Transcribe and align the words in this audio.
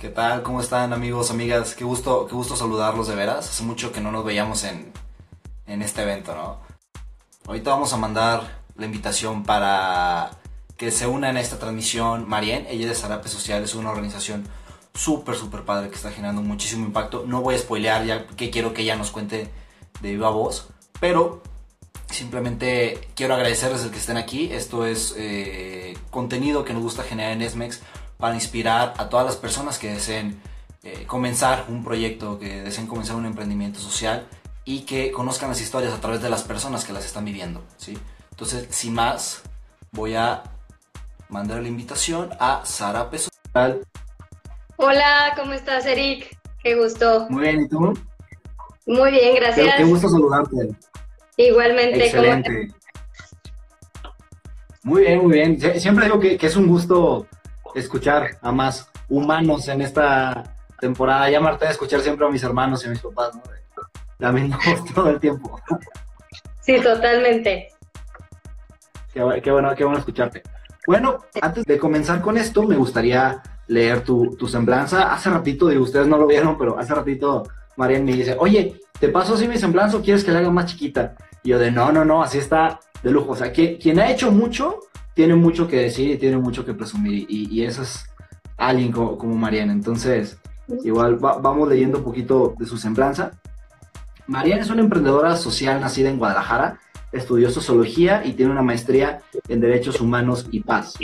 ¿Qué 0.00 0.10
tal? 0.10 0.44
¿Cómo 0.44 0.60
están 0.60 0.92
amigos, 0.92 1.32
amigas? 1.32 1.74
Qué 1.74 1.82
gusto, 1.82 2.28
qué 2.28 2.34
gusto 2.36 2.54
saludarlos 2.54 3.08
de 3.08 3.16
veras. 3.16 3.48
Hace 3.48 3.64
mucho 3.64 3.90
que 3.90 4.00
no 4.00 4.12
nos 4.12 4.24
veíamos 4.24 4.62
en, 4.62 4.92
en 5.66 5.82
este 5.82 6.02
evento, 6.02 6.36
¿no? 6.36 6.60
Ahorita 7.48 7.70
vamos 7.70 7.92
a 7.92 7.96
mandar 7.96 8.62
la 8.76 8.86
invitación 8.86 9.42
para 9.42 10.30
que 10.76 10.92
se 10.92 11.08
una 11.08 11.30
en 11.30 11.36
esta 11.36 11.58
transmisión 11.58 12.28
Marien. 12.28 12.64
Ella 12.68 12.82
es 12.84 12.90
de 12.90 12.94
Zarape 12.94 13.28
Social, 13.28 13.64
es 13.64 13.74
una 13.74 13.90
organización 13.90 14.44
súper, 14.94 15.34
súper 15.34 15.64
padre 15.64 15.88
que 15.88 15.96
está 15.96 16.12
generando 16.12 16.42
muchísimo 16.42 16.86
impacto. 16.86 17.24
No 17.26 17.42
voy 17.42 17.56
a 17.56 17.58
spoilear 17.58 18.04
ya 18.04 18.24
que 18.24 18.50
quiero 18.50 18.72
que 18.72 18.82
ella 18.82 18.94
nos 18.94 19.10
cuente 19.10 19.50
de 20.00 20.10
viva 20.10 20.30
voz, 20.30 20.68
pero 21.00 21.42
simplemente 22.08 23.00
quiero 23.16 23.34
agradecerles 23.34 23.82
el 23.82 23.90
que 23.90 23.98
estén 23.98 24.16
aquí. 24.16 24.48
Esto 24.52 24.86
es 24.86 25.12
eh, 25.18 25.98
contenido 26.10 26.64
que 26.64 26.72
nos 26.72 26.84
gusta 26.84 27.02
generar 27.02 27.32
en 27.32 27.42
Esmex 27.42 27.80
para 28.18 28.34
inspirar 28.34 28.94
a 28.98 29.08
todas 29.08 29.24
las 29.24 29.36
personas 29.36 29.78
que 29.78 29.88
deseen 29.88 30.40
eh, 30.82 31.04
comenzar 31.06 31.66
un 31.68 31.84
proyecto, 31.84 32.38
que 32.38 32.62
deseen 32.62 32.86
comenzar 32.86 33.16
un 33.16 33.26
emprendimiento 33.26 33.78
social 33.78 34.26
y 34.64 34.80
que 34.80 35.12
conozcan 35.12 35.48
las 35.48 35.60
historias 35.60 35.94
a 35.94 36.00
través 36.00 36.20
de 36.20 36.28
las 36.28 36.42
personas 36.42 36.84
que 36.84 36.92
las 36.92 37.06
están 37.06 37.24
viviendo. 37.24 37.62
¿sí? 37.76 37.96
Entonces, 38.30 38.66
sin 38.70 38.94
más, 38.94 39.42
voy 39.92 40.14
a 40.14 40.42
mandar 41.28 41.62
la 41.62 41.68
invitación 41.68 42.30
a 42.40 42.62
Sara 42.64 43.08
Pesocial. 43.08 43.80
Hola, 44.76 45.34
¿cómo 45.36 45.52
estás, 45.52 45.86
Eric? 45.86 46.36
Qué 46.62 46.74
gusto. 46.74 47.26
Muy 47.30 47.42
bien, 47.42 47.62
¿y 47.62 47.68
tú? 47.68 47.98
Muy 48.86 49.10
bien, 49.10 49.36
gracias. 49.36 49.76
Qué, 49.76 49.84
gusto 49.84 50.08
saludarte. 50.08 50.70
Igualmente. 51.36 52.06
Excelente. 52.06 52.72
Muy 54.82 55.02
bien, 55.02 55.22
muy 55.22 55.32
bien. 55.32 55.80
Siempre 55.80 56.06
digo 56.06 56.18
que, 56.18 56.36
que 56.36 56.46
es 56.46 56.56
un 56.56 56.68
gusto 56.68 57.26
escuchar 57.78 58.38
a 58.42 58.52
más 58.52 58.90
humanos 59.08 59.68
en 59.68 59.82
esta 59.82 60.44
temporada. 60.80 61.30
Ya 61.30 61.40
Marta, 61.40 61.70
escuchar 61.70 62.00
siempre 62.00 62.26
a 62.26 62.30
mis 62.30 62.42
hermanos 62.42 62.84
y 62.84 62.86
a 62.88 62.90
mis 62.90 63.00
papás, 63.00 63.34
¿no? 63.34 63.42
También 64.18 64.52
todo 64.94 65.10
el 65.10 65.20
tiempo. 65.20 65.60
Sí, 66.60 66.80
totalmente. 66.80 67.68
Qué, 69.12 69.22
bueno, 69.22 69.74
qué 69.74 69.84
bueno 69.84 69.98
escucharte. 69.98 70.42
Bueno, 70.86 71.18
antes 71.40 71.64
de 71.64 71.78
comenzar 71.78 72.20
con 72.20 72.36
esto, 72.36 72.62
me 72.62 72.76
gustaría 72.76 73.42
leer 73.66 74.02
tu, 74.02 74.36
tu 74.36 74.46
semblanza. 74.46 75.12
Hace 75.12 75.30
ratito, 75.30 75.68
digo, 75.68 75.82
ustedes 75.82 76.06
no 76.06 76.18
lo 76.18 76.26
vieron, 76.26 76.56
pero 76.58 76.78
hace 76.78 76.94
ratito 76.94 77.44
Marian 77.76 78.04
me 78.04 78.12
dice, 78.12 78.36
oye, 78.38 78.80
¿te 78.98 79.08
paso 79.08 79.34
así 79.34 79.46
mi 79.48 79.58
semblanza 79.58 79.96
o 79.96 80.02
quieres 80.02 80.24
que 80.24 80.32
la 80.32 80.40
haga 80.40 80.50
más 80.50 80.66
chiquita? 80.66 81.14
Y 81.42 81.50
yo 81.50 81.58
de, 81.58 81.70
no, 81.70 81.92
no, 81.92 82.04
no, 82.04 82.22
así 82.22 82.38
está 82.38 82.80
de 83.02 83.10
lujo. 83.10 83.32
O 83.32 83.36
sea, 83.36 83.52
que, 83.52 83.78
quien 83.78 83.98
ha 84.00 84.10
hecho 84.10 84.30
mucho 84.30 84.80
tiene 85.18 85.34
mucho 85.34 85.66
que 85.66 85.78
decir 85.78 86.12
y 86.12 86.16
tiene 86.16 86.36
mucho 86.36 86.64
que 86.64 86.74
presumir. 86.74 87.26
Y, 87.28 87.64
eso 87.64 87.82
es 87.82 88.04
alguien 88.56 88.92
como, 88.92 89.18
como 89.18 89.34
Mariana. 89.34 89.72
Entonces, 89.72 90.38
igual 90.84 91.16
vamos 91.16 91.68
leyendo 91.68 91.98
un 91.98 92.04
poquito 92.04 92.54
de 92.56 92.66
su 92.66 92.78
semblanza. 92.78 93.32
Mariana 94.28 94.62
es 94.62 94.70
una 94.70 94.80
emprendedora 94.80 95.36
social 95.36 95.80
nacida 95.80 96.08
en 96.08 96.18
Guadalajara. 96.18 96.78
Estudió 97.10 97.50
sociología 97.50 98.24
y 98.24 98.34
tiene 98.34 98.52
una 98.52 98.62
maestría 98.62 99.18
en 99.48 99.58
Derechos 99.58 100.00
Humanos 100.00 100.46
y 100.52 100.60
Paz. 100.60 100.94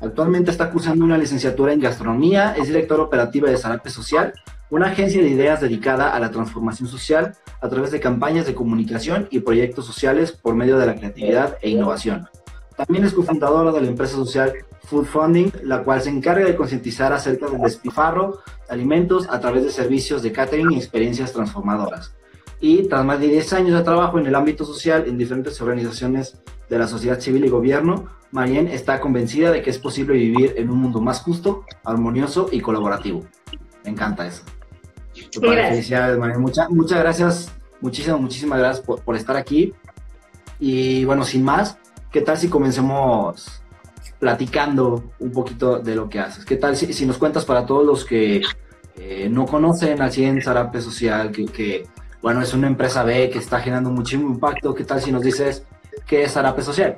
Actualmente 0.00 0.50
está 0.50 0.68
cursando 0.72 1.04
una 1.04 1.16
licenciatura 1.16 1.72
en 1.72 1.78
gastronomía, 1.78 2.56
es 2.58 2.66
directora 2.66 3.04
operativa 3.04 3.48
de 3.48 3.56
Zarape 3.56 3.90
Social, 3.90 4.32
una 4.68 4.86
agencia 4.86 5.22
de 5.22 5.28
ideas 5.28 5.60
dedicada 5.60 6.10
a 6.10 6.18
la 6.18 6.32
transformación 6.32 6.88
social 6.88 7.36
a 7.60 7.68
través 7.68 7.92
de 7.92 8.00
campañas 8.00 8.46
de 8.46 8.54
comunicación 8.56 9.28
y 9.30 9.38
proyectos 9.38 9.86
sociales 9.86 10.32
por 10.32 10.56
medio 10.56 10.76
de 10.76 10.86
la 10.86 10.96
creatividad 10.96 11.56
e 11.62 11.70
innovación. 11.70 12.26
También 12.86 13.04
es 13.04 13.12
cofundadora 13.12 13.72
de 13.72 13.82
la 13.82 13.88
empresa 13.88 14.14
social 14.14 14.54
Food 14.84 15.04
Funding, 15.04 15.52
la 15.64 15.82
cual 15.82 16.00
se 16.00 16.08
encarga 16.08 16.46
de 16.46 16.56
concientizar 16.56 17.12
acerca 17.12 17.46
del 17.46 17.60
despifarro 17.60 18.40
de 18.66 18.72
alimentos 18.74 19.28
a 19.28 19.38
través 19.38 19.64
de 19.64 19.70
servicios 19.70 20.22
de 20.22 20.32
catering 20.32 20.72
y 20.72 20.76
experiencias 20.76 21.30
transformadoras. 21.30 22.14
Y 22.58 22.88
tras 22.88 23.04
más 23.04 23.20
de 23.20 23.28
10 23.28 23.52
años 23.52 23.76
de 23.76 23.84
trabajo 23.84 24.18
en 24.18 24.26
el 24.26 24.34
ámbito 24.34 24.64
social 24.64 25.04
en 25.06 25.18
diferentes 25.18 25.60
organizaciones 25.60 26.38
de 26.70 26.78
la 26.78 26.86
sociedad 26.86 27.20
civil 27.20 27.44
y 27.44 27.50
gobierno, 27.50 28.06
Marien 28.30 28.66
está 28.66 28.98
convencida 28.98 29.50
de 29.50 29.60
que 29.60 29.68
es 29.68 29.78
posible 29.78 30.14
vivir 30.14 30.54
en 30.56 30.70
un 30.70 30.78
mundo 30.78 31.02
más 31.02 31.20
justo, 31.20 31.66
armonioso 31.84 32.48
y 32.50 32.62
colaborativo. 32.62 33.26
Me 33.84 33.90
encanta 33.90 34.26
eso. 34.26 34.42
Felicidades, 35.38 36.18
Marien. 36.18 36.40
Muchas, 36.40 36.70
muchas 36.70 36.98
gracias, 36.98 37.52
muchísimas, 37.82 38.22
muchísimas 38.22 38.58
gracias 38.58 38.86
por, 38.86 39.02
por 39.02 39.16
estar 39.16 39.36
aquí. 39.36 39.74
Y 40.58 41.04
bueno, 41.04 41.24
sin 41.24 41.44
más, 41.44 41.78
¿qué 42.10 42.20
tal 42.20 42.36
si 42.36 42.48
comencemos 42.48 43.62
platicando 44.18 45.12
un 45.18 45.32
poquito 45.32 45.78
de 45.78 45.94
lo 45.94 46.08
que 46.08 46.20
haces? 46.20 46.44
¿Qué 46.44 46.56
tal 46.56 46.76
si, 46.76 47.06
nos 47.06 47.18
cuentas 47.18 47.44
para 47.44 47.64
todos 47.64 47.84
los 47.84 48.04
que 48.04 48.42
eh, 48.98 49.28
no 49.30 49.46
conocen 49.46 50.00
al 50.02 50.12
100 50.12 50.42
Zarape 50.42 50.80
Social, 50.80 51.30
que, 51.30 51.86
bueno, 52.20 52.42
es 52.42 52.52
una 52.52 52.66
empresa 52.66 53.04
B 53.04 53.30
que 53.30 53.38
está 53.38 53.60
generando 53.60 53.90
muchísimo 53.90 54.28
impacto, 54.28 54.74
¿qué 54.74 54.84
tal 54.84 55.00
si 55.00 55.12
nos 55.12 55.22
dices 55.22 55.64
qué 56.06 56.24
es 56.24 56.32
Zarape 56.32 56.62
Social? 56.62 56.94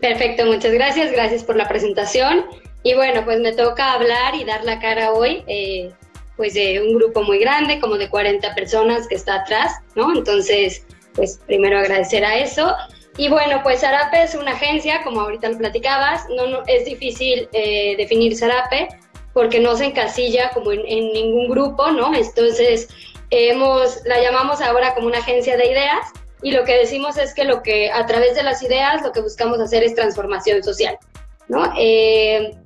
Perfecto, 0.00 0.46
muchas 0.46 0.72
gracias, 0.72 1.12
gracias 1.12 1.42
por 1.42 1.56
la 1.56 1.66
presentación. 1.66 2.44
Y 2.82 2.94
bueno, 2.94 3.24
pues 3.24 3.40
me 3.40 3.52
toca 3.52 3.92
hablar 3.94 4.34
y 4.34 4.44
dar 4.44 4.64
la 4.64 4.78
cara 4.78 5.12
hoy, 5.12 5.42
eh, 5.48 5.90
pues 6.36 6.54
de 6.54 6.80
un 6.80 6.96
grupo 6.96 7.22
muy 7.24 7.40
grande, 7.40 7.80
como 7.80 7.96
de 7.96 8.08
40 8.08 8.54
personas 8.54 9.08
que 9.08 9.16
está 9.16 9.40
atrás, 9.40 9.72
¿no? 9.96 10.14
Entonces, 10.14 10.84
pues 11.14 11.40
primero 11.46 11.78
agradecer 11.78 12.24
a 12.24 12.38
eso. 12.38 12.72
Y 13.18 13.28
bueno, 13.28 13.60
pues 13.64 13.80
Zarape 13.80 14.22
es 14.22 14.36
una 14.36 14.52
agencia, 14.52 15.02
como 15.02 15.20
ahorita 15.22 15.48
lo 15.48 15.58
platicabas, 15.58 16.28
no, 16.30 16.46
no 16.46 16.62
es 16.68 16.84
difícil 16.84 17.48
eh, 17.52 17.96
definir 17.96 18.36
Zarape 18.36 18.88
porque 19.32 19.58
no 19.58 19.76
se 19.76 19.86
encasilla 19.86 20.50
como 20.54 20.70
en, 20.70 21.12
ningún 21.12 21.48
grupo, 21.48 21.90
¿no? 21.90 22.14
Entonces, 22.14 22.88
hemos, 23.30 24.04
la 24.04 24.22
llamamos 24.22 24.60
ahora 24.60 24.94
como 24.94 25.08
una 25.08 25.18
agencia 25.18 25.56
de 25.56 25.66
ideas 25.66 26.06
y 26.42 26.52
lo 26.52 26.64
que 26.64 26.76
decimos 26.76 27.18
es 27.18 27.34
que 27.34 27.42
lo 27.42 27.60
que 27.62 27.90
a 27.90 28.06
través 28.06 28.36
de 28.36 28.44
las 28.44 28.62
ideas 28.62 29.02
lo 29.02 29.10
que 29.10 29.20
buscamos 29.20 29.58
hacer 29.58 29.82
es 29.82 29.96
transformación 29.96 30.62
social, 30.62 30.96
¿no? 31.48 31.72
Eh, 31.76 32.56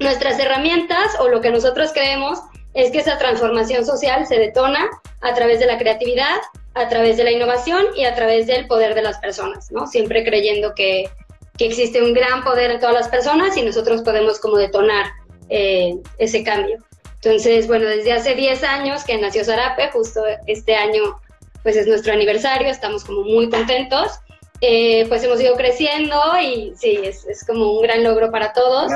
nuestras 0.00 0.38
herramientas 0.38 1.16
o 1.20 1.28
lo 1.28 1.42
que 1.42 1.50
nosotros 1.50 1.92
creemos 1.92 2.38
es 2.74 2.90
que 2.90 2.98
esa 2.98 3.18
transformación 3.18 3.84
social 3.84 4.26
se 4.26 4.38
detona 4.38 4.88
a 5.20 5.34
través 5.34 5.58
de 5.58 5.66
la 5.66 5.78
creatividad, 5.78 6.36
a 6.74 6.88
través 6.88 7.16
de 7.16 7.24
la 7.24 7.32
innovación 7.32 7.86
y 7.96 8.04
a 8.04 8.14
través 8.14 8.46
del 8.46 8.66
poder 8.66 8.94
de 8.94 9.02
las 9.02 9.18
personas, 9.18 9.70
¿no? 9.72 9.86
Siempre 9.86 10.24
creyendo 10.24 10.74
que, 10.74 11.10
que 11.56 11.66
existe 11.66 12.02
un 12.02 12.14
gran 12.14 12.44
poder 12.44 12.70
en 12.70 12.80
todas 12.80 12.94
las 12.94 13.08
personas 13.08 13.56
y 13.56 13.62
nosotros 13.62 14.02
podemos 14.02 14.38
como 14.38 14.56
detonar 14.56 15.06
eh, 15.48 15.96
ese 16.18 16.44
cambio. 16.44 16.78
Entonces, 17.16 17.66
bueno, 17.66 17.86
desde 17.86 18.12
hace 18.12 18.34
10 18.34 18.62
años 18.62 19.02
que 19.04 19.18
nació 19.18 19.44
Zarape, 19.44 19.90
justo 19.90 20.22
este 20.46 20.76
año 20.76 21.16
pues 21.64 21.76
es 21.76 21.86
nuestro 21.86 22.12
aniversario, 22.12 22.68
estamos 22.68 23.04
como 23.04 23.22
muy 23.22 23.50
contentos. 23.50 24.20
Eh, 24.60 25.06
pues 25.08 25.22
hemos 25.22 25.40
ido 25.40 25.54
creciendo 25.54 26.20
y 26.40 26.72
sí, 26.76 26.98
es, 27.02 27.24
es, 27.26 27.46
como 27.46 27.72
un 27.72 27.82
gran 27.82 28.02
logro 28.02 28.30
para 28.30 28.52
todos. 28.52 28.90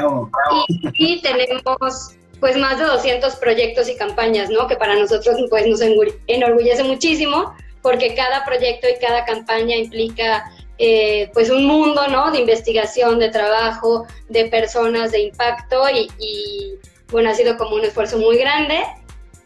Y, 0.69 0.89
y, 0.95 1.23
tenemos 1.23 2.17
pues 2.43 2.57
más 2.57 2.77
de 2.77 2.87
200 2.87 3.37
proyectos 3.37 3.89
y 3.89 3.95
campañas, 3.95 4.51
¿no? 4.51 4.67
Que 4.67 4.75
para 4.75 4.97
nosotros 4.97 5.37
pues 5.49 5.65
nos 5.69 5.81
enorgullece 6.27 6.83
muchísimo 6.83 7.55
porque 7.83 8.17
cada 8.17 8.45
proyecto 8.45 8.89
y 8.89 8.99
cada 8.99 9.25
campaña 9.25 9.77
implica 9.77 10.51
eh, 10.77 11.31
pues 11.35 11.51
un 11.51 11.67
mundo, 11.67 12.09
¿no? 12.09 12.33
De 12.33 12.41
investigación, 12.41 13.21
de 13.21 13.29
trabajo, 13.29 14.09
de 14.29 14.47
personas, 14.47 15.13
de 15.13 15.21
impacto 15.21 15.85
y, 15.89 16.79
bueno, 17.13 17.31
ha 17.31 17.35
sido 17.35 17.57
como 17.57 17.77
un 17.77 17.85
esfuerzo 17.85 18.19
muy 18.19 18.39
grande. 18.39 18.81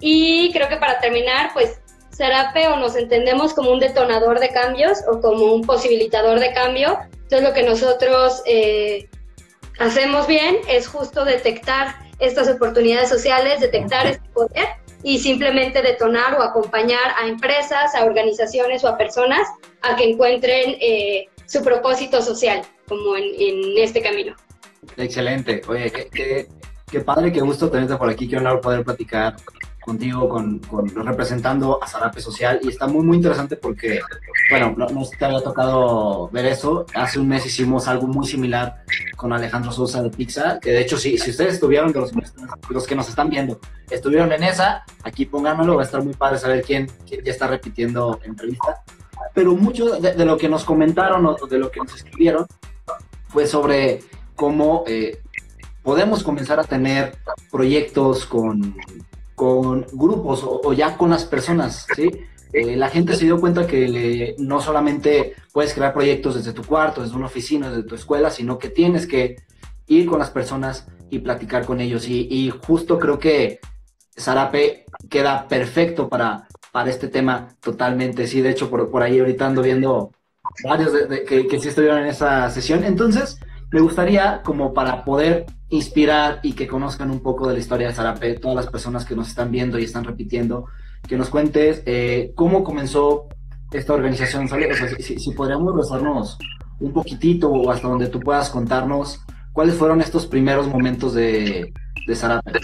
Y 0.00 0.50
creo 0.54 0.70
que 0.70 0.78
para 0.78 0.98
terminar, 0.98 1.50
pues 1.52 1.78
Serape 2.08 2.66
o 2.68 2.76
nos 2.76 2.96
entendemos 2.96 3.52
como 3.52 3.72
un 3.72 3.78
detonador 3.78 4.40
de 4.40 4.48
cambios 4.48 5.00
o 5.06 5.20
como 5.20 5.52
un 5.52 5.66
posibilitador 5.66 6.40
de 6.40 6.54
cambio. 6.54 6.98
Entonces 7.12 7.42
lo 7.46 7.52
que 7.52 7.62
nosotros 7.62 8.42
eh, 8.46 9.10
hacemos 9.78 10.26
bien 10.26 10.56
es 10.66 10.88
justo 10.88 11.26
detectar 11.26 12.05
estas 12.18 12.48
oportunidades 12.48 13.08
sociales, 13.08 13.60
detectar 13.60 14.06
este 14.06 14.28
poder 14.30 14.66
y 15.02 15.18
simplemente 15.18 15.82
detonar 15.82 16.34
o 16.34 16.42
acompañar 16.42 17.12
a 17.16 17.28
empresas, 17.28 17.94
a 17.94 18.04
organizaciones 18.04 18.82
o 18.84 18.88
a 18.88 18.96
personas 18.96 19.46
a 19.82 19.94
que 19.96 20.10
encuentren 20.10 20.76
eh, 20.80 21.26
su 21.46 21.62
propósito 21.62 22.20
social, 22.22 22.62
como 22.88 23.16
en, 23.16 23.78
este 23.78 24.02
camino. 24.02 24.34
Excelente. 24.96 25.62
Oye, 25.68 25.90
qué, 25.90 26.48
qué, 26.90 27.00
padre, 27.00 27.32
qué 27.32 27.40
gusto 27.40 27.70
tenerte 27.70 27.96
por 27.96 28.08
aquí, 28.08 28.28
qué 28.28 28.36
honor 28.36 28.60
poder 28.60 28.84
platicar 28.84 29.36
contigo, 29.86 30.28
con, 30.28 30.58
con, 30.58 30.88
representando 30.88 31.82
a 31.82 31.86
Zarape 31.86 32.20
Social 32.20 32.58
y 32.62 32.68
está 32.68 32.88
muy, 32.88 33.04
muy 33.04 33.16
interesante 33.16 33.56
porque, 33.56 34.00
bueno, 34.50 34.74
no, 34.76 34.88
no 34.88 35.06
te 35.06 35.24
había 35.24 35.40
tocado 35.40 36.28
ver 36.30 36.46
eso. 36.46 36.84
Hace 36.92 37.20
un 37.20 37.28
mes 37.28 37.46
hicimos 37.46 37.86
algo 37.86 38.08
muy 38.08 38.26
similar 38.26 38.82
con 39.14 39.32
Alejandro 39.32 39.70
Sosa 39.70 40.02
de 40.02 40.10
Pizza, 40.10 40.58
que 40.60 40.72
de 40.72 40.80
hecho, 40.80 40.98
si, 40.98 41.16
si 41.16 41.30
ustedes 41.30 41.54
estuvieron, 41.54 41.92
los, 41.92 42.10
los 42.68 42.86
que 42.86 42.96
nos 42.96 43.08
están 43.08 43.30
viendo, 43.30 43.60
estuvieron 43.88 44.32
en 44.32 44.42
esa, 44.42 44.84
aquí 45.04 45.24
pónganmelo, 45.24 45.76
va 45.76 45.82
a 45.82 45.84
estar 45.84 46.02
muy 46.02 46.14
padre 46.14 46.38
saber 46.38 46.62
quién, 46.62 46.90
quién 47.08 47.24
ya 47.24 47.30
está 47.30 47.46
repitiendo 47.46 48.18
entrevista. 48.24 48.82
Pero 49.34 49.54
mucho 49.54 50.00
de, 50.00 50.24
lo 50.24 50.36
que 50.36 50.48
nos 50.48 50.64
comentaron 50.64 51.24
o 51.26 51.34
de 51.46 51.58
lo 51.58 51.70
que 51.70 51.78
nos 51.78 51.94
escribieron 51.94 52.46
fue 53.28 53.46
sobre 53.46 54.00
cómo 54.34 54.82
eh, 54.88 55.20
podemos 55.82 56.24
comenzar 56.24 56.58
a 56.58 56.64
tener 56.64 57.16
proyectos 57.52 58.26
con, 58.26 58.74
con 59.36 59.86
grupos 59.92 60.42
o, 60.44 60.72
ya 60.72 60.96
con 60.96 61.10
las 61.10 61.24
personas, 61.24 61.86
¿sí? 61.94 62.10
Eh, 62.52 62.74
la 62.74 62.88
gente 62.88 63.14
se 63.14 63.26
dio 63.26 63.38
cuenta 63.38 63.66
que 63.66 64.34
no 64.38 64.60
solamente 64.60 65.34
puedes 65.52 65.74
crear 65.74 65.92
proyectos 65.92 66.36
desde 66.36 66.54
tu 66.54 66.64
cuarto, 66.64 67.02
desde 67.02 67.14
una 67.14 67.26
oficina, 67.26 67.68
desde 67.68 67.82
tu 67.82 67.94
escuela, 67.94 68.30
sino 68.30 68.58
que 68.58 68.70
tienes 68.70 69.06
que 69.06 69.36
ir 69.86 70.06
con 70.06 70.18
las 70.18 70.30
personas 70.30 70.88
y 71.10 71.18
platicar 71.18 71.66
con 71.66 71.80
ellos. 71.80 72.08
Y, 72.08 72.26
y 72.30 72.50
justo 72.50 72.98
creo 72.98 73.18
que 73.18 73.60
Zarape 74.18 74.86
queda 75.10 75.46
perfecto 75.48 76.08
para, 76.08 76.48
para 76.72 76.88
este 76.88 77.08
tema 77.08 77.48
totalmente. 77.60 78.26
Sí, 78.26 78.40
de 78.40 78.50
hecho, 78.50 78.70
por, 78.70 78.90
por 78.90 79.02
ahí 79.02 79.18
ahorita 79.18 79.46
ando 79.46 79.60
viendo 79.60 80.12
varios 80.64 80.92
que, 81.28 81.46
que 81.46 81.60
sí 81.60 81.68
estuvieron 81.68 81.98
en 81.98 82.06
esa 82.06 82.48
sesión. 82.48 82.84
Entonces, 82.84 83.38
me 83.70 83.80
gustaría, 83.80 84.40
como 84.42 84.72
para 84.72 85.04
poder 85.04 85.44
inspirar 85.68 86.40
y 86.42 86.52
que 86.52 86.66
conozcan 86.66 87.10
un 87.10 87.20
poco 87.20 87.48
de 87.48 87.54
la 87.54 87.60
historia 87.60 87.88
de 87.88 87.94
Zarape, 87.94 88.34
todas 88.34 88.56
las 88.56 88.66
personas 88.68 89.04
que 89.04 89.16
nos 89.16 89.28
están 89.28 89.50
viendo 89.50 89.78
y 89.78 89.84
están 89.84 90.04
repitiendo, 90.04 90.66
que 91.08 91.16
nos 91.16 91.28
cuentes 91.28 91.82
eh, 91.86 92.32
cómo 92.34 92.62
comenzó 92.62 93.28
esta 93.72 93.94
organización. 93.94 94.48
si, 94.98 95.30
podríamos 95.32 95.74
rozarnos 95.74 96.38
un 96.78 96.92
poquitito 96.92 97.50
o 97.50 97.70
hasta 97.70 97.88
donde 97.88 98.08
tú 98.08 98.20
puedas 98.20 98.50
contarnos 98.50 99.20
cuáles 99.52 99.74
fueron 99.74 100.00
estos 100.00 100.26
primeros 100.26 100.68
momentos 100.68 101.14
de, 101.14 101.72
de 102.06 102.14
Zarape. 102.14 102.60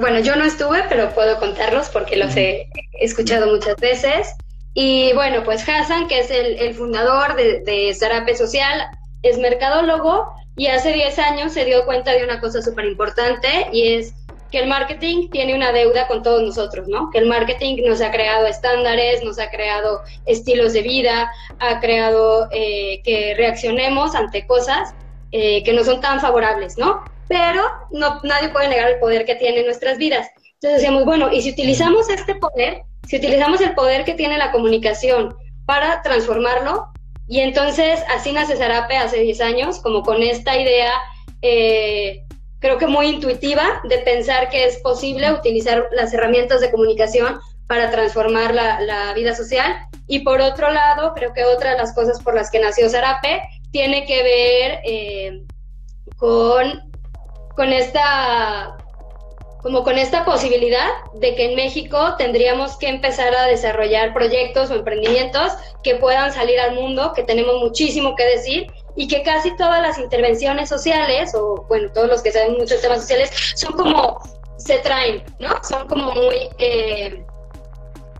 bueno, 0.00 0.20
yo 0.20 0.36
no 0.36 0.44
estuve, 0.44 0.84
pero 0.88 1.10
puedo 1.14 1.38
contarlos 1.38 1.88
porque 1.88 2.16
los 2.16 2.36
he 2.36 2.68
escuchado 3.00 3.50
muchas 3.50 3.76
veces. 3.76 4.34
Y 4.72 5.12
bueno, 5.14 5.42
pues 5.44 5.68
Hassan, 5.68 6.06
que 6.06 6.20
es 6.20 6.30
el, 6.30 6.74
fundador 6.74 7.34
de, 7.34 7.60
de 7.60 7.92
Zarape 7.92 8.36
Social, 8.36 8.82
es 9.22 9.38
mercadólogo 9.38 10.32
y 10.60 10.66
hace 10.66 10.92
10 10.92 11.18
años 11.20 11.54
se 11.54 11.64
dio 11.64 11.86
cuenta 11.86 12.12
de 12.12 12.22
una 12.22 12.38
cosa 12.38 12.60
súper 12.60 12.84
importante 12.84 13.48
y 13.72 13.94
es 13.94 14.12
que 14.50 14.58
el 14.58 14.68
marketing 14.68 15.30
tiene 15.30 15.54
una 15.54 15.72
deuda 15.72 16.06
con 16.06 16.22
todos 16.22 16.42
nosotros, 16.42 16.86
¿no? 16.86 17.08
Que 17.08 17.16
el 17.16 17.24
marketing 17.24 17.82
nos 17.86 18.02
ha 18.02 18.10
creado 18.10 18.46
estándares, 18.46 19.24
nos 19.24 19.38
ha 19.38 19.48
creado 19.48 20.02
estilos 20.26 20.74
de 20.74 20.82
vida, 20.82 21.32
ha 21.60 21.80
creado 21.80 22.46
eh, 22.52 23.00
que 23.04 23.32
reaccionemos 23.38 24.14
ante 24.14 24.46
cosas 24.46 24.92
eh, 25.32 25.62
que 25.62 25.72
no 25.72 25.82
son 25.82 26.02
tan 26.02 26.20
favorables, 26.20 26.76
¿no? 26.76 27.04
Pero 27.26 27.62
no, 27.90 28.20
nadie 28.22 28.50
puede 28.50 28.68
negar 28.68 28.90
el 28.90 28.98
poder 28.98 29.24
que 29.24 29.36
tiene 29.36 29.60
en 29.60 29.64
nuestras 29.64 29.96
vidas. 29.96 30.28
Entonces 30.56 30.82
decíamos, 30.82 31.06
bueno, 31.06 31.32
y 31.32 31.40
si 31.40 31.52
utilizamos 31.52 32.10
este 32.10 32.34
poder, 32.34 32.82
si 33.08 33.16
utilizamos 33.16 33.62
el 33.62 33.74
poder 33.74 34.04
que 34.04 34.12
tiene 34.12 34.36
la 34.36 34.52
comunicación 34.52 35.34
para 35.64 36.02
transformarlo, 36.02 36.92
y 37.30 37.38
entonces 37.38 38.02
así 38.12 38.32
nace 38.32 38.56
Zarape 38.56 38.96
hace 38.96 39.20
10 39.20 39.40
años, 39.40 39.78
como 39.78 40.02
con 40.02 40.20
esta 40.20 40.58
idea, 40.58 40.90
eh, 41.42 42.24
creo 42.58 42.76
que 42.76 42.88
muy 42.88 43.06
intuitiva, 43.06 43.80
de 43.84 43.98
pensar 43.98 44.50
que 44.50 44.64
es 44.64 44.78
posible 44.78 45.32
utilizar 45.32 45.86
las 45.92 46.12
herramientas 46.12 46.60
de 46.60 46.72
comunicación 46.72 47.38
para 47.68 47.92
transformar 47.92 48.52
la, 48.52 49.12
vida 49.14 49.32
social. 49.36 49.72
Y 50.08 50.24
por 50.24 50.40
otro 50.40 50.72
lado, 50.72 51.12
creo 51.14 51.32
que 51.32 51.44
otra 51.44 51.70
de 51.70 51.76
las 51.76 51.94
cosas 51.94 52.20
por 52.20 52.34
las 52.34 52.50
que 52.50 52.58
nació 52.58 52.90
Zarape 52.90 53.42
tiene 53.70 54.06
que 54.06 54.22
ver 54.24 54.80
eh, 54.84 55.42
con, 56.16 56.90
con 57.54 57.72
esta 57.72 58.76
como 59.62 59.82
con 59.82 59.98
esta 59.98 60.24
posibilidad 60.24 60.88
de 61.14 61.34
que 61.34 61.50
en 61.50 61.56
México 61.56 62.14
tendríamos 62.16 62.76
que 62.76 62.88
empezar 62.88 63.34
a 63.34 63.46
desarrollar 63.46 64.14
proyectos 64.14 64.70
o 64.70 64.74
emprendimientos 64.74 65.52
que 65.82 65.96
puedan 65.96 66.32
salir 66.32 66.58
al 66.60 66.74
mundo, 66.74 67.12
que 67.14 67.22
tenemos 67.22 67.60
muchísimo 67.60 68.14
que 68.16 68.24
decir 68.24 68.66
y 68.96 69.08
que 69.08 69.22
casi 69.22 69.54
todas 69.56 69.82
las 69.82 69.98
intervenciones 69.98 70.68
sociales, 70.68 71.34
o 71.34 71.64
bueno, 71.68 71.90
todos 71.92 72.08
los 72.08 72.22
que 72.22 72.32
saben 72.32 72.56
muchos 72.58 72.80
temas 72.80 73.00
sociales, 73.00 73.30
son 73.54 73.72
como, 73.72 74.18
se 74.56 74.78
traen, 74.78 75.22
¿no? 75.38 75.50
Son 75.62 75.86
como 75.86 76.12
muy 76.12 76.48
eh, 76.58 77.24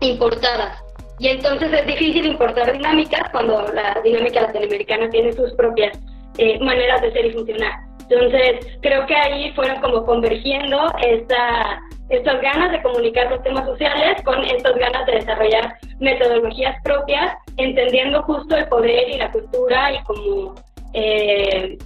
importadas. 0.00 0.78
Y 1.18 1.28
entonces 1.28 1.70
es 1.72 1.86
difícil 1.86 2.26
importar 2.26 2.72
dinámicas 2.72 3.30
cuando 3.30 3.60
la 3.72 4.00
dinámica 4.02 4.42
latinoamericana 4.42 5.10
tiene 5.10 5.32
sus 5.32 5.52
propias 5.52 5.98
eh, 6.38 6.58
maneras 6.60 7.02
de 7.02 7.12
ser 7.12 7.26
y 7.26 7.32
funcionar. 7.32 7.89
Entonces, 8.10 8.66
creo 8.82 9.06
que 9.06 9.14
ahí 9.14 9.52
fueron 9.52 9.80
como 9.80 10.04
convergiendo 10.04 10.92
esta, 11.00 11.80
estas 12.08 12.40
ganas 12.42 12.72
de 12.72 12.82
comunicar 12.82 13.30
los 13.30 13.42
temas 13.44 13.64
sociales 13.64 14.20
con 14.24 14.42
estas 14.44 14.74
ganas 14.74 15.06
de 15.06 15.12
desarrollar 15.12 15.76
metodologías 16.00 16.76
propias, 16.82 17.36
entendiendo 17.56 18.22
justo 18.24 18.56
el 18.56 18.66
poder 18.66 19.10
y 19.10 19.18
la 19.18 19.30
cultura 19.30 19.92
y 19.92 20.02
como, 20.02 20.54
eh, 20.92 21.78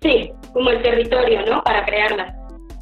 sí, 0.00 0.32
como 0.52 0.70
el 0.70 0.82
territorio, 0.82 1.46
¿no? 1.46 1.62
Para 1.62 1.84
crearlas. 1.84 2.34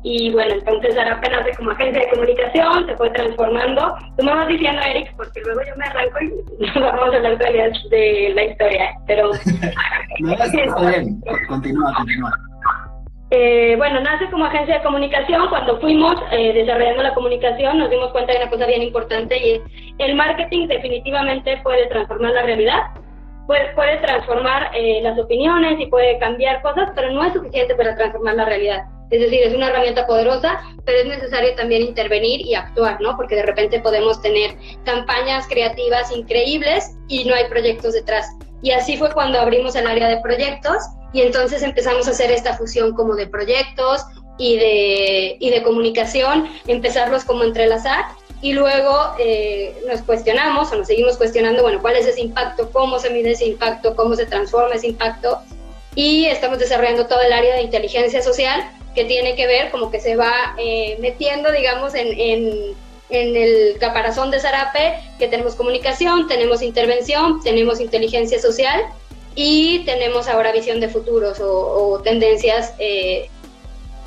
Y 0.02 0.31
bueno, 0.32 0.55
entonces 0.55 0.96
ahora 0.96 1.17
apenas 1.17 1.44
de 1.44 1.55
como 1.56 1.73
agencia 1.73 2.00
de 2.00 2.11
comunicación, 2.11 2.87
se 2.87 2.96
fue 2.96 3.11
transformando. 3.11 3.96
Tú 4.17 4.25
me 4.25 4.32
vas 4.32 4.49
diciendo, 4.49 4.81
Eric, 4.81 5.12
porque 5.17 5.43
luego 5.43 5.61
yo 5.69 5.76
me 5.76 5.85
arranco 5.85 6.19
y 6.20 6.70
vamos 6.81 7.12
a 7.12 7.17
hablar 7.17 7.37
de 7.37 8.32
la 8.35 8.44
historia. 8.44 8.90
Pero. 9.06 9.31
no, 10.20 10.32
está 10.32 10.90
bien. 10.90 11.20
Continúa, 11.49 11.93
continúa. 11.94 12.49
Eh, 13.31 13.75
bueno, 13.77 14.01
nace 14.01 14.31
como 14.31 14.47
agencia 14.47 14.77
de 14.77 14.83
comunicación. 14.83 15.49
Cuando 15.49 15.79
fuimos 15.81 16.15
eh, 16.33 16.53
desarrollando 16.55 17.03
la 17.03 17.15
comunicación, 17.15 17.79
nos 17.79 17.91
dimos 17.91 18.11
cuenta 18.11 18.33
de 18.33 18.39
una 18.39 18.51
cosa 18.51 18.67
bien 18.67 18.83
importante 18.83 19.37
y 19.37 19.51
es 19.53 19.63
el 19.99 20.15
marketing 20.15 20.67
definitivamente 20.67 21.59
puede 21.63 21.87
transformar 21.89 22.33
la 22.33 22.43
realidad, 22.43 22.81
puede, 23.47 23.99
transformar 23.99 24.71
eh, 24.75 25.01
las 25.03 25.19
opiniones 25.19 25.79
y 25.79 25.87
puede 25.87 26.19
cambiar 26.19 26.63
cosas, 26.63 26.91
pero 26.95 27.11
no 27.11 27.25
es 27.25 27.33
suficiente 27.33 27.75
para 27.75 27.95
transformar 27.97 28.37
la 28.37 28.45
realidad. 28.47 28.85
Es 29.11 29.21
decir, 29.21 29.41
es 29.43 29.55
una 29.55 29.69
herramienta 29.69 30.07
poderosa, 30.07 30.61
pero 30.85 30.99
es 30.99 31.07
necesario 31.07 31.55
también 31.55 31.83
intervenir 31.83 32.43
y 32.43 32.55
actuar, 32.55 33.01
¿no? 33.01 33.17
Porque 33.17 33.37
de 33.37 33.43
repente 33.43 33.81
podemos 33.81 34.21
tener 34.21 34.53
campañas 34.85 35.49
creativas 35.49 36.15
increíbles 36.15 36.97
y 37.09 37.25
no 37.25 37.35
hay 37.35 37.47
proyectos 37.49 37.95
detrás. 37.95 38.37
Y 38.63 38.71
así 38.73 38.97
fue 38.97 39.11
cuando 39.13 39.41
abrimos 39.41 39.77
el 39.77 39.87
área 39.87 40.09
de 40.09 40.21
proyectos 40.21 40.79
y 41.13 41.23
entonces 41.23 41.63
empezamos 41.63 42.07
a 42.09 42.11
hacer 42.11 42.31
esta 42.31 42.57
fusión 42.57 42.95
como 42.95 43.15
de 43.15 43.27
proyectos 43.27 44.03
y 44.39 44.57
de, 44.57 45.37
y 45.41 45.51
de 45.51 45.63
comunicación, 45.63 46.49
empezarlos 46.67 47.25
como 47.25 47.45
entrelazar 47.45 48.05
y 48.41 48.53
luego 48.53 48.97
eh, 49.19 49.77
nos 49.89 50.03
cuestionamos 50.03 50.71
o 50.71 50.77
nos 50.77 50.87
seguimos 50.87 51.17
cuestionando, 51.17 51.63
bueno, 51.63 51.81
cuál 51.81 51.97
es 51.97 52.07
ese 52.07 52.21
impacto, 52.21 52.71
cómo 52.71 52.99
se 52.99 53.11
mide 53.11 53.33
ese 53.33 53.47
impacto, 53.47 53.97
cómo 53.97 54.15
se 54.15 54.27
transforma 54.27 54.75
ese 54.75 54.89
impacto 54.89 55.39
y 55.95 56.27
estamos 56.27 56.59
desarrollando 56.59 57.07
todo 57.07 57.21
el 57.21 57.33
área 57.33 57.57
de 57.57 57.62
inteligencia 57.62 58.23
social 58.23 58.71
que 58.95 59.05
tiene 59.05 59.35
que 59.35 59.47
ver 59.47 59.71
como 59.71 59.91
que 59.91 60.00
se 60.00 60.15
va 60.15 60.55
eh, 60.59 60.97
metiendo, 61.00 61.50
digamos, 61.50 61.95
en, 61.95 62.09
en, 62.19 62.77
en 63.11 63.37
el 63.37 63.79
caparazón 63.79 64.31
de 64.31 64.38
Zarape, 64.38 64.95
que 65.19 65.27
tenemos 65.27 65.57
comunicación, 65.57 66.29
tenemos 66.29 66.62
intervención, 66.62 67.43
tenemos 67.43 67.81
inteligencia 67.81 68.41
social 68.41 68.83
y 69.40 69.85
tenemos 69.85 70.26
ahora 70.26 70.50
visión 70.50 70.80
de 70.80 70.88
futuros 70.88 71.38
o, 71.40 72.00
tendencias 72.02 72.75
eh, 72.80 73.30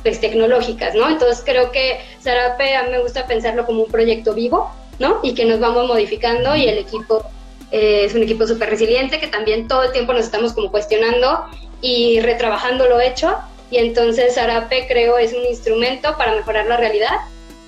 pues, 0.03 0.19
tecnológicas, 0.19 0.93
¿no? 0.93 1.07
Entonces 1.07 1.41
creo 1.45 1.71
que 1.71 2.01
Zarape 2.21 2.75
a 2.75 2.83
mí 2.83 2.89
me 2.89 2.99
gusta 2.99 3.25
pensarlo 3.27 3.65
como 3.65 3.83
un 3.83 3.89
proyecto 3.89 4.33
vivo, 4.33 4.69
¿no? 4.99 5.21
Y 5.23 5.33
que 5.33 5.45
nos 5.45 5.61
vamos 5.61 5.87
modificando 5.87 6.53
y 6.57 6.67
el 6.67 6.79
equipo 6.79 7.23
eh, 7.71 8.03
es 8.03 8.13
un 8.13 8.23
equipo 8.23 8.45
súper 8.45 8.71
resiliente 8.71 9.21
que 9.21 9.27
también 9.27 9.69
todo 9.69 9.83
el 9.83 9.93
tiempo 9.93 10.11
nos 10.11 10.25
estamos 10.25 10.51
como 10.51 10.69
cuestionando 10.69 11.45
y 11.79 12.19
retrabajando 12.19 12.89
lo 12.89 12.99
hecho 12.99 13.37
y 13.69 13.77
entonces 13.77 14.35
Zarape 14.35 14.85
creo 14.89 15.17
es 15.17 15.31
un 15.31 15.45
instrumento 15.45 16.17
para 16.17 16.35
mejorar 16.35 16.65
la 16.65 16.75
realidad 16.75 17.15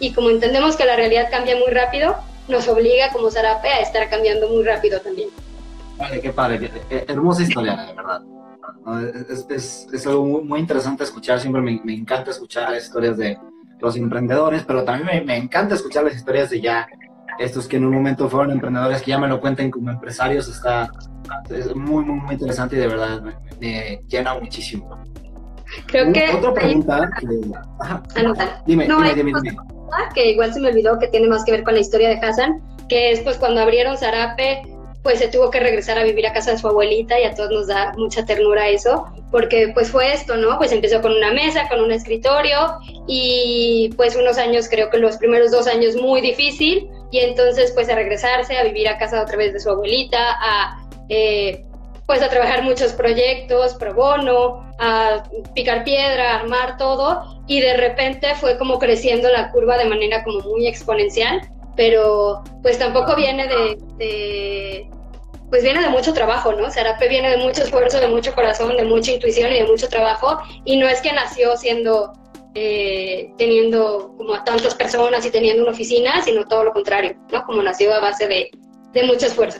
y 0.02 0.12
como 0.12 0.32
entendemos 0.32 0.76
que 0.76 0.84
la 0.84 0.98
realidad 0.98 1.30
cambia 1.32 1.56
muy 1.56 1.72
rápido, 1.72 2.18
nos 2.50 2.68
obliga 2.68 3.14
como 3.14 3.32
Zarape 3.32 3.70
a 3.70 3.80
estar 3.80 4.10
cambiando 4.10 4.50
muy 4.50 4.66
rápido 4.66 5.00
también. 5.00 5.30
Vale, 5.98 6.22
qué 6.22 6.32
padre, 6.32 6.72
hermosa 7.08 7.44
historia, 7.44 7.76
de 7.76 7.94
verdad. 7.94 8.22
Es, 9.30 9.88
es, 9.94 10.08
algo 10.08 10.42
muy, 10.44 10.60
interesante 10.60 11.04
escuchar, 11.04 11.40
siempre 11.40 11.62
me, 11.62 11.80
me, 11.84 11.94
encanta 11.94 12.32
escuchar 12.32 12.72
las 12.72 12.84
historias 12.84 13.18
de 13.18 13.38
los 13.80 13.96
emprendedores, 13.96 14.64
pero 14.66 14.84
también 14.84 15.06
me, 15.06 15.22
me, 15.22 15.38
encanta 15.38 15.76
escuchar 15.76 16.04
las 16.04 16.16
historias 16.16 16.50
de 16.50 16.62
ya 16.62 16.88
estos 17.40 17.68
que 17.68 17.78
en 17.78 17.86
un 17.86 17.94
momento 17.94 18.30
fueron 18.30 18.52
emprendedores, 18.52 19.02
que 19.02 19.12
ya 19.12 19.20
me 19.20 19.28
lo 19.28 19.40
cuenten 19.40 19.72
como 19.72 19.90
empresarios, 19.90 20.48
está 20.48 20.90
es 21.50 21.76
muy, 21.76 22.04
muy, 22.04 22.20
muy 22.20 22.34
interesante 22.34 22.76
y 22.76 22.80
de 22.80 22.88
verdad 22.88 23.22
me, 23.60 24.02
llena 24.08 24.36
muchísimo. 24.36 25.04
Creo 25.88 26.12
que... 26.14 26.30
Otra 26.36 26.54
pregunta... 26.54 27.10
Dime, 28.66 28.86
dime, 28.86 29.16
dime, 29.16 29.32
dime. 29.42 29.58
Que 30.14 30.32
igual 30.32 30.54
se 30.54 30.60
me 30.60 30.70
olvidó 30.70 30.98
que 31.00 31.08
tiene 31.08 31.28
más 31.28 31.44
que 31.46 31.52
ver 31.52 31.64
con 31.64 31.76
la 31.76 31.80
historia 31.80 32.10
de 32.10 32.16
Hassan, 32.16 32.62
que 32.90 33.12
es 33.12 33.22
pues 33.22 33.38
cuando 33.38 33.62
abrieron 33.62 33.98
Zarape 33.98 34.64
pues 35.04 35.20
se 35.20 35.28
tuvo 35.28 35.52
que 35.52 35.60
regresar 35.60 35.98
a 36.00 36.04
vivir 36.04 36.26
a 36.26 36.34
casa 36.34 36.52
de 36.52 36.58
su 36.58 36.68
abuelita 36.68 37.20
y 37.20 37.26
a 37.26 37.36
todos 37.36 37.52
nos 37.52 37.68
da 37.68 37.92
mucha 37.98 38.26
ternura 38.26 38.70
eso, 38.70 39.06
porque 39.32 39.70
pues 39.74 39.92
fue 39.92 40.14
esto, 40.14 40.38
¿no? 40.38 40.58
Pues 40.58 40.72
empezó 40.72 41.02
con 41.02 41.12
una 41.12 41.34
mesa, 41.34 41.68
con 41.68 41.82
un 41.82 41.92
escritorio 41.92 42.78
y 43.06 43.94
pues 43.98 44.16
unos 44.16 44.38
años, 44.38 44.70
creo 44.70 44.90
que 44.90 44.98
los 44.98 45.18
primeros 45.18 45.52
dos 45.52 45.68
años 45.68 45.98
muy 45.98 46.22
difícil 46.22 46.90
y 47.12 47.20
entonces 47.20 47.72
pues 47.72 47.90
a 47.90 47.96
regresarse, 47.96 48.58
a 48.58 48.64
vivir 48.64 48.88
a 48.88 48.98
casa 48.98 49.22
otra 49.22 49.38
vez 49.38 49.54
de 49.54 49.60
su 49.60 49.70
abuelita, 49.70 50.20
a... 50.42 50.80
Eh, 51.10 51.66
pues 52.06 52.22
a 52.22 52.30
trabajar 52.30 52.64
muchos 52.64 52.92
proyectos 52.94 53.76
pro 53.76 53.94
bono, 53.94 54.74
a 54.78 55.24
picar 55.56 55.84
piedra, 55.84 56.34
a 56.34 56.40
armar 56.42 56.78
todo 56.78 57.42
y 57.48 57.62
de 57.62 57.78
repente 57.78 58.36
fue 58.36 58.58
como 58.58 58.78
creciendo 58.78 59.30
la 59.32 59.52
curva 59.52 59.78
de 59.78 59.86
manera 59.86 60.24
como 60.24 60.42
muy 60.42 60.68
exponencial, 60.68 61.42
pero 61.76 62.44
pues 62.62 62.78
tampoco 62.78 63.16
viene 63.16 63.48
de, 63.48 64.90
pues 65.50 65.64
viene 65.64 65.82
de 65.82 65.90
mucho 65.90 66.14
trabajo, 66.14 66.54
¿no? 66.54 66.70
Sarape 66.70 67.08
viene 67.10 67.30
de 67.30 67.38
mucho 67.38 67.64
esfuerzo, 67.64 68.00
de 68.00 68.08
mucho 68.08 68.34
corazón, 68.34 68.76
de 68.78 68.84
mucha 68.84 69.12
intuición 69.12 69.52
y 69.52 69.60
de 69.60 69.66
mucho 69.66 69.88
trabajo 69.88 70.40
y 70.66 70.78
no 70.78 70.88
es 70.88 71.02
que 71.02 71.14
nació 71.14 71.56
siendo 71.58 72.14
eh, 72.56 73.34
teniendo 73.38 74.14
como 74.16 74.36
a 74.36 74.44
tantas 74.44 74.76
personas 74.76 75.26
y 75.26 75.32
teniendo 75.32 75.64
una 75.64 75.72
oficina, 75.72 76.22
sino 76.22 76.46
todo 76.46 76.66
lo 76.66 76.74
contrario, 76.74 77.16
¿no? 77.32 77.44
Como 77.46 77.64
nació 77.64 77.94
a 77.94 78.00
base 78.00 78.28
de, 78.28 78.52
de 78.94 79.04
mucho 79.04 79.26
esfuerzo. 79.26 79.60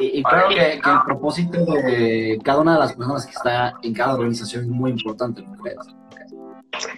y, 0.00 0.22
creo 0.24 0.48
que, 0.48 0.72
el 0.72 0.80
propósito 1.04 1.64
de 1.64 2.38
cada 2.42 2.60
una 2.60 2.74
de 2.74 2.80
las 2.80 2.94
personas 2.94 3.26
que 3.26 3.32
está 3.32 3.74
en 3.82 3.94
cada 3.94 4.14
organización 4.14 4.64
es 4.64 4.68
muy 4.68 4.90
importante, 4.90 5.42
¿no 5.42 5.56
crees? 5.56 5.78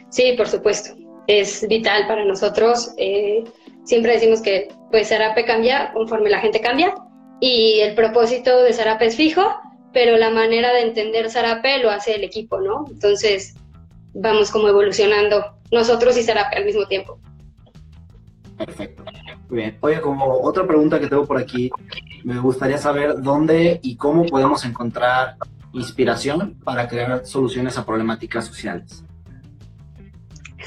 Sí, 0.09 0.33
por 0.37 0.49
supuesto. 0.49 0.97
Es 1.27 1.67
vital 1.69 2.07
para 2.07 2.25
nosotros. 2.25 2.95
Eh, 2.97 3.45
siempre 3.89 4.13
decimos 4.13 4.43
que 4.43 4.69
pues 4.91 5.09
Sarape 5.09 5.47
cambia 5.47 5.93
conforme 5.95 6.29
la 6.29 6.41
gente 6.41 6.61
cambia 6.61 6.95
y 7.41 7.81
el 7.81 7.95
propósito 7.95 8.63
de 8.63 8.75
Sarape 8.75 9.07
es 9.07 9.17
fijo, 9.17 9.43
pero 9.95 10.19
la 10.19 10.31
manera 10.31 10.75
de 10.75 10.83
entender 10.83 11.31
Sarape 11.31 11.79
lo 11.79 11.91
hace 11.91 12.15
el 12.15 12.23
equipo, 12.23 12.61
¿no? 12.61 12.85
Entonces, 12.91 13.55
vamos 14.13 14.51
como 14.51 14.69
evolucionando 14.69 15.43
nosotros 15.73 16.19
y 16.19 16.23
Sarape 16.23 16.57
al 16.57 16.67
mismo 16.67 16.87
tiempo. 16.87 17.19
Perfecto. 18.59 19.05
Muy 19.49 19.59
bien. 19.59 19.79
Oye, 19.81 20.01
como 20.03 20.39
otra 20.43 20.67
pregunta 20.67 21.01
que 21.01 21.07
tengo 21.07 21.25
por 21.25 21.39
aquí, 21.39 21.71
me 22.25 22.39
gustaría 22.41 22.77
saber 22.77 23.23
dónde 23.23 23.81
y 23.83 23.97
cómo 23.97 24.27
podemos 24.27 24.67
encontrar 24.67 25.37
inspiración 25.73 26.59
para 26.63 26.89
crear 26.89 27.25
soluciones 27.25 27.79
a 27.79 27.87
problemáticas 27.87 28.45
sociales. 28.45 29.03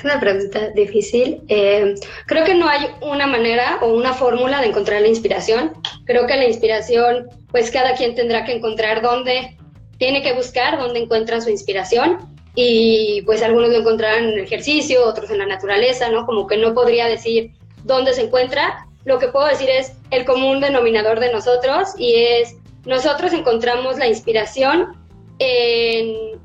Es 0.01 0.05
una 0.05 0.19
pregunta 0.19 0.69
difícil. 0.71 1.43
Eh, 1.47 1.93
creo 2.25 2.43
que 2.43 2.55
no 2.55 2.67
hay 2.67 2.87
una 3.01 3.27
manera 3.27 3.77
o 3.83 3.93
una 3.93 4.13
fórmula 4.13 4.59
de 4.59 4.69
encontrar 4.69 4.99
la 4.99 5.07
inspiración. 5.07 5.73
Creo 6.05 6.25
que 6.25 6.37
la 6.37 6.47
inspiración, 6.47 7.27
pues 7.51 7.69
cada 7.69 7.93
quien 7.93 8.15
tendrá 8.15 8.43
que 8.43 8.53
encontrar 8.53 9.03
dónde 9.03 9.55
tiene 9.99 10.23
que 10.23 10.33
buscar, 10.33 10.79
dónde 10.79 11.01
encuentra 11.01 11.39
su 11.39 11.51
inspiración 11.51 12.17
y 12.55 13.21
pues 13.27 13.43
algunos 13.43 13.69
lo 13.69 13.77
encontrarán 13.77 14.23
en 14.23 14.29
el 14.31 14.39
ejercicio, 14.39 15.05
otros 15.05 15.29
en 15.29 15.37
la 15.37 15.45
naturaleza, 15.45 16.09
¿no? 16.09 16.25
Como 16.25 16.47
que 16.47 16.57
no 16.57 16.73
podría 16.73 17.05
decir 17.05 17.51
dónde 17.83 18.13
se 18.13 18.23
encuentra. 18.23 18.87
Lo 19.05 19.19
que 19.19 19.27
puedo 19.27 19.45
decir 19.45 19.69
es 19.69 19.93
el 20.09 20.25
común 20.25 20.61
denominador 20.61 21.19
de 21.19 21.31
nosotros 21.31 21.89
y 21.95 22.15
es 22.15 22.55
nosotros 22.87 23.33
encontramos 23.33 23.99
la 23.99 24.07
inspiración 24.07 24.97
en, 25.37 26.41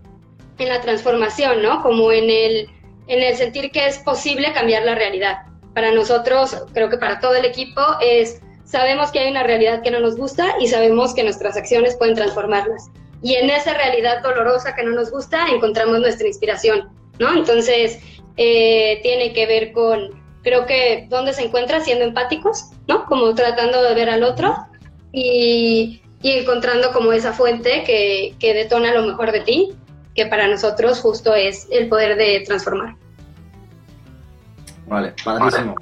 en 0.58 0.68
la 0.68 0.82
transformación, 0.82 1.62
¿no? 1.62 1.82
Como 1.82 2.12
en 2.12 2.28
el, 2.28 2.68
en 3.08 3.22
el 3.22 3.36
sentir 3.36 3.70
que 3.70 3.86
es 3.86 3.98
posible 3.98 4.52
cambiar 4.52 4.84
la 4.84 4.94
realidad. 4.94 5.38
Para 5.74 5.92
nosotros, 5.92 6.64
creo 6.72 6.88
que 6.88 6.98
para 6.98 7.20
todo 7.20 7.34
el 7.34 7.44
equipo, 7.44 7.82
es 8.00 8.40
sabemos 8.64 9.12
que 9.12 9.20
hay 9.20 9.30
una 9.30 9.42
realidad 9.42 9.82
que 9.82 9.90
no 9.90 10.00
nos 10.00 10.16
gusta 10.16 10.56
y 10.60 10.68
sabemos 10.68 11.14
que 11.14 11.22
nuestras 11.22 11.56
acciones 11.56 11.96
pueden 11.96 12.16
transformarlas 12.16 12.90
y 13.22 13.34
en 13.34 13.50
esa 13.50 13.74
realidad 13.74 14.22
dolorosa 14.22 14.74
que 14.74 14.84
no 14.84 14.92
nos 14.92 15.10
gusta 15.10 15.48
encontramos 15.48 16.00
nuestra 16.00 16.26
inspiración, 16.26 16.90
¿no? 17.18 17.32
Entonces, 17.32 17.98
eh, 18.36 19.00
tiene 19.02 19.32
que 19.32 19.46
ver 19.46 19.72
con, 19.72 20.22
creo 20.42 20.66
que, 20.66 21.06
dónde 21.08 21.32
se 21.32 21.42
encuentra 21.42 21.80
siendo 21.80 22.04
empáticos, 22.04 22.70
¿no? 22.86 23.06
Como 23.06 23.34
tratando 23.34 23.82
de 23.82 23.94
ver 23.94 24.10
al 24.10 24.22
otro 24.22 24.54
y, 25.12 26.02
encontrando 26.22 26.92
como 26.92 27.12
esa 27.12 27.32
fuente 27.32 27.84
que, 27.84 28.34
que 28.40 28.52
detona 28.52 28.92
lo 28.92 29.02
mejor 29.02 29.30
de 29.30 29.40
ti, 29.40 29.72
que 30.16 30.26
para 30.26 30.48
nosotros 30.48 31.00
justo 31.00 31.34
es 31.34 31.68
el 31.70 31.88
poder 31.88 32.16
de 32.16 32.42
transformar. 32.46 32.96
Vale, 34.88 35.14
padrísimo. 35.24 35.74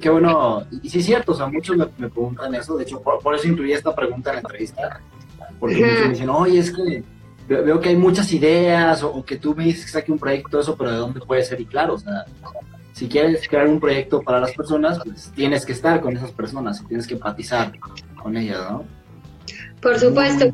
Qué, 0.00 0.10
bueno. 0.10 0.64
Y 0.82 0.90
sí 0.90 0.98
es 0.98 1.06
cierto, 1.06 1.32
o 1.32 1.34
sea, 1.34 1.46
muchos 1.46 1.76
me, 1.76 1.86
preguntan 1.86 2.54
eso. 2.54 2.76
De 2.76 2.84
hecho, 2.84 3.00
por, 3.00 3.20
por, 3.20 3.34
eso 3.34 3.48
incluí 3.48 3.72
esta 3.72 3.94
pregunta 3.94 4.30
en 4.30 4.36
la 4.36 4.40
entrevista. 4.40 5.00
Porque 5.58 5.76
me 5.76 6.08
dicen, 6.10 6.28
oye, 6.30 6.58
es 6.58 6.70
que 6.70 7.02
veo 7.46 7.80
que 7.80 7.90
hay 7.90 7.96
muchas 7.96 8.32
ideas 8.32 9.02
o, 9.02 9.24
que 9.24 9.36
tú 9.36 9.54
me 9.54 9.64
dices 9.64 9.84
que 9.84 9.90
saque 9.90 10.12
un 10.12 10.18
proyecto, 10.18 10.60
eso, 10.60 10.76
pero 10.76 10.92
¿de 10.92 10.96
dónde 10.98 11.20
puede 11.20 11.42
ser? 11.42 11.60
Y 11.60 11.66
claro, 11.66 11.94
o 11.94 11.98
sea, 11.98 12.24
si 12.92 13.08
quieres 13.08 13.46
crear 13.48 13.66
un 13.66 13.80
proyecto 13.80 14.22
para 14.22 14.40
las 14.40 14.52
personas, 14.52 15.00
pues 15.04 15.32
tienes 15.34 15.66
que 15.66 15.72
estar 15.72 16.00
con 16.00 16.16
esas 16.16 16.30
personas 16.32 16.80
y 16.80 16.86
tienes 16.86 17.06
que 17.06 17.14
empatizar 17.14 17.72
con 18.22 18.36
ellas, 18.36 18.60
¿no? 18.70 18.84
Por 19.82 19.98
supuesto. 19.98 20.46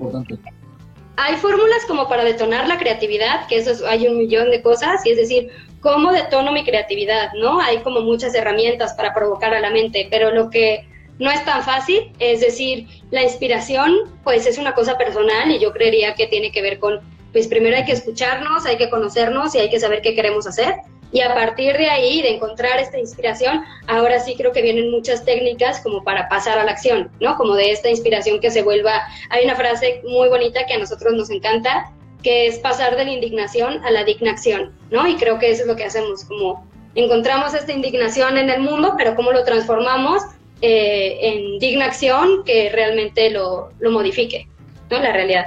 Hay 1.16 1.36
fórmulas 1.36 1.84
como 1.86 2.08
para 2.08 2.24
detonar 2.24 2.68
la 2.68 2.78
creatividad, 2.78 3.46
que 3.46 3.56
eso 3.58 3.86
hay 3.86 4.06
un 4.06 4.18
millón 4.18 4.50
de 4.50 4.62
cosas, 4.62 5.04
y 5.06 5.10
es 5.10 5.16
decir, 5.16 5.50
¿cómo 5.80 6.12
detono 6.12 6.52
mi 6.52 6.64
creatividad? 6.64 7.32
¿No? 7.34 7.60
Hay 7.60 7.78
como 7.78 8.00
muchas 8.00 8.34
herramientas 8.34 8.94
para 8.94 9.14
provocar 9.14 9.54
a 9.54 9.60
la 9.60 9.70
mente, 9.70 10.08
pero 10.10 10.30
lo 10.30 10.50
que 10.50 10.86
no 11.18 11.30
es 11.30 11.44
tan 11.44 11.62
fácil, 11.62 12.12
es 12.18 12.40
decir, 12.40 12.86
la 13.10 13.22
inspiración 13.22 13.94
pues 14.22 14.46
es 14.46 14.58
una 14.58 14.74
cosa 14.74 14.98
personal 14.98 15.50
y 15.50 15.58
yo 15.58 15.72
creería 15.72 16.14
que 16.14 16.26
tiene 16.26 16.52
que 16.52 16.60
ver 16.60 16.78
con, 16.78 17.00
pues 17.32 17.48
primero 17.48 17.76
hay 17.76 17.84
que 17.84 17.92
escucharnos, 17.92 18.66
hay 18.66 18.76
que 18.76 18.90
conocernos 18.90 19.54
y 19.54 19.58
hay 19.58 19.70
que 19.70 19.80
saber 19.80 20.02
qué 20.02 20.14
queremos 20.14 20.46
hacer. 20.46 20.74
Y 21.12 21.20
a 21.20 21.34
partir 21.34 21.76
de 21.76 21.88
ahí, 21.88 22.20
de 22.20 22.34
encontrar 22.34 22.78
esta 22.80 22.98
inspiración, 22.98 23.62
ahora 23.86 24.18
sí 24.18 24.34
creo 24.36 24.52
que 24.52 24.62
vienen 24.62 24.90
muchas 24.90 25.24
técnicas 25.24 25.80
como 25.80 26.02
para 26.02 26.28
pasar 26.28 26.58
a 26.58 26.64
la 26.64 26.72
acción, 26.72 27.10
¿no? 27.20 27.36
Como 27.36 27.54
de 27.54 27.70
esta 27.70 27.88
inspiración 27.88 28.40
que 28.40 28.50
se 28.50 28.62
vuelva... 28.62 29.02
Hay 29.30 29.44
una 29.44 29.54
frase 29.54 30.02
muy 30.04 30.28
bonita 30.28 30.66
que 30.66 30.74
a 30.74 30.78
nosotros 30.78 31.14
nos 31.14 31.30
encanta, 31.30 31.92
que 32.22 32.46
es 32.46 32.58
pasar 32.58 32.96
de 32.96 33.04
la 33.04 33.12
indignación 33.12 33.84
a 33.84 33.90
la 33.90 34.04
digna 34.04 34.32
acción, 34.32 34.72
¿no? 34.90 35.06
Y 35.06 35.16
creo 35.16 35.38
que 35.38 35.50
eso 35.50 35.62
es 35.62 35.68
lo 35.68 35.76
que 35.76 35.84
hacemos, 35.84 36.24
como 36.24 36.66
encontramos 36.94 37.54
esta 37.54 37.72
indignación 37.72 38.36
en 38.36 38.50
el 38.50 38.60
mundo, 38.60 38.94
pero 38.98 39.14
cómo 39.14 39.30
lo 39.30 39.44
transformamos 39.44 40.22
eh, 40.62 41.18
en 41.20 41.58
digna 41.58 41.84
acción 41.84 42.42
que 42.44 42.70
realmente 42.70 43.30
lo, 43.30 43.70
lo 43.78 43.90
modifique, 43.90 44.48
¿no? 44.90 44.98
La 44.98 45.12
realidad. 45.12 45.46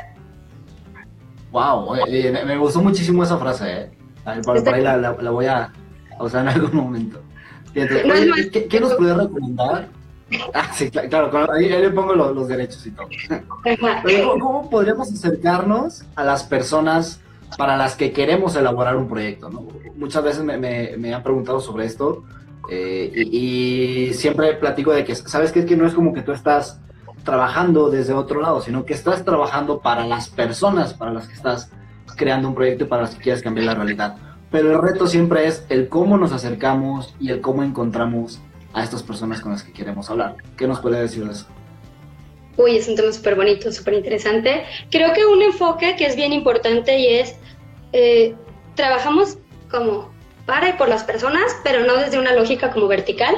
Wow, 1.51 1.95
eh, 2.07 2.31
me, 2.45 2.57
gustó 2.57 2.79
muchísimo 2.79 3.23
esa 3.23 3.37
frase, 3.37 3.71
¿eh? 3.71 3.91
Por, 4.43 4.73
ahí 4.73 4.83
la, 4.83 4.97
la, 4.97 5.11
voy 5.31 5.45
a, 5.45 5.71
usar 6.19 6.41
en 6.41 6.47
algún 6.49 6.75
momento. 6.75 7.21
¿qué, 7.73 8.79
nos 8.79 8.93
puede 8.95 9.13
recomendar? 9.13 9.87
Ah, 10.53 10.69
sí, 10.73 10.89
claro, 10.91 11.51
ahí, 11.51 11.69
le 11.69 11.89
pongo 11.89 12.13
los, 12.13 12.47
derechos 12.47 12.85
y 12.85 12.91
todo. 12.91 13.07
¿cómo, 14.39 14.69
podríamos 14.69 15.11
acercarnos 15.11 16.03
a 16.15 16.23
las 16.23 16.43
personas 16.43 17.19
para 17.57 17.77
las 17.77 17.95
que 17.95 18.11
queremos 18.11 18.55
elaborar 18.55 18.95
un 18.95 19.07
proyecto? 19.07 19.49
¿no? 19.49 19.67
Muchas 19.95 20.23
veces 20.23 20.43
me, 20.43 20.57
me, 20.57 20.95
me 20.97 21.13
han 21.13 21.23
preguntado 21.23 21.59
sobre 21.59 21.85
esto 21.85 22.23
eh, 22.71 23.11
y, 23.15 24.13
siempre 24.13 24.53
platico 24.53 24.91
de 24.91 25.03
que, 25.03 25.15
¿sabes 25.15 25.51
qué? 25.51 25.61
Es 25.61 25.65
que 25.65 25.75
no 25.75 25.87
es 25.87 25.93
como 25.93 26.13
que 26.13 26.21
tú 26.21 26.31
estás 26.31 26.79
trabajando 27.23 27.89
desde 27.89 28.13
otro 28.13 28.41
lado, 28.41 28.61
sino 28.61 28.85
que 28.85 28.93
estás 28.93 29.25
trabajando 29.25 29.79
para 29.79 30.05
las 30.05 30.29
personas 30.29 30.93
para 30.93 31.11
las 31.11 31.27
que 31.27 31.33
estás 31.33 31.69
creando 32.19 32.49
un 32.49 32.55
proyecto 32.55 32.87
para 32.89 33.09
que 33.09 33.15
quieres 33.15 33.41
cambiar 33.41 33.65
la 33.65 33.75
realidad. 33.75 34.17
Pero 34.51 34.71
el 34.73 34.81
reto 34.81 35.07
siempre 35.07 35.47
es 35.47 35.65
el 35.69 35.87
cómo 35.87 36.17
nos 36.17 36.33
acercamos 36.33 37.15
y 37.19 37.29
el 37.29 37.39
cómo 37.39 37.63
encontramos 37.63 38.39
a 38.73 38.83
estas 38.83 39.01
personas 39.01 39.39
con 39.39 39.53
las 39.53 39.63
que 39.63 39.71
queremos 39.71 40.09
hablar. 40.09 40.35
¿Qué 40.57 40.67
nos 40.67 40.81
puede 40.81 40.99
decir 40.99 41.25
de 41.25 41.31
eso? 41.31 41.47
Uy, 42.57 42.75
es 42.75 42.89
un 42.89 42.95
tema 42.95 43.11
súper 43.13 43.35
bonito, 43.35 43.71
súper 43.71 43.93
interesante. 43.93 44.65
Creo 44.91 45.13
que 45.13 45.25
un 45.25 45.41
enfoque 45.41 45.95
que 45.95 46.05
es 46.05 46.17
bien 46.17 46.33
importante 46.33 46.99
y 46.99 47.07
es, 47.07 47.37
eh, 47.93 48.35
trabajamos 48.75 49.37
como 49.71 50.11
para 50.45 50.69
y 50.69 50.73
por 50.73 50.89
las 50.89 51.05
personas, 51.05 51.55
pero 51.63 51.85
no 51.85 51.95
desde 51.95 52.19
una 52.19 52.33
lógica 52.33 52.71
como 52.71 52.87
vertical, 52.87 53.33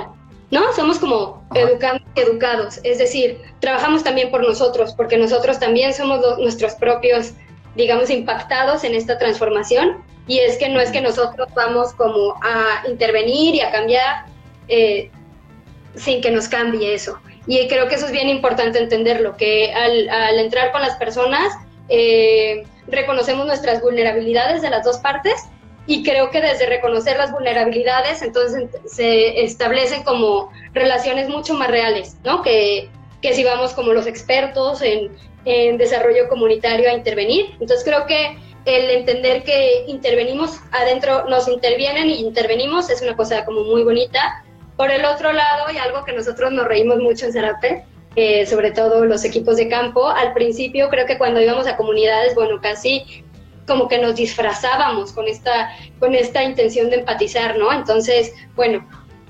¿no? 0.49 0.73
Somos 0.73 0.97
como 0.97 1.45
educando 1.53 2.03
educados, 2.15 2.79
es 2.83 2.97
decir, 2.97 3.39
trabajamos 3.59 4.03
también 4.03 4.31
por 4.31 4.41
nosotros, 4.41 4.93
porque 4.95 5.17
nosotros 5.17 5.59
también 5.59 5.93
somos 5.93 6.19
nuestros 6.39 6.73
propios, 6.75 7.33
digamos, 7.75 8.09
impactados 8.09 8.83
en 8.83 8.95
esta 8.95 9.17
transformación, 9.17 10.03
y 10.27 10.39
es 10.39 10.57
que 10.57 10.69
no 10.69 10.79
es 10.79 10.91
que 10.91 11.01
nosotros 11.01 11.47
vamos 11.55 11.93
como 11.93 12.35
a 12.41 12.87
intervenir 12.87 13.55
y 13.55 13.61
a 13.61 13.71
cambiar 13.71 14.25
eh, 14.67 15.09
sin 15.95 16.21
que 16.21 16.31
nos 16.31 16.47
cambie 16.47 16.93
eso. 16.93 17.19
Y 17.47 17.67
creo 17.67 17.87
que 17.87 17.95
eso 17.95 18.05
es 18.05 18.11
bien 18.11 18.29
importante 18.29 18.79
entenderlo, 18.79 19.35
que 19.35 19.73
al, 19.73 20.39
entrar 20.39 20.71
con 20.71 20.81
las 20.81 20.95
personas, 20.97 21.53
eh, 21.89 22.63
reconocemos 22.87 23.45
nuestras 23.45 23.81
vulnerabilidades 23.81 24.61
de 24.61 24.69
las 24.69 24.85
dos 24.85 24.99
partes 24.99 25.33
y 25.87 26.03
creo 26.03 26.29
que 26.29 26.39
desde 26.39 26.67
reconocer 26.67 27.17
las 27.17 27.31
vulnerabilidades, 27.31 28.21
entonces 28.21 28.69
se 28.85 29.43
establecen 29.43 30.03
como 30.03 30.51
relaciones 30.73 31.27
mucho 31.27 31.55
más 31.55 31.69
reales, 31.69 32.15
¿no? 32.23 32.43
Que, 32.43 32.89
que 33.21 33.33
si 33.33 33.43
vamos 33.43 33.73
como 33.73 33.91
los 33.91 34.07
expertos 34.07 34.81
en, 34.81 35.11
en 35.45 35.77
desarrollo 35.77 36.27
comunitario 36.29 36.89
a 36.89 36.93
intervenir. 36.93 37.51
Entonces 37.59 37.83
creo 37.83 38.05
que 38.05 38.37
el 38.65 38.89
entender 38.91 39.43
que 39.43 39.85
intervenimos 39.87 40.59
adentro, 40.71 41.27
nos 41.27 41.47
intervienen 41.47 42.09
y 42.09 42.19
intervenimos 42.19 42.89
es 42.89 43.01
una 43.01 43.15
cosa 43.15 43.43
como 43.45 43.63
muy 43.63 43.83
bonita. 43.83 44.43
Por 44.77 44.91
el 44.91 45.05
otro 45.05 45.31
lado, 45.31 45.71
y 45.73 45.77
algo 45.77 46.03
que 46.05 46.13
nosotros 46.13 46.51
nos 46.51 46.67
reímos 46.67 46.97
mucho 46.99 47.25
en 47.25 47.33
Zarape, 47.33 47.85
eh, 48.15 48.45
sobre 48.45 48.71
todo 48.71 49.05
los 49.05 49.23
equipos 49.23 49.57
de 49.57 49.67
campo. 49.67 50.07
Al 50.07 50.33
principio 50.33 50.89
creo 50.89 51.05
que 51.05 51.17
cuando 51.17 51.41
íbamos 51.41 51.67
a 51.67 51.77
comunidades, 51.77 52.35
bueno, 52.35 52.59
casi 52.61 53.23
como 53.67 53.87
que 53.87 53.99
nos 53.99 54.15
disfrazábamos 54.15 55.13
con 55.13 55.27
esta, 55.27 55.69
con 55.99 56.13
esta 56.13 56.43
intención 56.43 56.89
de 56.89 56.97
empatizar, 56.97 57.57
¿no? 57.57 57.71
Entonces, 57.71 58.33
bueno, 58.55 58.87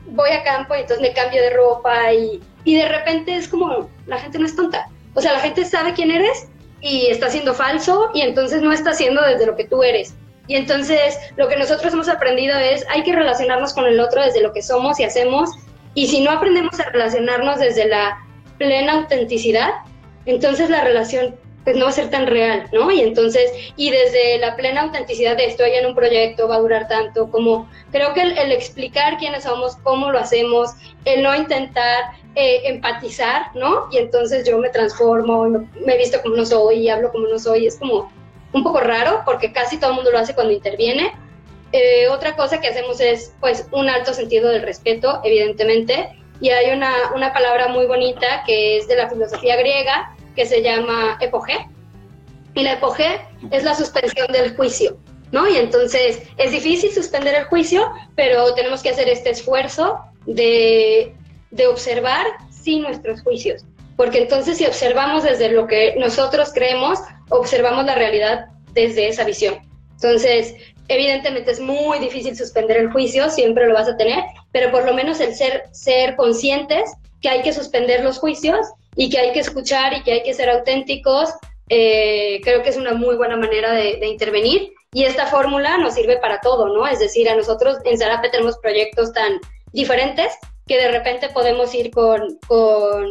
voy 0.08 0.32
a 0.32 0.44
campo 0.44 0.76
y 0.76 0.80
entonces 0.80 1.02
me 1.02 1.14
cambio 1.14 1.42
de 1.42 1.52
ropa 1.52 2.14
y, 2.14 2.42
y 2.64 2.76
de 2.76 2.88
repente 2.88 3.36
es 3.36 3.48
como, 3.48 3.90
la 4.08 4.18
gente 4.18 4.40
no 4.40 4.46
es 4.46 4.56
tonta. 4.56 4.88
O 5.14 5.22
sea, 5.22 5.34
la 5.34 5.40
gente 5.40 5.66
sabe 5.66 5.94
quién 5.94 6.12
eres 6.12 6.48
y 6.82 7.08
está 7.08 7.30
siendo 7.30 7.54
falso 7.54 8.10
y 8.14 8.22
entonces 8.22 8.62
no 8.62 8.72
está 8.72 8.92
haciendo 8.92 9.22
desde 9.22 9.46
lo 9.46 9.56
que 9.56 9.66
tú 9.66 9.84
eres. 9.84 10.16
Y 10.48 10.56
entonces 10.56 11.18
lo 11.38 11.48
que 11.48 11.58
nosotros 11.58 11.94
hemos 11.94 12.10
aprendido 12.10 12.58
es 12.58 12.86
hay 12.90 13.04
que 13.04 13.16
relacionarnos 13.16 13.74
con 13.74 13.86
el 13.86 14.00
otro 14.00 14.22
desde 14.22 14.42
lo 14.42 14.52
que 14.54 14.62
somos 14.62 15.00
y 15.00 15.04
hacemos 15.04 15.52
y 15.94 16.08
si 16.08 16.22
no 16.22 16.32
aprendemos 16.32 16.80
a 16.80 16.90
relacionarnos 16.90 17.60
desde 17.60 17.88
la 17.88 18.18
plena 18.58 18.94
autenticidad, 18.94 19.70
entonces 20.26 20.70
la 20.70 20.84
relación 20.84 21.36
pues 21.64 21.76
no 21.76 21.86
va 21.86 21.90
a 21.92 21.94
ser 21.94 22.10
tan 22.10 22.28
real, 22.28 22.68
¿no? 22.72 22.92
Y 22.92 23.02
entonces, 23.02 23.52
y 23.76 23.92
desde 23.92 24.40
la 24.40 24.56
plena 24.56 24.82
autenticidad 24.82 25.38
de 25.38 25.46
estoy 25.46 25.72
en 25.72 25.86
un 25.86 25.96
proyecto, 25.96 26.48
va 26.48 26.56
a 26.56 26.60
durar 26.60 26.88
tanto, 26.88 27.30
como 27.30 27.70
creo 27.92 28.14
que 28.14 28.22
el, 28.22 28.52
explicar 28.52 29.18
quiénes 29.18 29.44
somos, 29.44 29.76
cómo 29.78 30.12
lo 30.12 30.20
hacemos, 30.20 30.72
el 31.06 31.22
no 31.22 31.36
intentar 31.36 32.06
eh, 32.36 32.62
empatizar, 32.66 33.56
¿no? 33.56 33.88
Y 33.92 33.98
entonces 33.98 34.48
yo 34.48 34.58
me 34.58 34.70
transformo, 34.70 35.68
me 35.86 35.98
visto 35.98 36.22
como 36.22 36.36
no 36.36 36.46
soy, 36.46 36.80
y 36.80 36.90
hablo 36.90 37.12
como 37.12 37.28
no 37.28 37.38
soy, 37.38 37.68
es 37.68 37.78
como 37.78 38.12
un 38.54 38.64
poco 38.64 38.80
raro 38.80 39.22
porque 39.26 39.54
casi 39.54 39.80
todo 39.80 39.92
el 39.92 39.96
mundo 39.98 40.12
lo 40.12 40.18
hace 40.18 40.34
cuando 40.34 40.54
interviene. 40.54 41.14
Eh, 41.74 42.10
otra 42.10 42.36
cosa 42.36 42.60
que 42.60 42.68
hacemos 42.68 43.00
es 43.00 43.34
pues 43.40 43.68
un 43.72 43.88
alto 43.88 44.14
sentido 44.14 44.50
del 44.50 44.64
respeto, 44.64 45.22
evidentemente, 45.24 46.10
y 46.42 46.50
hay 46.50 46.76
una, 46.76 46.92
una 47.16 47.32
palabra 47.34 47.68
muy 47.68 47.86
bonita 47.86 48.44
que 48.48 48.78
es 48.78 48.88
de 48.88 48.96
la 48.96 49.08
filosofía 49.10 49.56
griega 49.58 50.16
que 50.36 50.46
se 50.46 50.62
llama 50.62 51.18
epogé, 51.22 51.68
y 52.54 52.64
la 52.64 52.74
epogé 52.74 53.22
es 53.52 53.64
la 53.64 53.76
suspensión 53.76 54.28
del 54.32 54.56
juicio, 54.56 54.98
¿no? 55.32 55.48
Y 55.48 55.58
entonces 55.58 56.24
es 56.38 56.52
difícil 56.52 56.92
suspender 56.92 57.36
el 57.36 57.46
juicio, 57.46 57.90
pero 58.16 58.54
tenemos 58.54 58.82
que 58.82 58.90
hacer 58.90 59.08
este 59.08 59.30
esfuerzo 59.30 60.00
de, 60.26 61.16
de 61.52 61.68
observar 61.68 62.26
sin 62.50 62.84
nuestros 62.84 63.22
juicios, 63.22 63.64
porque 63.96 64.20
entonces 64.20 64.58
si 64.58 64.66
observamos 64.66 65.24
desde 65.24 65.50
lo 65.50 65.68
que 65.68 65.96
nosotros 65.98 66.52
creemos, 66.54 67.00
observamos 67.30 67.86
la 67.86 67.96
realidad 67.96 68.48
desde 68.74 69.08
esa 69.08 69.24
visión. 69.24 69.60
Entonces, 69.94 70.56
evidentemente 70.88 71.52
es 71.52 71.60
muy 71.60 72.00
difícil 72.00 72.36
suspender 72.36 72.78
el 72.78 72.92
juicio, 72.92 73.30
siempre 73.30 73.68
lo 73.68 73.74
vas 73.74 73.88
a 73.88 73.98
tener, 73.98 74.24
pero 74.52 74.72
por 74.72 74.86
lo 74.86 74.94
menos 74.94 75.20
el 75.20 75.36
ser, 75.36 75.64
ser 75.72 76.16
conscientes 76.16 76.92
que 77.22 77.30
hay 77.30 77.42
que 77.42 77.54
suspender 77.54 78.04
los 78.04 78.20
juicios 78.20 78.60
y 78.96 79.10
que 79.10 79.20
hay 79.20 79.32
que 79.34 79.40
escuchar 79.40 79.94
y 79.94 80.04
que 80.04 80.14
hay 80.14 80.24
que 80.24 80.34
ser 80.34 80.50
auténticos, 80.50 81.30
eh, 81.70 82.42
creo 82.44 82.64
que 82.64 82.70
es 82.70 82.78
una 82.78 82.94
muy 82.94 83.16
buena 83.16 83.38
manera 83.38 83.72
de, 83.72 83.98
de 83.98 84.08
intervenir. 84.08 84.74
Y 84.94 85.06
esta 85.06 85.28
fórmula 85.28 85.78
nos 85.78 85.94
sirve 85.94 86.18
para 86.18 86.42
todo, 86.42 86.68
¿no? 86.68 86.86
Es 86.86 87.00
decir, 87.00 87.30
a 87.30 87.36
nosotros 87.36 87.78
en 87.86 87.98
Zarape 87.98 88.30
tenemos 88.30 88.58
proyectos 88.58 89.14
tan 89.14 89.40
diferentes 89.72 90.34
que 90.68 90.78
de 90.78 90.92
repente 90.92 91.30
podemos 91.30 91.74
ir 91.74 91.92
con, 91.92 92.38
con 92.48 93.08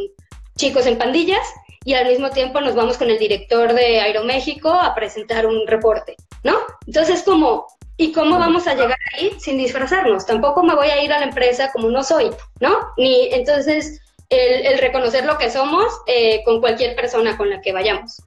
chicos 0.56 0.86
en 0.86 0.98
pandillas 0.98 1.46
y 1.84 1.94
al 1.94 2.06
mismo 2.06 2.30
tiempo 2.30 2.60
nos 2.60 2.74
vamos 2.74 2.98
con 2.98 3.08
el 3.08 3.18
director 3.18 3.72
de 3.72 4.00
Aeroméxico 4.00 4.68
a 4.70 4.94
presentar 4.94 5.46
un 5.46 5.66
reporte, 5.66 6.16
¿no? 6.44 6.58
Entonces, 6.86 7.22
como, 7.22 7.66
¿y 7.96 8.12
cómo 8.12 8.38
vamos 8.38 8.66
a 8.66 8.74
llegar 8.74 8.98
ahí 9.16 9.32
sin 9.38 9.56
disfrazarnos? 9.56 10.26
Tampoco 10.26 10.62
me 10.62 10.74
voy 10.74 10.88
a 10.88 11.02
ir 11.02 11.12
a 11.12 11.20
la 11.20 11.26
empresa 11.26 11.70
como 11.72 11.88
no 11.88 12.02
soy, 12.02 12.30
¿no? 12.60 12.78
Ni, 12.98 13.32
entonces, 13.32 14.00
el, 14.30 14.78
reconocer 14.78 15.26
lo 15.26 15.36
que 15.36 15.50
somos 15.50 15.86
eh, 16.06 16.42
con 16.44 16.60
cualquier 16.60 16.96
persona 16.96 17.36
con 17.36 17.50
la 17.50 17.60
que 17.60 17.72
vayamos. 17.72 18.22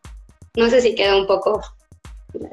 No 0.55 0.69
sé 0.69 0.81
si 0.81 0.93
queda 0.93 1.15
un 1.15 1.25
poco 1.25 1.61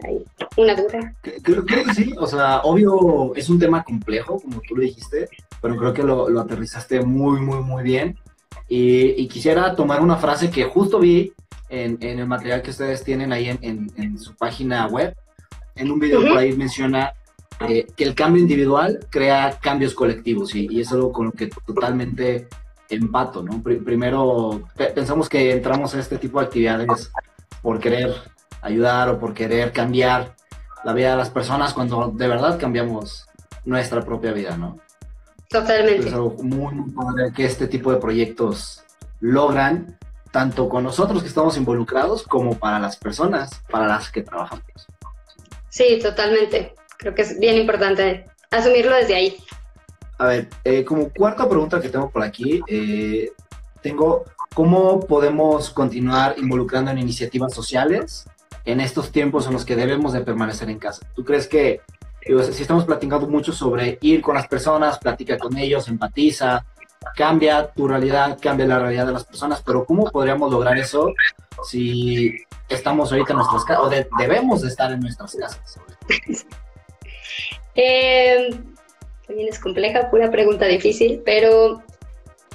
ahí, 0.05 0.25
una 0.57 0.75
duda. 0.75 1.15
Creo, 1.43 1.65
que 1.67 1.85
sí, 1.95 2.15
o 2.19 2.27
sea, 2.27 2.61
obvio 2.61 3.35
es 3.35 3.51
un 3.51 3.59
tema 3.59 3.83
complejo, 3.83 4.41
como 4.41 4.61
tú 4.67 4.77
lo 4.77 4.83
dijiste, 4.83 5.29
pero 5.61 5.77
creo 5.77 5.93
que 5.93 6.03
lo, 6.03 6.29
lo 6.29 6.41
aterrizaste 6.41 7.01
muy, 7.01 7.41
muy, 7.41 7.59
muy 7.59 7.83
bien. 7.83 8.19
Y, 8.69 9.27
quisiera 9.27 9.75
tomar 9.75 10.01
una 10.01 10.17
frase 10.17 10.49
que 10.49 10.65
justo 10.65 11.01
vi 11.01 11.33
en, 11.69 11.99
el 12.01 12.27
material 12.27 12.63
que 12.63 12.71
ustedes 12.71 13.03
tienen 13.03 13.33
ahí 13.33 13.49
en, 13.49 14.19
su 14.19 14.37
página 14.37 14.87
web. 14.87 15.15
En 15.75 15.91
un 15.91 15.99
video 15.99 16.21
por 16.21 16.39
ahí 16.39 16.53
menciona 16.53 17.13
eh, 17.69 17.87
que 17.97 18.05
el 18.05 18.15
cambio 18.15 18.41
individual 18.41 19.07
crea 19.11 19.59
cambios 19.61 19.93
colectivos 19.95 20.55
y, 20.55 20.81
es 20.81 20.93
algo 20.93 21.13
con 21.13 21.27
lo 21.27 21.33
que 21.33 21.49
totalmente 21.67 22.47
empato, 22.91 23.43
¿no? 23.43 23.63
primero 23.63 24.63
pensamos 24.95 25.29
que 25.29 25.53
entramos 25.53 25.95
a 25.95 26.01
este 26.01 26.19
tipo 26.19 26.41
de 26.41 26.47
actividades 26.47 27.11
por 27.63 27.79
querer 27.79 28.15
ayudar 28.63 29.09
o 29.09 29.19
por 29.19 29.33
querer 29.33 29.73
cambiar 29.73 30.35
la 30.85 30.93
vida 30.93 31.13
de 31.13 31.17
las 31.17 31.31
personas 31.31 31.73
cuando 31.73 32.09
de 32.09 32.29
verdad 32.29 32.59
cambiamos 32.59 33.27
nuestra 33.65 34.03
propia 34.03 34.33
vida, 34.33 34.57
¿no? 34.57 34.79
Totalmente. 35.49 36.09
Es 36.09 36.15
algo 36.15 36.37
muy, 36.43 36.75
muy 36.75 36.91
padre 36.91 37.33
que 37.35 37.45
este 37.45 37.67
tipo 37.67 37.93
de 37.93 37.99
proyectos 37.99 38.83
logran, 39.21 39.99
tanto 40.31 40.69
con 40.69 40.85
nosotros 40.85 41.23
que 41.23 41.29
estamos 41.29 41.57
involucrados 41.57 42.23
como 42.23 42.59
para 42.59 42.79
las 42.79 42.97
personas 42.97 43.51
para 43.71 43.87
las 43.87 44.11
que 44.11 44.23
trabajamos. 44.23 44.65
Sí, 45.69 45.99
totalmente. 46.01 46.75
Creo 46.99 47.15
que 47.15 47.23
es 47.23 47.39
bien 47.39 47.57
importante 47.57 48.25
asumirlo 48.51 48.95
desde 48.95 49.15
ahí. 49.15 49.37
A 50.21 50.27
ver, 50.27 50.51
eh, 50.65 50.85
como 50.85 51.09
cuarta 51.09 51.49
pregunta 51.49 51.81
que 51.81 51.89
tengo 51.89 52.11
por 52.11 52.23
aquí, 52.23 52.61
eh, 52.69 53.33
tengo, 53.81 54.27
¿cómo 54.53 55.01
podemos 55.01 55.71
continuar 55.71 56.35
involucrando 56.37 56.91
en 56.91 56.99
iniciativas 56.99 57.55
sociales 57.55 58.27
en 58.67 58.83
estos 58.83 59.13
tiempos 59.13 59.47
en 59.47 59.55
los 59.55 59.65
que 59.65 59.77
debemos 59.77 60.13
de 60.13 60.21
permanecer 60.21 60.69
en 60.69 60.79
casa? 60.79 61.07
¿Tú 61.17 61.25
crees 61.25 61.49
que 61.49 61.81
si 62.53 62.61
estamos 62.61 62.85
platicando 62.85 63.29
mucho 63.29 63.55
sobre 63.55 63.97
ir 64.03 64.21
con 64.21 64.35
las 64.35 64.47
personas, 64.47 64.99
platica 64.99 65.39
con 65.39 65.57
ellos, 65.57 65.89
empatiza, 65.89 66.67
cambia 67.17 67.69
tu 67.73 67.89
realidad, 67.89 68.39
cambia 68.43 68.67
la 68.67 68.79
realidad 68.79 69.07
de 69.07 69.13
las 69.13 69.25
personas, 69.25 69.63
pero 69.65 69.87
¿cómo 69.87 70.05
podríamos 70.11 70.53
lograr 70.53 70.77
eso 70.77 71.15
si 71.65 72.35
estamos 72.69 73.11
ahorita 73.11 73.33
en 73.33 73.39
nuestras 73.39 73.65
casas 73.65 73.85
o 73.87 74.19
debemos 74.19 74.61
de 74.61 74.69
estar 74.69 74.93
en 74.93 75.01
nuestras 75.01 75.35
casas? 75.35 75.81
Eh, 77.77 78.51
también 79.31 79.49
es 79.49 79.61
compleja, 79.61 80.11
pura 80.11 80.29
pregunta 80.29 80.67
difícil, 80.67 81.23
pero 81.25 81.83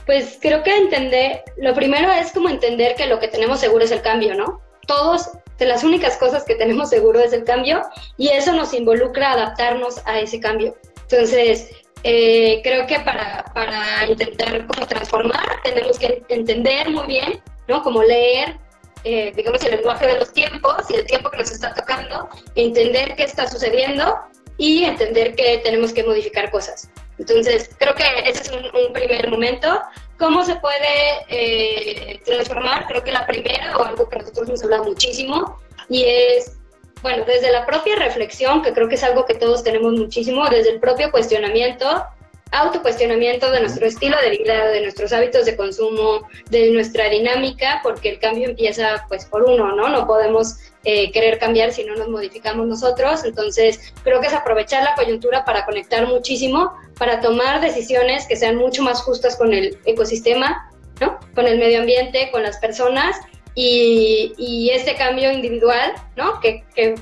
pues 0.05 0.37
creo 0.41 0.61
que 0.61 0.75
entender, 0.75 1.41
lo 1.57 1.73
primero 1.73 2.11
es 2.11 2.33
como 2.33 2.49
entender 2.49 2.95
que 2.95 3.07
lo 3.07 3.17
que 3.17 3.29
tenemos 3.29 3.61
seguro 3.61 3.85
es 3.85 3.91
el 3.91 4.01
cambio, 4.01 4.35
¿no? 4.35 4.61
Todos 4.85 5.29
de 5.57 5.65
las 5.65 5.85
únicas 5.85 6.17
cosas 6.17 6.43
que 6.43 6.55
tenemos 6.55 6.89
seguro 6.89 7.21
es 7.21 7.31
el 7.31 7.45
cambio 7.45 7.81
y 8.17 8.27
eso 8.27 8.51
nos 8.51 8.73
involucra 8.73 9.31
adaptarnos 9.31 10.01
a 10.05 10.19
ese 10.19 10.41
cambio. 10.41 10.75
Entonces, 11.03 11.71
eh, 12.03 12.59
creo 12.61 12.85
que 12.87 12.99
para, 12.99 13.45
para 13.53 14.05
intentar 14.07 14.67
como 14.67 14.85
transformar 14.85 15.61
tenemos 15.63 15.97
que 15.97 16.23
entender 16.27 16.89
muy 16.89 17.07
bien, 17.07 17.41
¿no? 17.69 17.81
Como 17.83 18.03
leer, 18.03 18.57
eh, 19.05 19.31
digamos, 19.33 19.63
el 19.63 19.77
lenguaje 19.77 20.07
de 20.07 20.19
los 20.19 20.33
tiempos 20.33 20.75
y 20.89 20.95
el 20.95 21.05
tiempo 21.05 21.31
que 21.31 21.37
nos 21.37 21.51
está 21.51 21.73
tocando, 21.73 22.27
entender 22.55 23.15
qué 23.15 23.23
está 23.23 23.47
sucediendo 23.47 24.19
y 24.57 24.83
entender 24.83 25.35
que 25.35 25.59
tenemos 25.59 25.93
que 25.93 26.03
modificar 26.03 26.51
cosas. 26.51 26.89
Entonces, 27.17 27.69
creo 27.77 27.95
que 27.95 28.03
ese 28.25 28.43
es 28.43 28.51
un, 28.51 28.93
primer 28.93 29.29
momento. 29.29 29.81
¿Cómo 30.17 30.43
se 30.45 30.55
puede 30.55 31.25
eh, 31.29 32.19
transformar? 32.25 32.87
Creo 32.87 33.03
que 33.03 33.11
la 33.11 33.25
primera, 33.25 33.77
o 33.77 33.83
algo 33.83 34.07
que 34.09 34.19
nosotros 34.19 34.47
hemos 34.47 34.63
hablado 34.63 34.83
muchísimo, 34.85 35.57
y 35.89 36.03
es, 36.03 36.57
bueno, 37.01 37.23
desde 37.25 37.51
la 37.51 37.65
propia 37.65 37.95
reflexión, 37.95 38.61
que 38.61 38.73
creo 38.73 38.87
que 38.87 38.95
es 38.95 39.03
algo 39.03 39.25
que 39.25 39.35
todos 39.35 39.63
tenemos 39.63 39.93
muchísimo, 39.93 40.47
desde 40.49 40.71
el 40.71 40.79
propio 40.79 41.11
cuestionamiento, 41.11 42.05
autocuestionamiento 42.51 43.51
de 43.51 43.61
nuestro 43.61 43.85
estilo 43.85 44.15
de 44.21 44.37
vida, 44.37 44.67
de 44.67 44.81
nuestros 44.81 45.11
hábitos 45.13 45.45
de 45.45 45.55
consumo, 45.55 46.27
de 46.49 46.71
nuestra 46.71 47.09
dinámica, 47.09 47.81
porque 47.83 48.09
el 48.09 48.19
cambio 48.19 48.49
empieza 48.49 49.05
pues 49.07 49.25
por 49.25 49.43
uno, 49.43 49.75
¿no? 49.75 49.89
No 49.89 50.07
podemos 50.07 50.55
eh, 50.83 51.11
querer 51.11 51.39
cambiar 51.39 51.73
si 51.73 51.83
no 51.83 51.95
nos 51.95 52.07
modificamos 52.07 52.67
nosotros. 52.67 53.23
Entonces, 53.25 53.93
creo 54.03 54.21
que 54.21 54.27
es 54.27 54.33
aprovechar 54.33 54.83
la 54.83 54.95
coyuntura 54.95 55.43
para 55.43 55.65
conectar 55.65 56.07
muchísimo, 56.07 56.73
para 56.97 57.19
tomar 57.19 57.59
decisiones 57.61 58.27
que 58.27 58.35
sean 58.35 58.55
mucho 58.55 58.83
más 58.83 59.01
justas 59.01 59.35
con 59.35 59.53
el 59.53 59.77
ecosistema, 59.85 60.69
¿no? 61.01 61.19
Con 61.33 61.47
el 61.47 61.57
medio 61.57 61.79
ambiente, 61.79 62.29
con 62.31 62.43
las 62.43 62.57
personas 62.59 63.17
y, 63.55 64.33
y 64.37 64.69
este 64.69 64.95
cambio 64.95 65.31
individual, 65.31 65.93
¿no? 66.15 66.39
Que, 66.39 66.63
que 66.75 66.95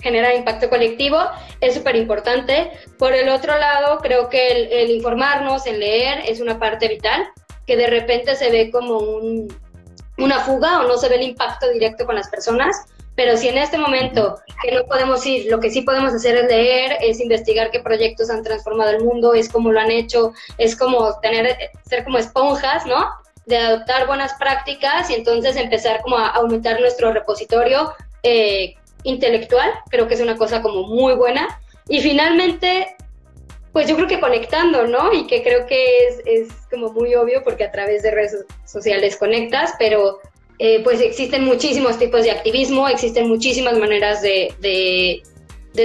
genera 0.00 0.34
impacto 0.34 0.68
colectivo, 0.68 1.18
es 1.60 1.74
súper 1.74 1.96
importante. 1.96 2.70
Por 2.98 3.14
el 3.14 3.28
otro 3.28 3.58
lado, 3.58 3.98
creo 3.98 4.28
que 4.28 4.68
el, 4.82 4.90
informarnos, 4.90 5.66
el 5.66 5.80
leer, 5.80 6.22
es 6.26 6.40
una 6.40 6.58
parte 6.58 6.88
vital, 6.88 7.28
que 7.66 7.76
de 7.76 7.86
repente 7.86 8.36
se 8.36 8.50
ve 8.50 8.70
como 8.70 8.98
un, 8.98 9.52
una 10.18 10.40
fuga 10.40 10.80
o 10.80 10.88
no 10.88 10.96
se 10.96 11.08
ve 11.08 11.16
el 11.16 11.22
impacto 11.22 11.68
directo 11.70 12.06
con 12.06 12.14
las 12.14 12.28
personas, 12.28 12.86
pero 13.14 13.36
si 13.36 13.48
en 13.48 13.58
este 13.58 13.78
momento 13.78 14.38
que 14.62 14.70
no 14.70 14.84
podemos 14.84 15.26
ir, 15.26 15.50
lo 15.50 15.58
que 15.58 15.70
sí 15.70 15.82
podemos 15.82 16.14
hacer 16.14 16.36
es 16.36 16.44
leer, 16.44 16.98
es 17.00 17.20
investigar 17.20 17.70
qué 17.70 17.80
proyectos 17.80 18.30
han 18.30 18.44
transformado 18.44 18.90
el 18.90 19.04
mundo, 19.04 19.34
es 19.34 19.48
cómo 19.48 19.72
lo 19.72 19.80
han 19.80 19.90
hecho, 19.90 20.32
es 20.56 20.76
como 20.76 21.18
tener, 21.20 21.56
ser 21.84 22.04
como 22.04 22.18
esponjas, 22.18 22.86
¿no? 22.86 23.08
de 23.48 23.56
adoptar 23.56 24.06
buenas 24.06 24.34
prácticas 24.34 25.08
y 25.10 25.14
entonces 25.14 25.56
empezar 25.56 26.02
como 26.02 26.18
a 26.18 26.28
aumentar 26.28 26.78
nuestro 26.80 27.12
repositorio 27.12 27.94
eh, 28.22 28.74
intelectual, 29.02 29.70
creo 29.90 30.08
que 30.08 30.14
es 30.14 30.20
una 30.20 30.36
cosa 30.36 30.62
como 30.62 30.84
muy 30.84 31.14
buena. 31.14 31.60
Y 31.88 32.00
finalmente, 32.00 32.96
pues 33.72 33.88
yo 33.88 33.96
creo 33.96 34.08
que 34.08 34.20
conectando, 34.20 34.86
¿no? 34.86 35.12
Y 35.12 35.26
que 35.26 35.42
creo 35.42 35.66
que 35.66 36.08
es, 36.24 36.48
como 36.70 36.92
muy 36.92 37.14
obvio 37.14 37.42
porque 37.44 37.64
a 37.64 37.72
través 37.72 38.02
de 38.02 38.10
redes 38.10 38.44
sociales 38.66 39.16
conectas, 39.16 39.74
pero 39.78 40.20
eh, 40.58 40.82
pues 40.82 41.00
existen 41.00 41.44
muchísimos 41.44 41.98
tipos 41.98 42.24
de 42.24 42.30
activismo, 42.30 42.88
existen 42.88 43.28
muchísimas 43.28 43.78
maneras 43.78 44.22
de 44.22 45.22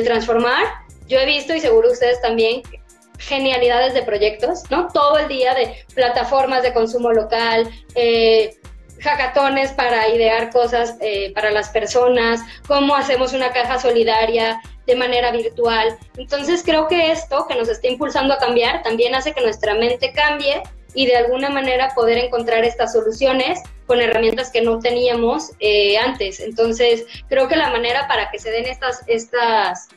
transformar. 0.04 0.66
Yo 1.08 1.20
he 1.20 1.26
visto 1.26 1.54
y 1.54 1.60
seguro 1.60 1.92
ustedes 1.92 2.22
también 2.22 2.64
genialidades 3.20 3.94
de 3.94 4.04
proyectos, 4.04 4.64
¿no? 4.70 4.88
Todo 4.94 5.18
el 5.18 5.28
día 5.28 5.54
de 5.54 5.86
plataformas 5.94 6.64
de 6.64 6.74
consumo 6.74 7.12
local, 7.12 7.70
eh, 7.96 8.56
hackatones 9.04 9.72
para 9.74 10.08
idear 10.10 10.50
cosas 10.50 10.96
eh, 11.02 11.32
para 11.34 11.52
las 11.52 11.70
personas, 11.70 12.42
cómo 12.68 12.96
hacemos 12.96 13.34
una 13.34 13.52
caja 13.52 13.80
solidaria 13.80 14.62
de 14.88 14.96
manera 14.96 15.32
virtual. 15.32 15.98
Entonces 16.18 16.64
creo 16.64 16.88
que 16.88 17.12
esto 17.12 17.46
que 17.48 17.56
nos 17.56 17.70
está 17.70 17.88
impulsando 17.88 18.34
a 18.34 18.38
cambiar 18.38 18.82
también 18.84 19.14
hace 19.16 19.34
que 19.34 19.42
nuestra 19.42 19.76
mente 19.76 20.12
cambie 20.14 20.64
y 20.96 21.06
de 21.06 21.16
alguna 21.16 21.50
manera 21.50 21.92
poder 21.96 22.18
encontrar 22.18 22.64
estas 22.64 22.94
soluciones 22.94 23.60
con 23.88 24.02
herramientas 24.02 24.52
que 24.52 24.62
no 24.62 24.80
teníamos 24.80 25.52
eh, 25.60 25.98
antes. 25.98 26.40
Entonces 26.40 27.06
creo 27.28 27.48
que 27.48 27.56
la 27.56 27.70
manera 27.70 28.08
para 28.08 28.32
que 28.32 28.40
se 28.40 28.52
den 28.52 28.66
estas, 28.66 29.04
estas 29.08 29.88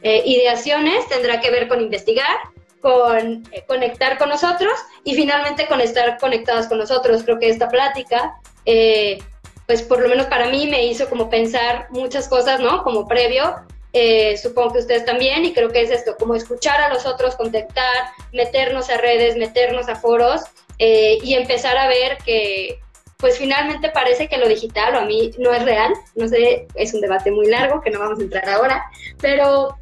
ideaciones 0.00 1.08
tendrá 1.08 1.40
que 1.40 1.50
ver 1.50 1.66
con 1.66 1.80
investigar, 1.80 2.36
con 2.80 3.44
eh, 3.52 3.64
conectar 3.66 4.18
con 4.18 4.28
nosotros 4.28 4.72
y 5.04 5.14
finalmente 5.14 5.66
con 5.66 5.80
estar 5.80 6.18
conectados 6.18 6.66
con 6.66 6.78
nosotros. 6.78 7.22
Creo 7.24 7.38
que 7.38 7.48
esta 7.48 7.68
plática, 7.68 8.36
eh, 8.64 9.18
pues 9.66 9.82
por 9.82 10.00
lo 10.00 10.08
menos 10.08 10.26
para 10.26 10.48
mí 10.48 10.66
me 10.66 10.86
hizo 10.86 11.08
como 11.08 11.28
pensar 11.28 11.88
muchas 11.90 12.28
cosas, 12.28 12.60
¿no? 12.60 12.82
Como 12.82 13.06
previo, 13.06 13.56
eh, 13.92 14.36
supongo 14.36 14.74
que 14.74 14.78
ustedes 14.80 15.04
también, 15.04 15.44
y 15.44 15.52
creo 15.52 15.70
que 15.70 15.82
es 15.82 15.90
esto, 15.90 16.16
como 16.16 16.34
escuchar 16.34 16.80
a 16.80 16.92
los 16.92 17.06
otros, 17.06 17.36
contactar, 17.36 18.10
meternos 18.32 18.90
a 18.90 18.98
redes, 18.98 19.36
meternos 19.36 19.88
a 19.88 19.96
foros 19.96 20.42
y 20.80 21.34
empezar 21.34 21.76
a 21.76 21.88
ver 21.88 22.18
que, 22.24 22.78
pues 23.18 23.36
finalmente 23.36 23.90
parece 23.90 24.28
que 24.28 24.38
lo 24.38 24.48
digital 24.48 24.94
o 24.94 24.98
a 25.00 25.04
mí 25.04 25.32
no 25.38 25.52
es 25.52 25.64
real, 25.64 25.92
no 26.14 26.28
sé, 26.28 26.68
es 26.76 26.94
un 26.94 27.00
debate 27.00 27.32
muy 27.32 27.48
largo 27.48 27.80
que 27.80 27.90
no 27.90 27.98
vamos 27.98 28.20
a 28.20 28.22
entrar 28.22 28.48
ahora, 28.48 28.84
pero 29.20 29.76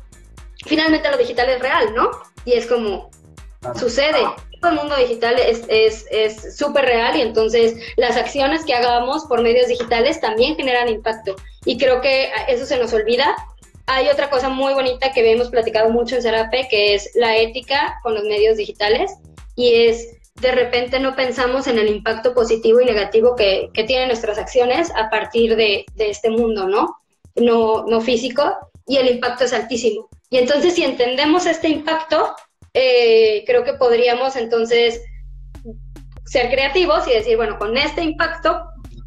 finalmente 0.64 1.11
lo 1.11 1.18
digital 1.18 1.50
es 1.50 1.61
real, 1.61 1.94
¿no? 1.94 2.11
Y 2.46 2.52
es 2.54 2.66
como, 2.66 3.11
sucede. 3.78 4.24
El 4.62 4.74
mundo 4.74 4.96
digital 4.96 5.37
es 5.38 5.61
súper 6.56 6.85
es, 6.85 6.90
real 6.90 7.16
y 7.16 7.20
entonces 7.20 7.76
las 7.96 8.16
acciones 8.16 8.64
que 8.64 8.72
hagamos 8.72 9.26
por 9.26 9.42
medios 9.42 9.68
digitales 9.68 10.20
también 10.20 10.56
generan 10.56 10.88
impacto. 10.88 11.37
Y 11.64 11.76
creo 11.76 12.00
que 12.00 12.30
eso 12.48 12.64
se 12.64 12.78
nos 12.78 12.92
olvida. 12.94 13.37
Hay 13.87 14.09
otra 14.09 14.30
cosa 14.30 14.48
muy 14.48 14.72
bonita 14.74 15.12
que 15.12 15.30
hemos 15.30 15.50
platicado 15.50 15.90
mucho 15.90 16.16
en 16.16 16.22
Serape, 16.22 16.68
que 16.70 16.94
es 16.94 17.11
la 17.14 17.37
ética 17.37 18.00
con 18.02 18.14
los 18.14 18.24
medios 18.24 18.56
digitales. 18.56 19.12
Y 19.54 19.87
es, 19.87 20.16
de 20.40 20.52
repente 20.52 20.98
no 21.00 21.14
pensamos 21.14 21.66
en 21.66 21.78
el 21.78 21.88
impacto 21.88 22.35
positivo 22.35 22.80
y 22.80 22.87
negativo 22.87 23.37
que, 23.37 23.70
que 23.74 23.85
tienen 23.85 24.09
nuestras 24.09 24.38
acciones 24.38 24.90
a 24.96 25.11
partir 25.11 25.54
de, 25.56 25.85
de 25.94 26.11
este 26.11 26.30
mundo, 26.30 26.66
¿no? 26.66 26.96
¿no? 27.37 27.85
No 27.85 28.00
físico. 28.00 28.42
Y 28.87 28.96
el 28.96 29.09
impacto 29.11 29.44
es 29.44 29.52
altísimo. 29.52 30.09
Y 30.30 30.38
entonces 30.38 30.74
si 30.74 30.84
entendemos 30.84 31.46
este 31.46 31.68
impacto, 31.68 32.34
eh, 32.74 33.44
creo 33.46 33.64
que 33.64 33.74
podríamos 33.74 34.36
entonces 34.36 35.00
ser 36.24 36.50
creativos 36.50 37.06
y 37.08 37.12
decir, 37.12 37.36
bueno, 37.36 37.58
con 37.58 37.76
este 37.76 38.02
impacto 38.02 38.60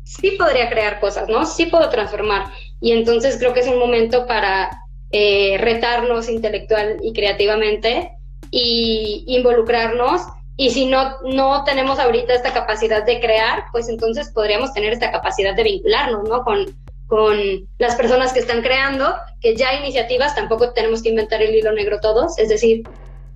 sí 0.05 0.32
podría 0.32 0.69
crear 0.69 0.99
cosas, 0.99 1.29
¿no? 1.29 1.45
Sí 1.45 1.67
puedo 1.67 1.89
transformar. 1.89 2.47
Y 2.82 2.93
entonces 2.93 3.38
creo 3.38 3.53
que 3.53 3.60
es 3.60 3.67
un 3.67 3.77
momento 3.77 4.25
para 4.25 4.69
eh, 5.12 5.58
retarnos 5.60 6.29
intelectual 6.29 6.97
y 7.03 7.13
creativamente 7.13 8.12
y 8.49 9.23
involucrarnos. 9.27 10.21
Y 10.55 10.71
si 10.71 10.88
no, 10.88 11.21
no 11.23 11.63
tenemos 11.63 11.99
ahorita 11.99 12.34
esta 12.34 12.53
capacidad 12.53 13.05
de 13.05 13.19
crear, 13.19 13.65
pues 13.71 13.88
entonces 13.88 14.32
podríamos 14.34 14.73
tener 14.73 14.93
esta 14.93 15.12
capacidad 15.12 15.55
de 15.55 15.63
vincularnos, 15.63 16.27
¿no? 16.27 16.43
Con, 16.43 16.65
con 17.10 17.67
las 17.80 17.95
personas 17.95 18.32
que 18.32 18.39
están 18.39 18.62
creando, 18.62 19.15
que 19.41 19.56
ya 19.56 19.74
iniciativas, 19.74 20.36
tampoco 20.36 20.74
tenemos 20.74 21.02
que 21.02 21.10
inventar 21.10 21.41
el 21.41 21.56
hilo 21.56 21.74
negro 21.74 22.00
todos, 22.00 22.38
es 22.38 22.50
decir, 22.50 22.84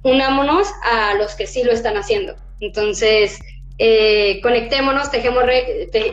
unámonos 0.03 0.67
a 0.83 1.15
los 1.15 1.33
que 1.33 1.47
sí 1.47 1.63
lo 1.63 1.71
están 1.71 1.97
haciendo. 1.97 2.36
Entonces, 2.59 3.39
eh, 3.79 4.39
conectémonos, 4.43 5.09
tejemos, 5.09 5.43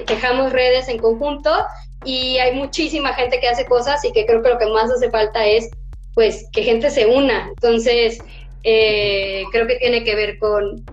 tejamos 0.06 0.52
redes 0.52 0.88
en 0.88 0.98
conjunto 0.98 1.50
y 2.02 2.38
hay 2.38 2.54
muchísima 2.54 3.12
gente 3.12 3.40
que 3.40 3.48
hace 3.48 3.66
cosas 3.66 4.02
y 4.06 4.12
que 4.12 4.24
creo 4.24 4.42
que 4.42 4.48
lo 4.48 4.58
que 4.58 4.66
más 4.66 4.90
hace 4.90 5.10
falta 5.10 5.44
es 5.44 5.68
pues 6.14 6.46
que 6.52 6.62
gente 6.62 6.90
se 6.90 7.06
una. 7.06 7.48
Entonces, 7.48 8.18
eh, 8.62 9.44
creo 9.52 9.66
que 9.66 9.76
tiene 9.76 10.02
que 10.02 10.14
ver 10.14 10.38
con, 10.38 10.86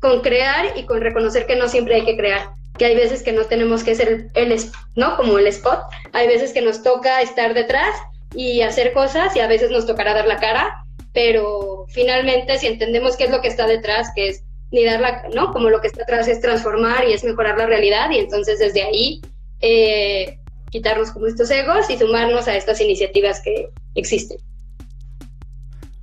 con 0.00 0.20
crear 0.20 0.76
y 0.76 0.82
con 0.82 1.00
reconocer 1.00 1.46
que 1.46 1.54
no 1.54 1.68
siempre 1.68 1.94
hay 1.94 2.04
que 2.04 2.16
crear 2.16 2.57
que 2.78 2.86
hay 2.86 2.94
veces 2.94 3.22
que 3.22 3.32
no 3.32 3.44
tenemos 3.44 3.84
que 3.84 3.94
ser 3.94 4.30
el, 4.34 4.56
¿no? 4.94 5.16
Como 5.16 5.38
el 5.38 5.46
spot, 5.48 5.80
hay 6.12 6.26
veces 6.26 6.52
que 6.52 6.62
nos 6.62 6.82
toca 6.82 7.20
estar 7.20 7.54
detrás 7.54 7.94
y 8.34 8.62
hacer 8.62 8.92
cosas 8.92 9.34
y 9.36 9.40
a 9.40 9.46
veces 9.46 9.70
nos 9.70 9.86
tocará 9.86 10.14
dar 10.14 10.26
la 10.26 10.38
cara, 10.38 10.84
pero 11.12 11.86
finalmente 11.88 12.58
si 12.58 12.66
entendemos 12.66 13.16
qué 13.16 13.24
es 13.24 13.30
lo 13.30 13.40
que 13.40 13.48
está 13.48 13.66
detrás, 13.66 14.10
que 14.14 14.28
es 14.28 14.44
ni 14.70 14.84
dar 14.84 15.00
la, 15.00 15.24
¿no? 15.34 15.52
Como 15.52 15.70
lo 15.70 15.80
que 15.80 15.88
está 15.88 16.02
atrás 16.02 16.28
es 16.28 16.40
transformar 16.40 17.08
y 17.08 17.12
es 17.12 17.24
mejorar 17.24 17.58
la 17.58 17.66
realidad 17.66 18.10
y 18.10 18.18
entonces 18.18 18.58
desde 18.58 18.82
ahí 18.82 19.20
eh, 19.60 20.38
quitarnos 20.70 21.10
como 21.10 21.26
estos 21.26 21.50
egos 21.50 21.88
y 21.90 21.98
sumarnos 21.98 22.48
a 22.48 22.56
estas 22.56 22.80
iniciativas 22.80 23.40
que 23.40 23.68
existen. 23.94 24.38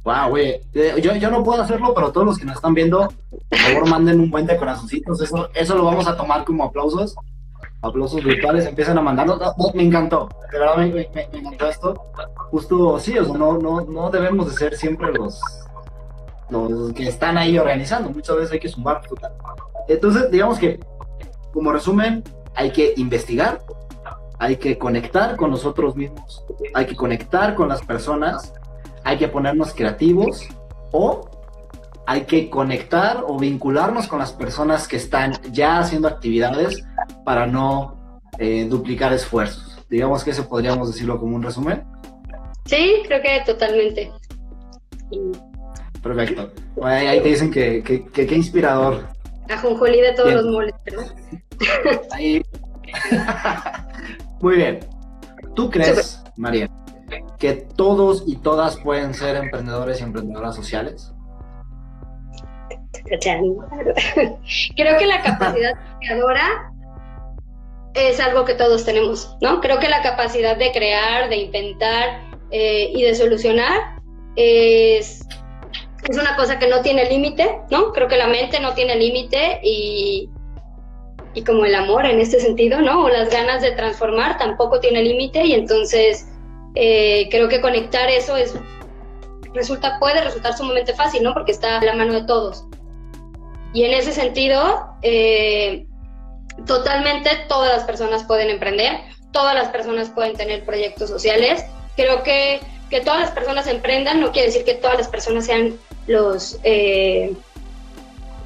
Wow, 0.06 0.30
güey. 0.30 0.62
Eh, 0.74 1.02
yo, 1.02 1.16
yo 1.16 1.32
no 1.32 1.44
puedo 1.44 1.64
hacerlo, 1.64 1.92
pero 1.96 2.12
todos 2.12 2.28
los 2.28 2.38
que 2.38 2.46
nos 2.46 2.58
están 2.58 2.76
viendo, 2.76 3.12
por 3.50 3.58
favor, 3.60 3.90
manden 3.90 4.20
un 4.20 4.30
buen 4.30 4.46
de 4.46 4.56
corazoncitos. 4.56 5.20
Eso, 5.20 5.50
eso 5.56 5.76
lo 5.76 5.84
vamos 5.84 6.08
a 6.08 6.16
tomar 6.16 6.46
como 6.46 6.64
aplausos. 6.64 7.16
Aplausos 7.82 8.24
virtuales, 8.24 8.68
empiezan 8.68 9.00
a 9.00 9.02
mandarlo. 9.02 9.40
me 9.74 9.84
encantó. 9.84 10.30
De 10.52 10.60
verdad 10.60 10.78
me, 10.78 10.86
me, 10.88 11.10
me, 11.16 11.40
encantó 11.40 11.68
esto. 11.68 12.06
Justo, 12.52 13.00
sí, 13.00 13.18
o 13.18 13.26
sea, 13.26 13.36
no, 13.36 13.58
no, 13.58 13.82
no 13.82 14.12
debemos 14.12 14.48
de 14.48 14.54
ser 14.56 14.76
siempre 14.78 15.12
los, 15.12 15.42
los 16.50 16.94
que 16.94 17.08
están 17.08 17.40
ahí 17.40 17.58
organizando. 17.58 18.12
Muchas 18.12 18.36
veces 18.36 18.52
hay 18.52 18.60
que 18.60 18.70
sumar. 18.70 19.02
Entonces, 19.88 20.30
digamos 20.30 20.60
que, 20.60 20.80
como 21.52 21.72
resumen, 21.72 22.24
hay 22.54 22.70
que 22.72 22.94
investigar, 22.98 23.64
hay 24.38 24.58
que 24.58 24.78
conectar 24.78 25.36
con 25.36 25.50
nosotros 25.50 25.96
mismos, 25.96 26.46
hay 26.76 26.86
que 26.86 26.96
conectar 26.96 27.56
con 27.56 27.70
las 27.70 27.82
personas 27.82 28.54
hay 29.06 29.18
que 29.18 29.28
ponernos 29.30 29.74
creativos 29.74 30.46
o 30.92 31.30
hay 32.08 32.22
que 32.22 32.50
conectar 32.50 33.24
o 33.26 33.38
vincularnos 33.40 34.08
con 34.08 34.20
las 34.20 34.34
personas 34.34 34.88
que 34.88 34.98
están 34.98 35.34
ya 35.52 35.80
haciendo 35.80 36.08
actividades 36.08 36.84
para 37.24 37.48
no 37.48 38.20
eh, 38.40 38.66
duplicar 38.66 39.14
esfuerzos. 39.14 39.86
Digamos 39.90 40.24
que 40.24 40.32
eso 40.32 40.50
podríamos 40.50 40.92
decirlo 40.92 41.20
como 41.20 41.36
un 41.36 41.44
resumen. 41.44 41.84
Sí, 42.66 43.04
creo 43.06 43.22
que 43.22 43.42
totalmente. 43.46 44.12
Perfecto. 46.02 46.52
ahí 46.84 47.22
te 47.22 47.30
dicen 47.30 47.52
que 47.52 47.82
qué 48.12 48.36
inspirador. 48.36 49.08
A 49.50 49.58
Jonjolí 49.60 50.02
de 50.02 50.14
todos 50.14 50.34
los 50.34 50.46
moles, 50.46 50.74
¿verdad? 50.84 51.06
Ahí. 52.12 52.44
Muy 54.42 54.56
bien. 54.56 54.80
¿Tú 55.56 55.70
crees, 55.70 56.22
María, 56.36 56.70
que 57.40 57.54
todos 57.54 58.24
y 58.26 58.38
todas 58.38 58.78
pueden 58.78 59.14
ser 59.14 59.36
emprendedores 59.36 60.00
y 60.00 60.04
emprendedoras 60.04 60.56
sociales? 60.56 61.12
Creo 64.76 64.98
que 64.98 65.06
la 65.06 65.22
capacidad 65.22 65.74
creadora 66.00 66.72
es 67.94 68.20
algo 68.20 68.46
que 68.46 68.56
todos 68.56 68.84
tenemos, 68.84 69.36
¿no? 69.42 69.62
Creo 69.62 69.80
que 69.80 69.90
la 69.90 70.02
capacidad 70.02 70.58
de 70.58 70.72
crear, 70.72 71.30
de 71.30 71.38
inventar 71.38 72.22
eh, 72.52 72.92
y 72.94 73.04
de 73.04 73.16
solucionar 73.16 74.00
es, 74.36 75.22
es 76.10 76.18
una 76.18 76.36
cosa 76.36 76.60
que 76.60 76.68
no 76.68 76.82
tiene 76.82 77.10
límite, 77.10 77.60
¿no? 77.70 77.94
Creo 77.94 78.08
que 78.08 78.18
la 78.18 78.28
mente 78.28 78.60
no 78.60 78.74
tiene 78.74 78.96
límite 78.96 79.60
y, 79.64 80.30
y 81.34 81.44
como 81.44 81.66
el 81.66 81.76
amor 81.76 82.06
en 82.06 82.20
este 82.20 82.40
sentido, 82.40 82.82
¿no? 82.82 83.06
O 83.06 83.10
las 83.10 83.30
ganas 83.30 83.62
de 83.62 83.72
transformar 83.72 84.38
tampoco 84.38 84.80
tiene 84.80 85.02
límite 85.02 85.46
y 85.46 85.54
entonces 85.54 86.28
eh, 86.76 87.28
creo 87.32 87.48
que 87.48 87.62
conectar 87.62 88.10
eso 88.10 88.36
es 88.36 88.54
resulta 89.54 89.98
puede 90.00 90.22
resultar 90.22 90.58
sumamente 90.58 90.94
fácil, 90.94 91.24
¿no? 91.24 91.34
Porque 91.34 91.54
está 91.54 91.80
a 91.80 91.84
la 91.84 91.96
mano 91.96 92.14
de 92.14 92.24
todos. 92.24 92.66
Y 93.74 93.84
en 93.86 93.94
ese 93.94 94.12
sentido, 94.12 94.88
eh, 95.02 95.86
totalmente 96.66 97.30
todas 97.48 97.74
las 97.74 97.84
personas 97.86 98.24
pueden 98.24 98.50
emprender, 98.50 99.00
todas 99.32 99.56
las 99.56 99.70
personas 99.70 100.10
pueden 100.10 100.36
tener 100.36 100.66
proyectos 100.66 101.10
sociales. 101.10 101.66
Creo 101.96 102.24
que 102.24 102.60
que 102.90 103.02
todas 103.02 103.20
las 103.20 103.32
personas 103.32 103.68
emprendan 103.68 104.20
no 104.20 104.32
quiere 104.32 104.48
decir 104.48 104.64
que 104.64 104.76
todas 104.76 104.98
las 104.98 105.08
personas 105.08 105.46
sean 105.46 105.78
los 106.08 106.60
eh, 106.64 107.34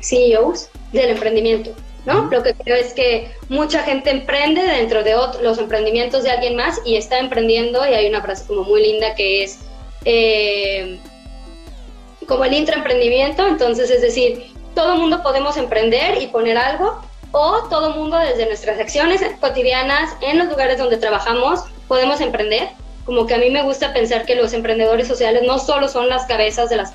CEOs 0.02 0.70
del 0.94 1.10
emprendimiento. 1.10 1.72
¿No? 2.10 2.28
Lo 2.30 2.42
que 2.42 2.56
creo 2.56 2.76
es 2.76 2.94
que 2.94 3.32
mucha 3.50 3.84
gente 3.84 4.10
emprende 4.10 4.62
dentro 4.64 5.04
de 5.04 5.14
los 5.42 5.60
emprendimientos 5.60 6.24
de 6.24 6.32
alguien 6.32 6.56
más 6.56 6.82
y 6.84 6.96
está 6.96 7.20
emprendiendo 7.20 7.88
y 7.88 7.94
hay 7.94 8.10
una 8.10 8.22
frase 8.22 8.46
como 8.48 8.64
muy 8.64 8.82
linda 8.82 9.14
que 9.14 9.44
es 9.44 9.60
eh, 10.06 11.00
como 12.28 12.46
el 12.46 12.54
intraemprendimiento, 12.54 13.48
entonces 13.48 13.92
es 13.92 14.02
decir, 14.02 14.52
todo 14.74 14.96
mundo 14.96 15.22
podemos 15.22 15.56
emprender 15.58 16.22
y 16.22 16.28
poner 16.28 16.58
algo 16.58 17.00
o 17.32 17.68
todo 17.70 17.92
mundo 17.92 18.18
desde 18.18 18.48
nuestras 18.48 18.80
acciones 18.80 19.22
cotidianas 19.40 20.16
en 20.22 20.40
los 20.40 20.48
lugares 20.48 20.80
donde 20.80 20.98
trabajamos 20.98 21.64
podemos 21.88 22.22
emprender. 22.22 22.70
Como 23.06 23.26
que 23.26 23.36
a 23.36 23.38
mí 23.38 23.50
me 23.50 23.64
gusta 23.64 23.94
pensar 23.94 24.26
que 24.26 24.36
los 24.36 24.54
emprendedores 24.54 25.08
sociales 25.08 25.44
no 25.46 25.60
solo 25.60 25.88
son 25.88 26.10
las 26.10 26.26
cabezas 26.26 26.70
de 26.70 26.78
las 26.78 26.94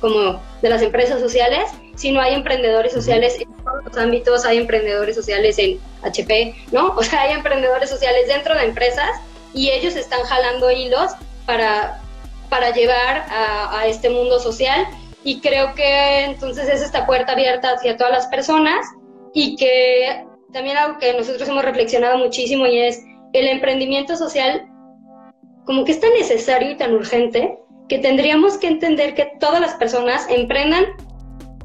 como 0.00 0.40
de 0.60 0.68
las 0.68 0.82
empresas 0.82 1.20
sociales, 1.20 1.70
sino 1.96 2.20
hay 2.20 2.34
emprendedores 2.34 2.92
sociales 2.92 3.38
en 3.40 3.52
todos 3.64 3.84
los 3.84 3.96
ámbitos, 3.96 4.44
hay 4.44 4.58
emprendedores 4.58 5.14
sociales 5.14 5.58
en 5.58 5.78
HP, 6.02 6.54
¿no? 6.72 6.88
O 6.96 7.02
sea, 7.02 7.22
hay 7.22 7.32
emprendedores 7.32 7.90
sociales 7.90 8.28
dentro 8.28 8.54
de 8.54 8.64
empresas 8.64 9.10
y 9.52 9.70
ellos 9.70 9.96
están 9.96 10.22
jalando 10.22 10.70
hilos 10.70 11.12
para, 11.46 12.00
para 12.48 12.70
llevar 12.70 13.26
a, 13.30 13.80
a 13.80 13.86
este 13.86 14.10
mundo 14.10 14.38
social 14.40 14.86
y 15.22 15.40
creo 15.40 15.74
que 15.74 16.24
entonces 16.24 16.68
es 16.68 16.82
esta 16.82 17.06
puerta 17.06 17.32
abierta 17.32 17.72
hacia 17.72 17.96
todas 17.96 18.12
las 18.12 18.26
personas 18.26 18.86
y 19.32 19.56
que 19.56 20.24
también 20.52 20.76
algo 20.76 20.98
que 20.98 21.12
nosotros 21.14 21.48
hemos 21.48 21.64
reflexionado 21.64 22.18
muchísimo 22.18 22.66
y 22.66 22.78
es 22.78 23.02
el 23.32 23.48
emprendimiento 23.48 24.16
social 24.16 24.66
como 25.64 25.84
que 25.84 25.92
es 25.92 26.00
tan 26.00 26.12
necesario 26.12 26.70
y 26.70 26.76
tan 26.76 26.94
urgente 26.94 27.58
que 27.88 27.98
tendríamos 27.98 28.58
que 28.58 28.68
entender 28.68 29.14
que 29.14 29.32
todas 29.40 29.60
las 29.60 29.74
personas 29.74 30.26
emprendan 30.30 30.86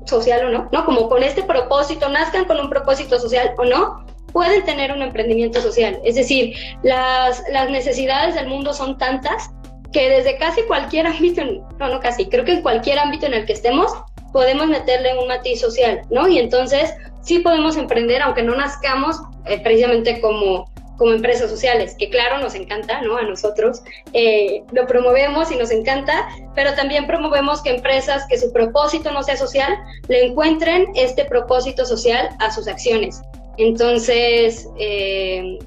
social 0.10 0.45
o 0.45 0.50
no, 0.50 0.69
¿no? 0.72 0.86
Como 0.86 1.08
con 1.08 1.24
este 1.24 1.43
propósito, 1.43 2.10
nazcan 2.10 2.45
con 2.45 2.60
un 2.60 2.69
propósito 2.69 3.19
social 3.19 3.54
o 3.58 3.65
no, 3.65 4.06
pueden 4.34 4.63
tener 4.65 4.91
un 4.91 5.02
emprendimiento 5.02 5.62
social. 5.62 6.00
Es 6.04 6.15
decir, 6.15 6.56
las, 6.84 7.43
las 7.52 7.69
necesidades 7.69 8.36
del 8.36 8.48
mundo 8.48 8.74
son 8.74 8.98
tantas 8.98 9.50
que 9.91 10.10
desde 10.10 10.38
casi 10.38 10.62
cualquier 10.63 11.08
ámbito, 11.08 11.41
no, 11.80 11.89
no 11.89 12.00
casi, 12.00 12.28
creo 12.28 12.45
que 12.45 12.54
en 12.54 12.62
cualquier 12.62 13.00
ámbito 13.00 13.26
en 13.26 13.34
el 13.34 13.45
que 13.45 13.54
estemos, 13.54 13.91
podemos 14.32 14.67
meterle 14.67 15.17
un 15.17 15.28
matiz 15.28 15.60
social, 15.60 16.02
¿no? 16.12 16.28
Y 16.28 16.38
entonces 16.38 16.93
sí 17.22 17.39
podemos 17.39 17.78
emprender, 17.78 18.22
aunque 18.22 18.43
no 18.43 18.56
nazcamos 18.56 19.19
eh, 19.45 19.60
precisamente 19.62 20.22
como 20.22 20.69
como 21.00 21.14
empresas 21.14 21.50
sociales, 21.50 21.96
que 21.98 22.10
claro, 22.10 22.40
nos 22.40 22.54
encanta, 22.56 23.02
¿no? 23.02 23.18
A 23.18 23.24
nosotros 23.24 23.82
eh, 24.12 24.64
lo 24.74 24.86
promovemos 24.86 25.50
y 25.50 25.56
nos 25.56 25.72
encanta, 25.72 26.28
pero 26.54 26.74
también 26.76 27.08
promovemos 27.08 27.64
que 27.64 27.72
empresas 27.72 28.26
que 28.30 28.38
su 28.38 28.52
propósito 28.52 29.10
no 29.12 29.24
sea 29.24 29.38
social, 29.38 29.78
le 30.10 30.26
encuentren 30.26 30.88
este 30.96 31.24
propósito 31.24 31.86
social 31.86 32.30
a 32.40 32.52
sus 32.52 32.68
acciones. 32.68 33.22
Entonces, 33.58 34.68
eh, 34.78 35.58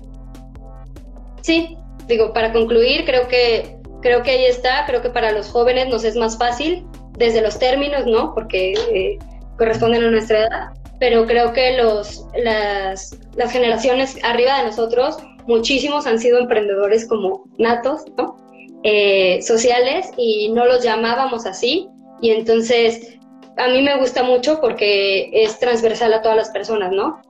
sí, 1.41 1.79
digo, 2.07 2.35
para 2.35 2.53
concluir, 2.53 3.07
creo 3.07 3.27
que, 3.27 3.79
creo 4.03 4.23
que 4.23 4.33
ahí 4.33 4.45
está, 4.45 4.85
creo 4.87 5.01
que 5.01 5.09
para 5.09 5.33
los 5.33 5.49
jóvenes 5.49 5.89
nos 5.89 6.05
es 6.05 6.15
más 6.15 6.37
fácil 6.37 6.87
desde 7.17 7.41
los 7.41 7.59
términos, 7.59 8.05
¿no? 8.05 8.35
Porque 8.35 8.75
eh, 8.93 9.19
corresponden 9.57 10.05
a 10.05 10.11
nuestra 10.11 10.41
edad, 10.41 10.82
pero 11.03 11.27
creo 11.27 11.53
que 11.53 11.77
los, 11.77 12.25
las, 12.45 13.19
las 13.35 13.51
generaciones 13.51 14.17
arriba 14.23 14.59
de 14.59 14.67
nosotros, 14.67 15.17
muchísimos 15.49 16.07
han 16.07 16.21
sido 16.21 16.39
emprendedores 16.39 17.09
como 17.09 17.43
natos, 17.59 18.05
¿no? 18.17 18.37
Eh, 18.85 19.43
sociales 19.43 20.13
y 20.17 20.53
no 20.53 20.65
los 20.65 20.85
llamábamos 20.85 21.45
así. 21.45 21.89
Y 22.21 22.31
entonces 22.31 23.19
a 23.57 23.67
mí 23.67 23.83
me 23.83 23.99
gusta 23.99 24.23
mucho 24.23 24.61
porque 24.61 25.29
es 25.33 25.59
transversal 25.59 26.13
a 26.13 26.23
todas 26.23 26.37
las 26.37 26.51
personas, 26.51 26.93
¿no? 26.93 27.21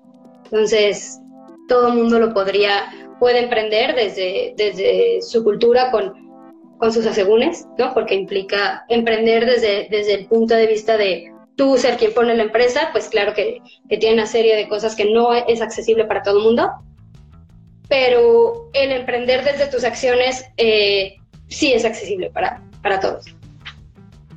Entonces 0.44 1.18
todo 1.66 1.88
el 1.88 1.94
mundo 1.94 2.18
lo 2.18 2.34
podría, 2.34 2.92
puede 3.18 3.38
emprender 3.38 3.94
desde, 3.94 4.52
desde 4.54 5.22
su 5.22 5.42
cultura 5.42 5.90
con, 5.90 6.12
con 6.76 6.92
sus 6.92 7.06
asegúnes, 7.06 7.66
¿no? 7.78 7.94
Porque 7.94 8.16
implica 8.16 8.84
emprender 8.90 9.46
desde, 9.46 9.88
desde 9.90 10.12
el 10.12 10.26
punto 10.26 10.54
de 10.56 10.66
vista 10.66 10.98
de 10.98 11.32
tú 11.56 11.76
ser 11.76 11.96
quien 11.96 12.14
pone 12.14 12.34
la 12.36 12.44
empresa, 12.44 12.88
pues 12.92 13.08
claro 13.08 13.34
que, 13.34 13.60
tiene 13.88 14.14
una 14.14 14.26
serie 14.26 14.56
de 14.56 14.68
cosas 14.68 14.96
que 14.96 15.10
no 15.10 15.34
es 15.34 15.60
accesible 15.60 16.04
para 16.04 16.22
todo 16.22 16.38
el 16.38 16.44
mundo, 16.44 16.70
pero 17.88 18.70
el 18.72 18.92
emprender 18.92 19.44
desde 19.44 19.66
tus 19.66 19.84
acciones 19.84 20.46
eh, 20.56 21.16
sí 21.48 21.72
es 21.72 21.84
accesible 21.84 22.30
para, 22.30 22.62
para 22.82 23.00
todos. 23.00 23.26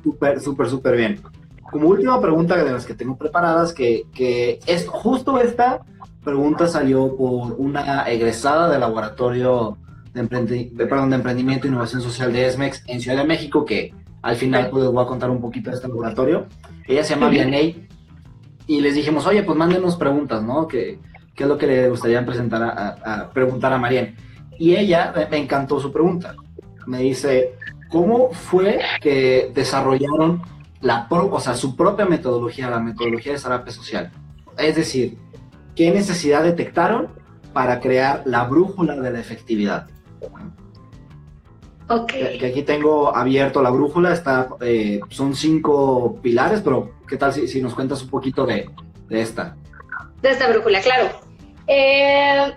Súper, 0.02 0.40
súper, 0.40 0.68
súper 0.68 0.96
bien. 0.96 1.20
Como 1.70 1.88
última 1.88 2.20
pregunta 2.20 2.62
de 2.62 2.70
las 2.70 2.86
que 2.86 2.94
tengo 2.94 3.16
preparadas, 3.16 3.72
que, 3.72 4.04
que 4.14 4.60
es 4.66 4.86
justo 4.86 5.40
esta 5.40 5.80
pregunta 6.22 6.66
salió 6.66 7.16
por 7.16 7.54
una 7.58 8.02
egresada 8.08 8.68
del 8.68 8.80
laboratorio 8.80 9.78
de, 10.12 10.86
perdón, 10.86 11.10
de 11.10 11.16
emprendimiento 11.16 11.66
e 11.66 11.70
innovación 11.70 12.00
social 12.00 12.32
de 12.32 12.46
ESMEX 12.46 12.82
en 12.86 13.00
Ciudad 13.00 13.18
de 13.18 13.24
México, 13.24 13.64
que 13.64 13.94
al 14.22 14.36
final 14.36 14.70
pues, 14.70 14.84
les 14.84 14.92
voy 14.92 15.04
a 15.04 15.06
contar 15.06 15.30
un 15.30 15.40
poquito 15.40 15.70
de 15.70 15.76
este 15.76 15.88
laboratorio. 15.88 16.46
Ella 16.86 17.04
se 17.04 17.14
llama 17.14 17.28
Vianey 17.28 17.88
y 18.66 18.80
les 18.80 18.94
dijimos, 18.94 19.26
oye, 19.26 19.42
pues 19.42 19.56
mándenos 19.56 19.96
preguntas, 19.96 20.42
¿no? 20.42 20.66
¿Qué, 20.66 20.98
qué 21.34 21.44
es 21.44 21.48
lo 21.48 21.58
que 21.58 21.66
le 21.66 21.88
gustaría 21.88 22.24
presentar 22.24 22.62
a, 22.62 23.30
preguntar 23.32 23.72
a 23.72 23.78
Marian? 23.78 24.16
Y 24.58 24.74
ella 24.74 25.12
me 25.30 25.36
encantó 25.36 25.78
su 25.78 25.92
pregunta. 25.92 26.34
Me 26.86 27.00
dice, 27.00 27.54
¿cómo 27.88 28.30
fue 28.32 28.80
que 29.00 29.50
desarrollaron 29.54 30.42
la 30.80 31.06
o 31.10 31.40
sea, 31.40 31.54
su 31.54 31.76
propia 31.76 32.06
metodología, 32.06 32.70
la 32.70 32.80
metodología 32.80 33.32
de 33.32 33.38
Zarape 33.38 33.70
Social? 33.70 34.10
Es 34.56 34.76
decir, 34.76 35.18
¿qué 35.74 35.90
necesidad 35.90 36.42
detectaron 36.42 37.08
para 37.52 37.80
crear 37.80 38.22
la 38.24 38.44
brújula 38.44 38.96
de 38.96 39.10
la 39.10 39.20
efectividad? 39.20 39.88
Okay. 41.88 42.38
Que, 42.38 42.46
aquí 42.46 42.62
tengo 42.62 43.14
abierto 43.14 43.62
la 43.62 43.70
brújula, 43.70 44.12
está, 44.12 44.48
eh, 44.60 45.00
son 45.08 45.36
cinco 45.36 46.18
pilares, 46.20 46.60
pero 46.60 46.92
¿qué 47.08 47.16
tal 47.16 47.32
si, 47.32 47.62
nos 47.62 47.74
cuentas 47.74 48.02
un 48.02 48.10
poquito 48.10 48.44
de, 48.44 48.68
esta? 49.08 49.56
De 50.20 50.30
esta 50.30 50.48
brújula, 50.48 50.80
claro. 50.80 51.08
Eh, 51.68 52.52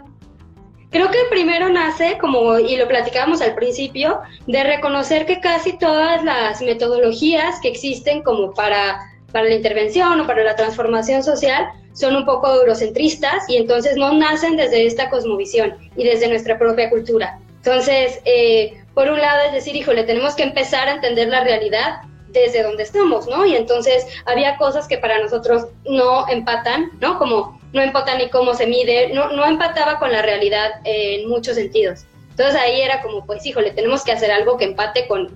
creo 0.89 1.11
que 1.11 1.17
primero 1.29 1.69
nace, 1.69 2.17
como 2.19 2.57
y 2.57 2.75
lo 2.75 2.87
platicábamos 2.87 3.41
al 3.41 3.53
principio, 3.53 4.19
de 4.47 4.63
reconocer 4.63 5.27
que 5.27 5.39
casi 5.39 5.77
todas 5.77 6.23
las 6.23 6.61
metodologías 6.63 7.59
que 7.61 7.69
existen 7.69 8.23
como 8.23 8.55
para, 8.55 8.99
para 9.31 9.45
la 9.45 9.55
intervención 9.55 10.21
o 10.21 10.25
para 10.25 10.43
la 10.43 10.55
transformación 10.55 11.21
social 11.21 11.67
son 11.93 12.15
un 12.15 12.25
poco 12.25 12.51
eurocentristas 12.51 13.47
y 13.47 13.57
entonces 13.57 13.95
no 13.95 14.13
nacen 14.13 14.55
desde 14.55 14.87
esta 14.87 15.09
cosmovisión 15.09 15.75
y 15.95 16.03
desde 16.03 16.29
nuestra 16.29 16.57
propia 16.57 16.89
cultura. 16.89 17.39
Entonces, 17.57 18.21
eh, 18.25 18.81
por 18.99 19.09
un 19.09 19.21
lado 19.21 19.45
es 19.45 19.53
decir, 19.53 19.77
híjole, 19.77 20.03
tenemos 20.03 20.35
que 20.35 20.43
empezar 20.43 20.89
a 20.89 20.91
entender 20.91 21.29
la 21.29 21.41
realidad 21.41 22.01
desde 22.33 22.63
donde 22.63 22.83
estamos, 22.83 23.29
¿no? 23.29 23.45
Y 23.45 23.55
entonces 23.55 24.05
había 24.25 24.57
cosas 24.57 24.89
que 24.89 24.97
para 24.97 25.19
nosotros 25.19 25.67
no 25.85 26.27
empatan, 26.27 26.89
¿no? 26.99 27.17
Como 27.17 27.62
no 27.71 27.81
empatan 27.81 28.17
ni 28.17 28.29
cómo 28.29 28.55
se 28.55 28.67
mide, 28.67 29.13
no, 29.13 29.31
no 29.31 29.45
empataba 29.45 29.99
con 29.99 30.12
la 30.12 30.21
realidad 30.21 30.81
en 30.83 31.29
muchos 31.29 31.55
sentidos. 31.55 32.01
Entonces 32.31 32.59
ahí 32.59 32.81
era 32.81 33.01
como, 33.01 33.25
pues 33.25 33.45
híjole, 33.45 33.71
tenemos 33.71 34.03
que 34.03 34.12
hacer 34.12 34.31
algo 34.31 34.57
que 34.57 34.65
empate 34.65 35.07
con, 35.07 35.33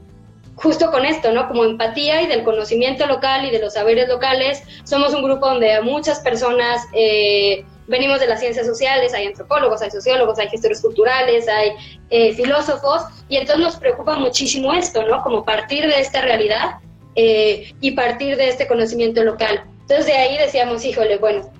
justo 0.56 0.91
con 0.91 1.06
esto, 1.06 1.32
¿no? 1.32 1.47
Como 1.47 1.63
empatía 1.63 2.21
y 2.21 2.28
del 2.28 2.43
conocimiento 2.43 3.06
local 3.06 3.45
y 3.45 3.52
de 3.52 3.60
los 3.60 3.76
saberes 3.76 4.10
locales. 4.10 4.62
Somos 4.84 5.13
un 5.13 5.23
grupo 5.23 5.45
donde 5.45 5.80
muchas 5.80 6.19
personas 6.19 6.86
eh, 6.91 7.63
venimos 7.88 8.19
de 8.19 8.28
las 8.28 8.39
ciencias 8.39 8.65
sociales, 8.65 9.13
hay 9.13 9.28
antropólogos, 9.28 9.82
hay 9.82 9.91
sociólogos, 9.91 10.39
hay 10.39 10.50
gestores 10.50 10.82
culturales, 10.82 11.48
hay 11.48 11.72
eh, 12.10 12.34
filósofos, 12.34 13.04
y 13.30 13.38
entonces 13.38 13.63
nos 13.63 13.76
preocupa 13.76 14.15
muchísimo 14.15 14.74
esto, 14.74 15.04
¿no? 15.08 15.22
Como 15.24 15.43
partir 15.43 15.86
de 15.86 16.00
esta 16.00 16.22
realidad 16.22 16.78
eh, 17.15 17.74
y 17.82 17.91
partir 17.91 18.38
de 18.38 18.50
este 18.50 18.67
conocimiento 18.67 19.24
local. 19.24 19.63
Entonces 19.82 20.06
de 20.06 20.13
ahí 20.13 20.38
decíamos, 20.38 20.86
híjole, 20.86 21.17
bueno, 21.17 21.52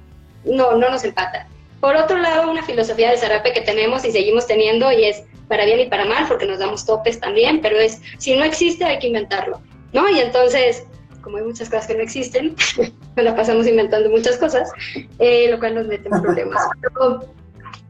no, 0.46 0.74
no 0.74 0.90
nos 0.90 1.04
empata. 1.04 1.48
Por 1.80 1.96
otro 1.96 2.18
lado, 2.18 2.50
una 2.50 2.64
filosofía 2.64 3.12
de 3.12 3.18
Zarape 3.18 3.52
que 3.52 3.62
tenemos 3.62 4.06
y 4.06 4.12
seguimos 4.12 4.48
teniendo, 4.48 4.92
y 4.92 5.06
es 5.06 5.24
para 5.50 5.66
bien 5.66 5.82
y 5.82 5.88
para 5.88 6.06
mal, 6.06 6.26
porque 6.28 6.46
nos 6.46 6.60
damos 6.60 6.86
topes 6.86 7.20
también, 7.20 7.62
pero 7.62 7.78
es, 7.78 8.02
si 8.18 8.36
no 8.36 8.44
existe, 8.44 8.86
hay 8.86 9.00
que 9.00 9.08
inventarlo, 9.08 9.62
¿no? 9.92 10.10
Y 10.10 10.20
entonces 10.20 10.86
como 11.24 11.38
hay 11.38 11.44
muchas 11.44 11.70
cosas 11.70 11.88
que 11.88 11.96
no 11.96 12.04
existen, 12.04 12.56
la 13.22 13.36
pasamos 13.36 13.68
inventando 13.68 14.10
muchas 14.10 14.38
cosas, 14.38 14.72
eh, 15.20 15.48
lo 15.50 15.60
cual 15.60 15.76
nos 15.76 15.88
mete 15.88 16.10
en 16.10 16.22
problemas. 16.22 16.62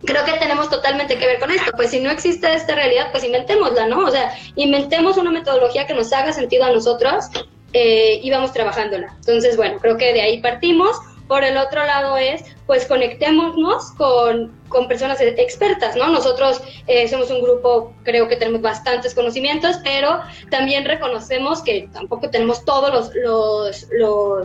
creo 0.06 0.26
que 0.26 0.34
tenemos 0.34 0.70
totalmente 0.70 1.18
que 1.18 1.26
ver 1.26 1.40
con 1.40 1.52
esto, 1.52 1.72
pues 1.76 1.92
si 1.92 2.00
no 2.00 2.12
existe 2.12 2.54
esta 2.54 2.76
realidad, 2.76 3.08
pues 3.12 3.24
inventémosla, 3.24 3.88
¿no? 3.88 4.00
O 4.00 4.12
sea, 4.12 4.34
inventemos 4.56 5.18
una 5.18 5.32
metodología 5.32 5.88
que 5.88 5.94
nos 5.94 6.12
haga 6.12 6.34
sentido 6.34 6.66
a 6.66 6.72
nosotros 6.72 7.26
eh, 7.74 8.20
y 8.22 8.30
vamos 8.30 8.54
trabajándola. 8.54 9.14
Entonces, 9.16 9.56
bueno, 9.56 9.80
creo 9.80 9.98
que 9.98 10.14
de 10.14 10.22
ahí 10.22 10.42
partimos. 10.42 10.98
Por 11.28 11.44
el 11.44 11.58
otro 11.58 11.86
lado 11.86 12.18
es, 12.18 12.44
pues 12.65 12.86
conectémonos 12.86 13.91
con, 13.91 14.52
con 14.69 14.88
personas 14.88 15.19
expertas, 15.21 15.95
¿no? 15.95 16.08
Nosotros 16.10 16.62
eh, 16.88 17.08
somos 17.08 17.30
un 17.30 17.41
grupo, 17.41 17.93
creo 18.04 18.28
que 18.28 18.38
tenemos 18.38 18.62
bastantes 18.62 19.13
conocimientos, 19.13 19.78
pero 19.84 20.21
también 20.49 20.86
reconocemos 20.86 21.62
que 21.62 21.89
tampoco 21.91 22.30
tenemos 22.30 22.63
todas 22.63 23.12
los, 23.15 23.88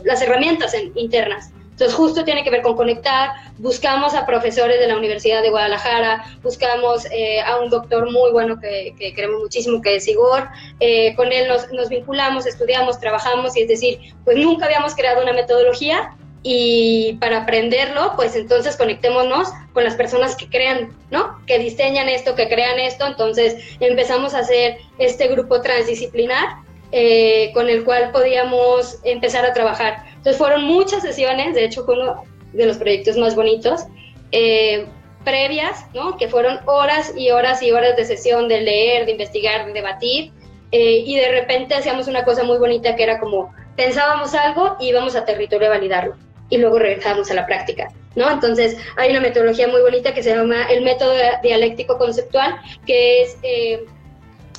las 0.05 0.23
herramientas 0.23 0.75
internas. 0.95 1.53
Entonces 1.79 1.97
justo 1.97 2.25
tiene 2.25 2.43
que 2.43 2.51
ver 2.51 2.63
con 2.63 2.75
conectar, 2.75 3.31
buscamos 3.59 4.13
a 4.15 4.27
profesores 4.27 4.81
de 4.81 4.89
la 4.89 4.97
Universidad 4.97 5.43
de 5.43 5.51
Guadalajara, 5.51 6.25
buscamos 6.43 7.07
eh, 7.13 7.41
a 7.41 7.61
un 7.61 7.71
doctor 7.71 8.11
muy 8.11 8.33
bueno 8.33 8.59
que, 8.59 8.97
queremos 9.15 9.41
muchísimo, 9.41 9.81
que 9.81 9.95
es 9.95 10.09
Igor, 10.09 10.49
eh, 10.81 11.15
con 11.15 11.31
él 11.31 11.47
nos, 11.47 11.71
nos 11.71 11.89
vinculamos, 11.89 12.47
estudiamos, 12.47 12.99
trabajamos 12.99 13.57
y 13.57 13.61
es 13.61 13.69
decir, 13.69 14.01
pues 14.25 14.37
nunca 14.37 14.65
habíamos 14.65 14.97
creado 14.97 15.23
una 15.23 15.33
metodología, 15.33 16.17
y 16.43 17.15
para 17.15 17.43
aprenderlo, 17.43 18.13
pues 18.17 18.37
entonces 18.37 18.77
conectémonos 18.77 19.49
con 19.73 19.85
las 19.85 19.97
personas 19.97 20.37
que 20.37 20.49
crean, 20.49 20.97
¿no? 21.11 21.39
Que 21.47 21.59
diseñan 21.59 22.09
esto, 22.09 22.35
que 22.35 22.49
crean 22.49 22.79
esto. 22.79 23.07
Entonces 23.07 23.57
empezamos 23.81 24.35
a 24.35 24.41
hacer 24.41 24.79
este 24.99 25.29
grupo 25.29 25.61
transdisciplinar 25.61 26.59
eh, 26.93 27.51
con 27.55 27.69
el 27.69 27.85
cual 27.85 28.13
podíamos 28.13 28.99
empezar 29.05 29.45
a 29.45 29.53
trabajar. 29.53 30.05
Entonces 30.11 30.37
fueron 30.37 30.65
muchas 30.65 31.03
sesiones, 31.03 31.55
de 31.55 31.65
hecho 31.65 31.85
fue 31.85 31.95
uno 31.95 32.23
de 32.53 32.67
los 32.67 32.79
proyectos 32.79 33.17
más 33.17 33.35
bonitos, 33.35 33.85
eh, 34.31 34.87
previas, 35.25 35.87
¿no? 35.93 36.17
Que 36.17 36.29
fueron 36.29 36.61
horas 36.67 37.13
y 37.17 37.31
horas 37.31 37.63
y 37.63 37.73
horas 37.73 37.97
de 37.97 38.05
sesión, 38.05 38.49
de 38.49 38.61
leer, 38.61 39.07
de 39.07 39.13
investigar, 39.13 39.67
de 39.67 39.73
debatir. 39.73 40.33
Eh, 40.71 41.03
y 41.05 41.17
de 41.17 41.31
repente 41.31 41.75
hacíamos 41.75 42.09
una 42.09 42.25
cosa 42.25 42.45
muy 42.45 42.59
bonita 42.59 42.95
que 42.95 43.03
era 43.03 43.19
como 43.19 43.53
pensábamos 43.75 44.35
algo 44.35 44.77
y 44.79 44.89
íbamos 44.89 45.17
a 45.17 45.25
territorio 45.25 45.69
a 45.69 45.71
validarlo 45.71 46.15
y 46.51 46.59
luego 46.59 46.79
regresamos 46.79 47.31
a 47.31 47.35
la 47.35 47.47
práctica, 47.47 47.89
¿no? 48.17 48.31
Entonces, 48.31 48.77
hay 48.97 49.11
una 49.11 49.21
metodología 49.21 49.69
muy 49.69 49.81
bonita 49.81 50.15
que 50.15 50.23
se 50.23 50.35
llama 50.35 50.65
el 50.65 50.83
método 50.83 51.15
dialéctico 51.43 51.99
conceptual, 51.99 52.57
que 52.87 53.23
es, 53.23 53.37
eh, 53.43 53.85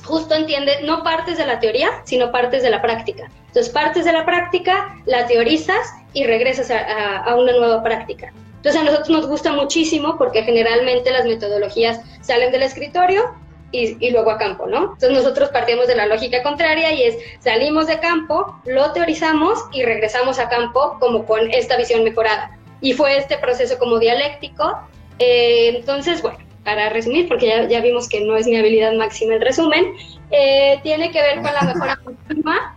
justo 0.04 0.34
entiende, 0.34 0.82
no 0.84 1.02
partes 1.02 1.38
de 1.38 1.46
la 1.46 1.58
teoría, 1.58 1.88
sino 2.04 2.30
partes 2.30 2.62
de 2.62 2.70
la 2.70 2.80
práctica. 2.80 3.30
Entonces, 3.48 3.72
partes 3.72 4.04
de 4.04 4.12
la 4.12 4.24
práctica, 4.24 4.96
la 5.06 5.26
teorizas 5.26 5.92
y 6.12 6.24
regresas 6.24 6.70
a, 6.70 7.18
a 7.18 7.34
una 7.36 7.52
nueva 7.52 7.82
práctica. 7.82 8.32
Entonces, 8.56 8.80
a 8.80 8.84
nosotros 8.84 9.10
nos 9.10 9.26
gusta 9.26 9.52
muchísimo 9.52 10.16
porque 10.18 10.42
generalmente 10.42 11.10
las 11.10 11.24
metodologías 11.24 12.00
salen 12.20 12.52
del 12.52 12.62
escritorio 12.62 13.34
y, 13.72 14.10
luego 14.10 14.30
a 14.30 14.38
campo, 14.38 14.66
¿no? 14.66 14.92
Entonces 14.94 15.12
nosotros 15.12 15.50
partimos 15.50 15.86
de 15.86 15.94
la 15.94 16.06
lógica 16.06 16.42
contraria 16.42 16.92
y 16.92 17.02
es 17.04 17.16
salimos 17.40 17.86
de 17.86 18.00
campo, 18.00 18.60
lo 18.64 18.92
teorizamos 18.92 19.58
y 19.72 19.82
regresamos 19.84 20.38
a 20.38 20.48
campo 20.48 20.96
como 20.98 21.24
con 21.24 21.50
esta 21.52 21.76
visión 21.76 22.04
mejorada. 22.04 22.58
Y 22.80 22.94
fue 22.94 23.16
este 23.16 23.38
proceso 23.38 23.78
como 23.78 23.98
dialéctico. 23.98 24.78
Eh, 25.18 25.76
entonces, 25.76 26.22
bueno, 26.22 26.38
para 26.64 26.88
resumir, 26.88 27.28
porque 27.28 27.46
ya, 27.46 27.68
ya, 27.68 27.80
vimos 27.80 28.08
que 28.08 28.20
no 28.20 28.36
es 28.36 28.46
mi 28.46 28.56
habilidad 28.56 28.92
máxima 28.94 29.34
el 29.34 29.40
resumen, 29.40 29.94
eh, 30.30 30.80
tiene 30.82 31.10
que 31.10 31.20
ver 31.20 31.36
con 31.36 31.52
la 31.52 31.62
mejora 31.62 31.96
continua, 32.04 32.76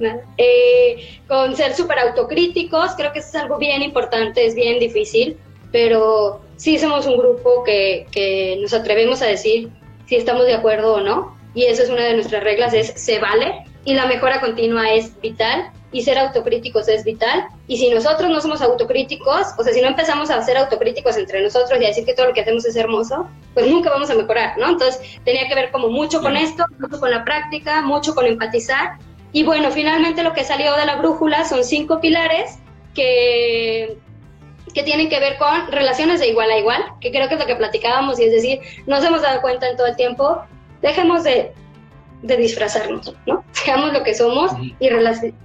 eh, 0.38 1.18
con 1.28 1.54
ser 1.56 1.74
súper 1.74 1.98
autocríticos, 1.98 2.92
creo 2.96 3.12
que 3.12 3.20
eso 3.20 3.28
es 3.28 3.34
algo 3.36 3.58
bien 3.58 3.82
importante, 3.82 4.44
es 4.44 4.54
bien 4.54 4.78
difícil, 4.78 5.36
pero 5.72 6.40
sí 6.56 6.78
somos 6.78 7.06
un 7.06 7.16
grupo 7.16 7.62
que, 7.64 8.06
que 8.10 8.58
nos 8.60 8.74
atrevemos 8.74 9.22
a 9.22 9.26
decir 9.26 9.70
si 10.10 10.16
estamos 10.16 10.44
de 10.44 10.54
acuerdo 10.54 10.94
o 10.94 11.00
no. 11.00 11.36
Y 11.54 11.66
eso 11.66 11.84
es 11.84 11.88
una 11.88 12.02
de 12.02 12.14
nuestras 12.14 12.42
reglas, 12.42 12.74
es 12.74 12.92
se 12.96 13.20
vale. 13.20 13.64
Y 13.84 13.94
la 13.94 14.06
mejora 14.06 14.40
continua 14.40 14.92
es 14.92 15.18
vital. 15.20 15.70
Y 15.92 16.02
ser 16.02 16.18
autocríticos 16.18 16.88
es 16.88 17.04
vital. 17.04 17.46
Y 17.68 17.76
si 17.76 17.90
nosotros 17.90 18.28
no 18.28 18.40
somos 18.40 18.60
autocríticos, 18.60 19.54
o 19.56 19.62
sea, 19.62 19.72
si 19.72 19.80
no 19.80 19.86
empezamos 19.86 20.28
a 20.30 20.42
ser 20.42 20.56
autocríticos 20.56 21.16
entre 21.16 21.40
nosotros 21.40 21.80
y 21.80 21.84
a 21.84 21.88
decir 21.88 22.04
que 22.04 22.14
todo 22.14 22.26
lo 22.26 22.32
que 22.32 22.40
hacemos 22.40 22.66
es 22.66 22.74
hermoso, 22.74 23.28
pues 23.54 23.68
nunca 23.68 23.90
vamos 23.90 24.10
a 24.10 24.14
mejorar, 24.16 24.58
¿no? 24.58 24.70
Entonces 24.70 25.00
tenía 25.24 25.46
que 25.46 25.54
ver 25.54 25.70
como 25.70 25.88
mucho 25.88 26.20
con 26.20 26.36
esto, 26.36 26.64
mucho 26.80 26.98
con 26.98 27.12
la 27.12 27.24
práctica, 27.24 27.80
mucho 27.80 28.12
con 28.12 28.26
empatizar. 28.26 28.98
Y 29.32 29.44
bueno, 29.44 29.70
finalmente 29.70 30.24
lo 30.24 30.32
que 30.32 30.42
salió 30.42 30.74
de 30.74 30.86
la 30.86 30.96
brújula 30.96 31.44
son 31.44 31.62
cinco 31.62 32.00
pilares 32.00 32.58
que 32.94 33.96
que 34.72 34.82
tienen 34.82 35.08
que 35.08 35.20
ver 35.20 35.36
con 35.38 35.70
relaciones 35.70 36.20
de 36.20 36.28
igual 36.28 36.50
a 36.50 36.58
igual, 36.58 36.82
que 37.00 37.10
creo 37.10 37.28
que 37.28 37.34
es 37.34 37.40
lo 37.40 37.46
que 37.46 37.56
platicábamos 37.56 38.18
y 38.20 38.24
es 38.24 38.32
decir, 38.32 38.60
nos 38.86 39.04
hemos 39.04 39.22
dado 39.22 39.40
cuenta 39.40 39.68
en 39.68 39.76
todo 39.76 39.86
el 39.86 39.96
tiempo, 39.96 40.42
dejemos 40.82 41.24
de, 41.24 41.52
de 42.22 42.36
disfrazarnos, 42.36 43.14
¿no? 43.26 43.44
Seamos 43.52 43.92
lo 43.92 44.02
que 44.02 44.14
somos 44.14 44.52
y 44.78 44.88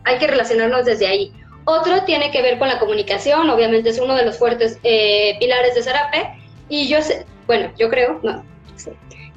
hay 0.03 0.17
que 0.17 0.27
relacionarnos 0.27 0.85
desde 0.85 1.07
ahí. 1.07 1.33
Otro 1.65 2.03
tiene 2.03 2.29
que 2.31 2.41
ver 2.41 2.59
con 2.59 2.67
la 2.67 2.79
comunicación, 2.79 3.49
obviamente 3.49 3.89
es 3.89 3.99
uno 3.99 4.15
de 4.15 4.25
los 4.25 4.38
fuertes 4.38 4.79
eh, 4.83 5.35
pilares 5.39 5.73
de 5.73 5.81
Zarape 5.81 6.29
y 6.69 6.88
yo 6.88 7.01
sé, 7.01 7.25
bueno, 7.47 7.71
yo 7.77 7.89
creo, 7.89 8.19
no, 8.21 8.43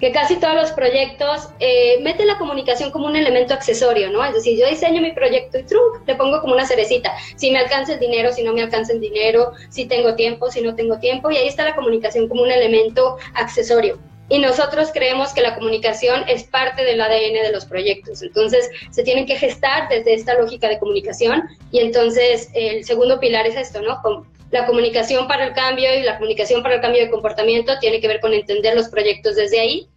que 0.00 0.12
casi 0.12 0.36
todos 0.36 0.54
los 0.54 0.72
proyectos 0.72 1.48
eh, 1.58 1.98
meten 2.02 2.26
la 2.26 2.38
comunicación 2.38 2.90
como 2.90 3.06
un 3.06 3.16
elemento 3.16 3.54
accesorio, 3.54 4.10
¿no? 4.10 4.24
Es 4.24 4.34
decir, 4.34 4.58
yo 4.58 4.68
diseño 4.68 5.02
mi 5.02 5.12
proyecto 5.12 5.58
y 5.58 5.64
trunk, 5.64 6.06
le 6.06 6.14
pongo 6.14 6.40
como 6.40 6.54
una 6.54 6.66
cerecita. 6.66 7.12
Si 7.36 7.50
me 7.50 7.58
alcanza 7.58 7.94
el 7.94 8.00
dinero, 8.00 8.32
si 8.32 8.42
no 8.42 8.52
me 8.52 8.62
alcanza 8.62 8.92
el 8.92 9.00
dinero, 9.00 9.52
si 9.70 9.86
tengo 9.86 10.14
tiempo, 10.14 10.50
si 10.50 10.60
no 10.60 10.74
tengo 10.74 10.98
tiempo, 10.98 11.30
y 11.30 11.36
ahí 11.36 11.48
está 11.48 11.64
la 11.64 11.74
comunicación 11.74 12.28
como 12.28 12.42
un 12.42 12.50
elemento 12.50 13.16
accesorio. 13.34 13.98
Y 14.30 14.38
nosotros 14.40 14.90
creemos 14.92 15.32
que 15.32 15.40
la 15.40 15.54
comunicación 15.54 16.24
es 16.28 16.44
parte 16.44 16.84
del 16.84 17.00
ADN 17.00 17.42
de 17.42 17.50
los 17.50 17.64
proyectos. 17.64 18.22
Entonces, 18.22 18.68
se 18.90 19.02
tienen 19.02 19.24
que 19.24 19.36
gestar 19.36 19.88
desde 19.88 20.12
esta 20.12 20.34
lógica 20.34 20.68
de 20.68 20.78
comunicación. 20.78 21.44
Y 21.72 21.80
entonces, 21.80 22.50
el 22.52 22.84
segundo 22.84 23.20
pilar 23.20 23.46
es 23.46 23.56
esto, 23.56 23.80
¿no? 23.80 24.02
La 24.50 24.66
comunicación 24.66 25.28
para 25.28 25.46
el 25.46 25.52
cambio 25.52 25.94
y 25.94 26.02
la 26.02 26.16
comunicación 26.16 26.62
para 26.62 26.76
el 26.76 26.80
cambio 26.80 27.02
de 27.02 27.10
comportamiento 27.10 27.78
tiene 27.80 28.00
que 28.00 28.08
ver 28.08 28.20
con 28.20 28.32
entender 28.32 28.74
los 28.74 28.88
proyectos 28.88 29.36
desde 29.36 29.60
ahí. 29.60 29.88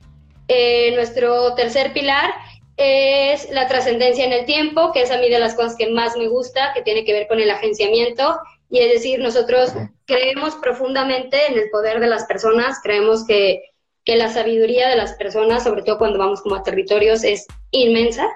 Eh, 0.48 0.94
nuestro 0.96 1.54
tercer 1.56 1.94
pilar 1.94 2.32
es 2.76 3.50
la 3.52 3.68
trascendencia 3.68 4.26
en 4.26 4.34
el 4.34 4.46
tiempo, 4.46 4.92
que 4.92 5.04
es 5.04 5.12
a 5.12 5.18
mí 5.18 5.30
de 5.30 5.40
las 5.40 5.56
cosas 5.56 5.76
que 5.78 5.90
más 5.90 6.18
me 6.18 6.28
gusta, 6.28 6.74
que 6.74 6.82
tiene 6.82 7.06
que 7.06 7.14
ver 7.14 7.28
con 7.28 7.40
el 7.40 7.50
agenciamiento. 7.50 8.40
Y 8.70 8.80
es 8.80 8.92
decir, 8.92 9.20
nosotros 9.20 9.72
creemos 10.06 10.56
profundamente 10.56 11.48
en 11.48 11.58
el 11.58 11.70
poder 11.70 12.00
de 12.00 12.08
las 12.08 12.26
personas, 12.26 12.80
creemos 12.82 13.26
que, 13.26 13.64
que 14.04 14.16
la 14.16 14.30
sabiduría 14.30 14.90
de 14.90 14.96
las 14.96 15.14
personas, 15.14 15.64
sobre 15.64 15.84
todo 15.84 15.98
cuando 15.98 16.20
vamos 16.20 16.42
como 16.42 16.56
a 16.56 16.64
territorios, 16.64 17.24
es 17.24 17.46
inmensa. 17.72 18.28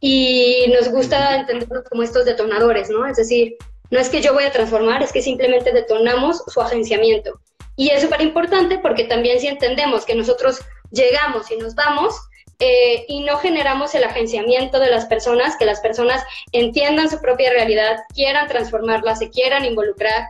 Y 0.00 0.64
nos 0.74 0.88
gusta 0.88 1.36
entenderlos 1.36 1.84
como 1.88 2.02
estos 2.02 2.24
detonadores, 2.24 2.90
¿no? 2.90 3.06
Es 3.06 3.16
decir, 3.16 3.56
no 3.92 4.00
es 4.00 4.08
que 4.08 4.22
yo 4.22 4.32
voy 4.32 4.44
a 4.44 4.50
transformar, 4.50 5.02
es 5.02 5.12
que 5.12 5.20
simplemente 5.20 5.70
detonamos 5.70 6.42
su 6.46 6.62
agenciamiento. 6.62 7.38
Y 7.76 7.90
es 7.90 8.02
súper 8.02 8.22
importante 8.22 8.78
porque 8.78 9.04
también 9.04 9.38
si 9.38 9.48
entendemos 9.48 10.06
que 10.06 10.14
nosotros 10.14 10.60
llegamos 10.90 11.50
y 11.50 11.56
nos 11.58 11.74
vamos 11.74 12.14
eh, 12.58 13.04
y 13.06 13.20
no 13.20 13.36
generamos 13.36 13.94
el 13.94 14.04
agenciamiento 14.04 14.80
de 14.80 14.88
las 14.88 15.04
personas, 15.04 15.58
que 15.58 15.66
las 15.66 15.80
personas 15.80 16.24
entiendan 16.52 17.10
su 17.10 17.20
propia 17.20 17.50
realidad, 17.50 17.98
quieran 18.14 18.48
transformarla, 18.48 19.14
se 19.14 19.28
quieran 19.28 19.66
involucrar, 19.66 20.26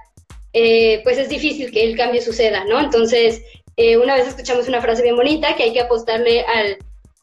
eh, 0.53 1.01
pues 1.05 1.19
es 1.19 1.29
difícil 1.29 1.71
que 1.71 1.85
el 1.85 1.97
cambio 1.97 2.21
suceda, 2.21 2.65
¿no? 2.65 2.81
Entonces, 2.81 3.43
eh, 3.77 3.97
una 3.97 4.17
vez 4.17 4.27
escuchamos 4.27 4.67
una 4.67 4.83
frase 4.83 5.03
bien 5.03 5.15
bonita 5.15 5.55
que 5.55 5.63
hay 5.63 5.73
que 5.73 5.83
apostarle 5.83 6.41
al, 6.41 6.79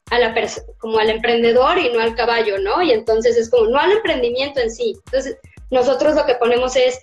a 0.09 0.19
la 0.19 0.33
como 0.77 0.99
al 0.99 1.09
emprendedor 1.09 1.77
y 1.79 1.89
no 1.89 1.99
al 1.99 2.15
caballo, 2.15 2.59
¿no? 2.59 2.81
Y 2.81 2.91
entonces 2.91 3.35
es 3.35 3.49
como, 3.49 3.67
no 3.67 3.77
al 3.77 3.91
emprendimiento 3.91 4.61
en 4.61 4.71
sí. 4.71 4.95
Entonces, 5.05 5.37
nosotros 5.71 6.15
lo 6.15 6.25
que 6.25 6.35
ponemos 6.35 6.75
es 6.75 6.99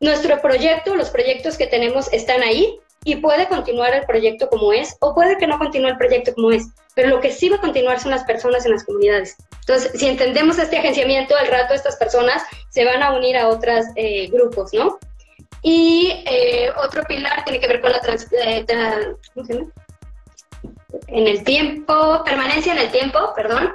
nuestro 0.00 0.40
proyecto, 0.40 0.94
los 0.94 1.10
proyectos 1.10 1.56
que 1.56 1.66
tenemos 1.66 2.12
están 2.12 2.42
ahí 2.42 2.78
y 3.04 3.16
puede 3.16 3.48
continuar 3.48 3.94
el 3.94 4.06
proyecto 4.06 4.48
como 4.48 4.72
es 4.72 4.96
o 5.00 5.14
puede 5.14 5.36
que 5.36 5.46
no 5.46 5.58
continúe 5.58 5.88
el 5.88 5.96
proyecto 5.96 6.34
como 6.34 6.50
es, 6.50 6.66
pero 6.94 7.08
lo 7.08 7.20
que 7.20 7.30
sí 7.30 7.48
va 7.48 7.56
a 7.56 7.60
continuar 7.60 8.00
son 8.00 8.10
las 8.10 8.24
personas 8.24 8.64
en 8.64 8.72
las 8.72 8.84
comunidades. 8.84 9.36
Entonces, 9.60 9.92
si 9.94 10.06
entendemos 10.06 10.58
este 10.58 10.78
agenciamiento, 10.78 11.36
al 11.36 11.48
rato 11.48 11.74
estas 11.74 11.96
personas 11.96 12.42
se 12.70 12.84
van 12.84 13.02
a 13.02 13.12
unir 13.12 13.36
a 13.36 13.48
otros 13.48 13.84
eh, 13.96 14.28
grupos, 14.28 14.72
¿no? 14.72 14.98
Y 15.62 16.22
eh, 16.26 16.70
otro 16.76 17.02
pilar 17.04 17.42
tiene 17.44 17.60
que 17.60 17.68
ver 17.68 17.80
con 17.80 17.92
la, 17.92 18.00
trans, 18.00 18.30
eh, 18.32 18.64
en 21.06 21.26
el 21.26 21.44
tiempo, 21.44 22.22
permanencia 22.24 22.72
en 22.72 22.78
el 22.78 22.90
tiempo, 22.90 23.32
perdón. 23.34 23.72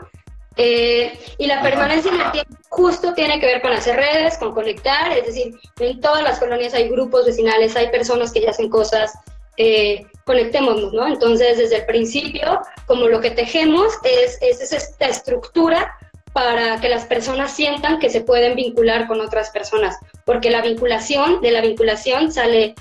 Y 0.58 1.48
la 1.48 1.62
permanencia 1.62 2.12
en 2.12 2.22
el 2.22 2.32
tiempo 2.32 2.60
justo 2.70 3.14
tiene 3.14 3.40
que 3.40 3.46
ver 3.46 3.62
con 3.62 3.74
hacer 3.74 3.96
redes, 3.96 4.38
con 4.38 4.54
conectar, 4.54 5.12
es 5.12 5.26
decir, 5.26 5.60
en 5.80 6.00
todas 6.00 6.24
las 6.24 6.40
colonias 6.40 6.74
hay 6.74 6.88
grupos 6.88 7.26
vecinales, 7.26 7.76
hay 7.76 7.90
personas 7.90 8.32
que 8.32 8.42
ya 8.42 8.52
hacen 8.52 8.70
cosas, 8.70 9.14
eh, 9.58 10.06
conectémonos, 10.24 10.94
¿no? 10.94 11.08
Entonces, 11.08 11.58
desde 11.58 11.78
el 11.78 11.86
principio, 11.86 12.62
como 12.86 13.08
lo 13.08 13.20
que 13.20 13.32
tejemos 13.32 13.94
es, 14.04 14.38
es, 14.42 14.72
esta 14.72 15.08
estructura 15.08 15.98
para 16.32 16.80
que 16.80 16.88
las 16.88 17.06
personas 17.06 17.54
sientan 17.54 18.00
que 18.00 18.10
se 18.10 18.22
pueden 18.22 18.56
vincular 18.56 19.08
con 19.08 19.20
otras 19.20 19.50
personas, 19.50 19.98
porque 20.24 20.52
la 20.52 20.62
vinculación, 20.62 21.42
de 21.42 21.52
la 21.52 21.62
vinculación 21.62 22.32
sale, 22.32 22.76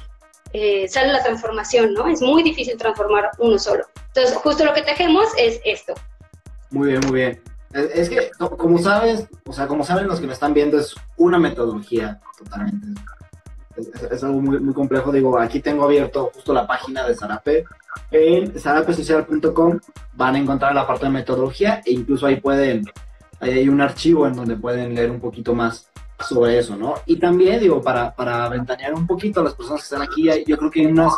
eh, 0.53 0.87
sale 0.89 1.13
la 1.13 1.23
transformación, 1.23 1.95
¿no? 1.95 2.07
Es 2.07 2.21
muy 2.21 2.43
difícil 2.43 2.77
transformar 2.77 3.31
uno 3.39 3.59
solo. 3.59 3.87
Entonces, 4.09 4.37
justo 4.37 4.65
lo 4.65 4.75
que 4.75 4.83
tejemos 4.83 5.27
es 5.39 5.61
esto. 5.65 5.95
Muy 6.71 6.91
bien, 6.91 7.01
muy 7.09 7.21
bien. 7.21 7.48
Es 7.73 8.09
que, 8.09 8.31
como 8.57 8.79
sabes, 8.79 9.27
o 9.45 9.53
sea, 9.53 9.67
como 9.67 9.85
saben 9.85 10.09
los 10.09 10.21
que 10.21 10.27
me 10.27 10.33
están 10.33 10.55
viendo, 10.55 10.79
es 10.79 10.95
una 11.17 11.39
metodología 11.39 12.19
totalmente. 12.39 13.01
Es, 14.11 14.25
algo 14.25 14.41
muy, 14.41 14.59
muy, 14.59 14.75
complejo. 14.75 15.13
Digo, 15.13 15.39
aquí 15.39 15.61
tengo 15.61 15.85
abierto 15.85 16.31
justo 16.35 16.53
la 16.53 16.67
página 16.67 17.07
de 17.07 17.15
Zarape. 17.15 17.65
En 18.11 18.59
zarapesocial.com 18.59 19.79
van 20.15 20.35
a 20.35 20.39
encontrar 20.39 20.75
la 20.75 20.87
parte 20.87 21.07
de 21.07 21.13
metodología 21.13 21.83
e 21.85 21.93
incluso 21.93 22.27
ahí 22.27 22.37
pueden, 22.37 22.85
hay 23.41 23.69
un 23.69 23.81
archivo 23.81 24.27
en 24.27 24.35
donde 24.35 24.57
pueden 24.57 24.95
leer 24.95 25.11
un 25.11 25.21
poquito 25.21 25.55
más 25.55 25.89
sobre 26.19 26.59
eso, 26.59 26.77
¿no? 26.77 26.95
Y 27.07 27.17
también, 27.17 27.61
digo, 27.61 27.81
para, 27.81 28.15
para 28.15 28.49
ventanear 28.49 28.95
un 28.95 29.07
poquito 29.07 29.41
a 29.41 29.45
las 29.45 29.55
personas 29.55 29.83
que 29.83 29.95
están 29.95 30.03
aquí, 30.03 30.29
yo 30.47 30.57
creo 30.57 30.71
que 30.71 30.81
hay 30.81 30.87
unas 30.87 31.15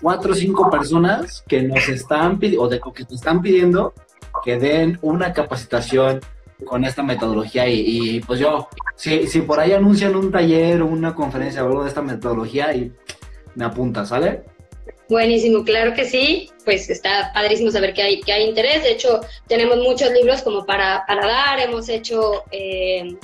cuatro 0.00 0.32
o 0.32 0.34
cinco 0.34 0.70
personas 0.70 1.42
que 1.48 1.62
nos 1.62 1.88
están 1.88 2.38
pidiendo, 2.38 2.64
o 2.64 2.68
de, 2.68 2.80
que 2.94 3.04
te 3.04 3.14
están 3.14 3.40
pidiendo 3.40 3.94
que 4.42 4.58
den 4.58 4.98
una 5.02 5.32
capacitación 5.32 6.20
con 6.64 6.84
esta 6.84 7.02
metodología 7.02 7.68
y, 7.68 8.20
pues 8.20 8.40
yo, 8.40 8.68
si, 8.96 9.26
si 9.26 9.40
por 9.42 9.60
ahí 9.60 9.72
anuncian 9.72 10.16
un 10.16 10.30
taller 10.30 10.82
o 10.82 10.86
una 10.86 11.14
conferencia 11.14 11.64
o 11.64 11.66
algo 11.66 11.82
de 11.82 11.88
esta 11.88 12.02
metodología, 12.02 12.74
y 12.74 12.92
me 13.54 13.64
apunta, 13.64 14.06
¿sale? 14.06 14.42
Buenísimo, 15.08 15.64
claro 15.64 15.92
que 15.94 16.04
sí, 16.04 16.50
pues 16.64 16.88
está 16.88 17.30
padrísimo 17.34 17.70
saber 17.70 17.92
que 17.92 18.02
hay, 18.02 18.20
que 18.20 18.32
hay 18.32 18.44
interés, 18.48 18.82
de 18.82 18.92
hecho 18.92 19.20
tenemos 19.46 19.76
muchos 19.78 20.10
libros 20.12 20.42
como 20.42 20.64
para, 20.64 21.04
para 21.06 21.26
dar, 21.26 21.60
hemos 21.60 21.88
hecho 21.88 22.44
eh, 22.50 23.16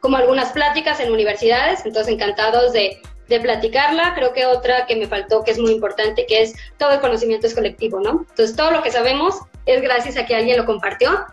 como 0.00 0.16
algunas 0.16 0.52
pláticas 0.52 1.00
en 1.00 1.10
universidades, 1.10 1.84
entonces 1.84 2.14
encantados 2.14 2.72
de, 2.72 3.00
de 3.28 3.40
platicarla. 3.40 4.14
Creo 4.14 4.32
que 4.32 4.46
otra 4.46 4.86
que 4.86 4.96
me 4.96 5.06
faltó 5.06 5.42
que 5.42 5.50
es 5.50 5.58
muy 5.58 5.72
importante, 5.72 6.26
que 6.26 6.42
es 6.42 6.54
todo 6.78 6.92
el 6.92 7.00
conocimiento 7.00 7.46
es 7.46 7.54
colectivo, 7.54 8.00
¿no? 8.00 8.24
Entonces 8.30 8.54
todo 8.54 8.70
lo 8.70 8.82
que 8.82 8.92
sabemos 8.92 9.40
es 9.66 9.82
gracias 9.82 10.16
a 10.16 10.24
que 10.24 10.34
alguien 10.34 10.56
lo 10.56 10.64
compartió 10.64 11.26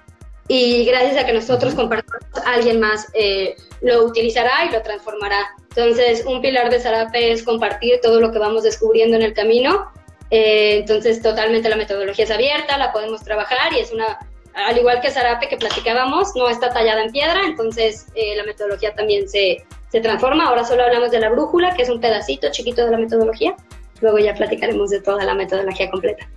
y 0.47 0.85
gracias 0.85 1.17
a 1.17 1.25
que 1.25 1.33
nosotros 1.33 1.73
compartimos, 1.73 2.19
alguien 2.45 2.79
más 2.79 3.07
eh, 3.13 3.55
lo 3.81 4.03
utilizará 4.03 4.65
y 4.65 4.71
lo 4.71 4.81
transformará. 4.81 5.39
Entonces, 5.69 6.25
un 6.25 6.41
pilar 6.41 6.69
de 6.69 6.79
Zarape 6.79 7.31
es 7.31 7.43
compartir 7.43 7.99
todo 8.01 8.19
lo 8.19 8.31
que 8.31 8.39
vamos 8.39 8.63
descubriendo 8.63 9.15
en 9.15 9.23
el 9.23 9.33
camino. 9.33 9.91
Eh, 10.31 10.77
entonces, 10.79 11.21
totalmente 11.21 11.69
la 11.69 11.75
metodología 11.75 12.25
es 12.25 12.31
abierta, 12.31 12.77
la 12.77 12.91
podemos 12.91 13.23
trabajar 13.23 13.71
y 13.73 13.79
es 13.79 13.91
una, 13.91 14.19
al 14.53 14.77
igual 14.77 14.99
que 14.99 15.11
Zarape 15.11 15.47
que 15.47 15.57
platicábamos, 15.57 16.35
no 16.35 16.49
está 16.49 16.71
tallada 16.71 17.03
en 17.03 17.11
piedra, 17.11 17.41
entonces 17.45 18.07
eh, 18.15 18.35
la 18.35 18.43
metodología 18.43 18.93
también 18.93 19.29
se, 19.29 19.63
se 19.89 20.01
transforma. 20.01 20.47
Ahora 20.47 20.65
solo 20.65 20.83
hablamos 20.83 21.11
de 21.11 21.19
la 21.19 21.29
brújula, 21.29 21.73
que 21.73 21.83
es 21.83 21.89
un 21.89 22.01
pedacito 22.01 22.51
chiquito 22.51 22.83
de 22.83 22.91
la 22.91 22.97
metodología. 22.97 23.55
Luego 24.01 24.19
ya 24.19 24.33
platicaremos 24.33 24.89
de 24.89 25.01
toda 25.01 25.23
la 25.23 25.35
metodología 25.35 25.89
completa. 25.89 26.27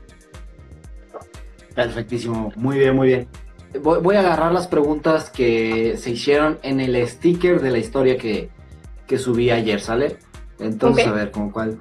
Perfectísimo, 1.77 2.53
muy 2.57 2.79
bien, 2.79 2.97
muy 2.97 3.07
bien 3.07 3.29
voy, 3.81 4.17
a 4.17 4.21
agarrar 4.21 4.53
las 4.53 4.67
preguntas 4.67 5.31
que 5.31 5.97
se 5.97 6.11
hicieron 6.11 6.59
en 6.63 6.81
el 6.81 7.07
sticker 7.07 7.61
de 7.61 7.71
la 7.71 7.79
historia 7.79 8.17
que, 8.17 8.51
subí 9.19 9.51
ayer, 9.51 9.81
¿sale? 9.81 10.19
Entonces, 10.59 11.07
a 11.07 11.13
ver, 11.13 11.31
¿cómo 11.31 11.53
cuál, 11.53 11.79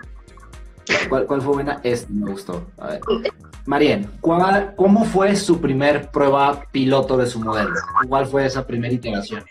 cuál, 1.10 1.42
fue 1.42 1.54
buena? 1.54 1.80
Este 1.84 2.12
me 2.12 2.32
gustó. 2.32 2.66
A 2.78 2.88
ver. 2.88 3.02
Marien, 3.66 4.10
¿cómo 4.22 5.06
fue 5.06 5.36
su 5.36 5.60
primer 5.60 6.10
prueba 6.12 6.66
piloto 6.72 7.18
de 7.18 7.26
su 7.26 7.40
modelo? 7.40 7.74
¿Cuál 8.08 8.28
fue 8.28 8.46
esa 8.46 8.66
primera 8.66 8.94
iteración? 8.94 9.44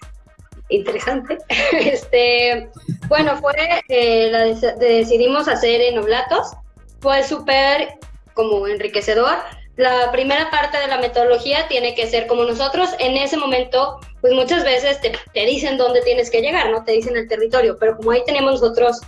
Interesante. 0.69 1.39
Este, 1.73 2.71
bueno, 3.09 3.37
fue 3.39 3.53
eh, 3.89 4.31
la 4.31 4.45
decidimos 4.77 5.49
hacer 5.49 5.81
en 5.81 5.99
oblatos. 5.99 6.53
Fue 7.01 7.23
súper 7.25 7.89
como 8.35 8.67
enriquecedor 8.67 9.37
la 9.77 10.13
primera 10.13 10.51
parte 10.51 10.79
de 10.79 10.87
la 10.87 10.99
metodología 10.99 11.67
tiene 11.69 11.95
que 11.95 12.07
ser 12.07 12.27
como 12.27 12.45
nosotros 12.45 12.91
en 12.99 13.17
ese 13.17 13.37
momento, 13.37 13.99
pues 14.21 14.33
muchas 14.33 14.65
veces 14.65 15.01
te, 15.01 15.47
dicen 15.47 15.77
dónde 15.77 16.01
tienes 16.03 16.31
que 16.31 16.41
llegar, 16.41 16.71
¿no? 16.71 16.85
Te 16.85 16.93
dicen 16.93 17.17
el 17.17 17.29
territorio, 17.29 17.77
pero 17.79 17.97
como 17.97 18.13
ahí 18.13 18.23
tenemos 18.25 18.61
nosotros 18.61 19.01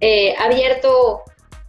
eh, 0.00 0.34
abierto 0.38 1.22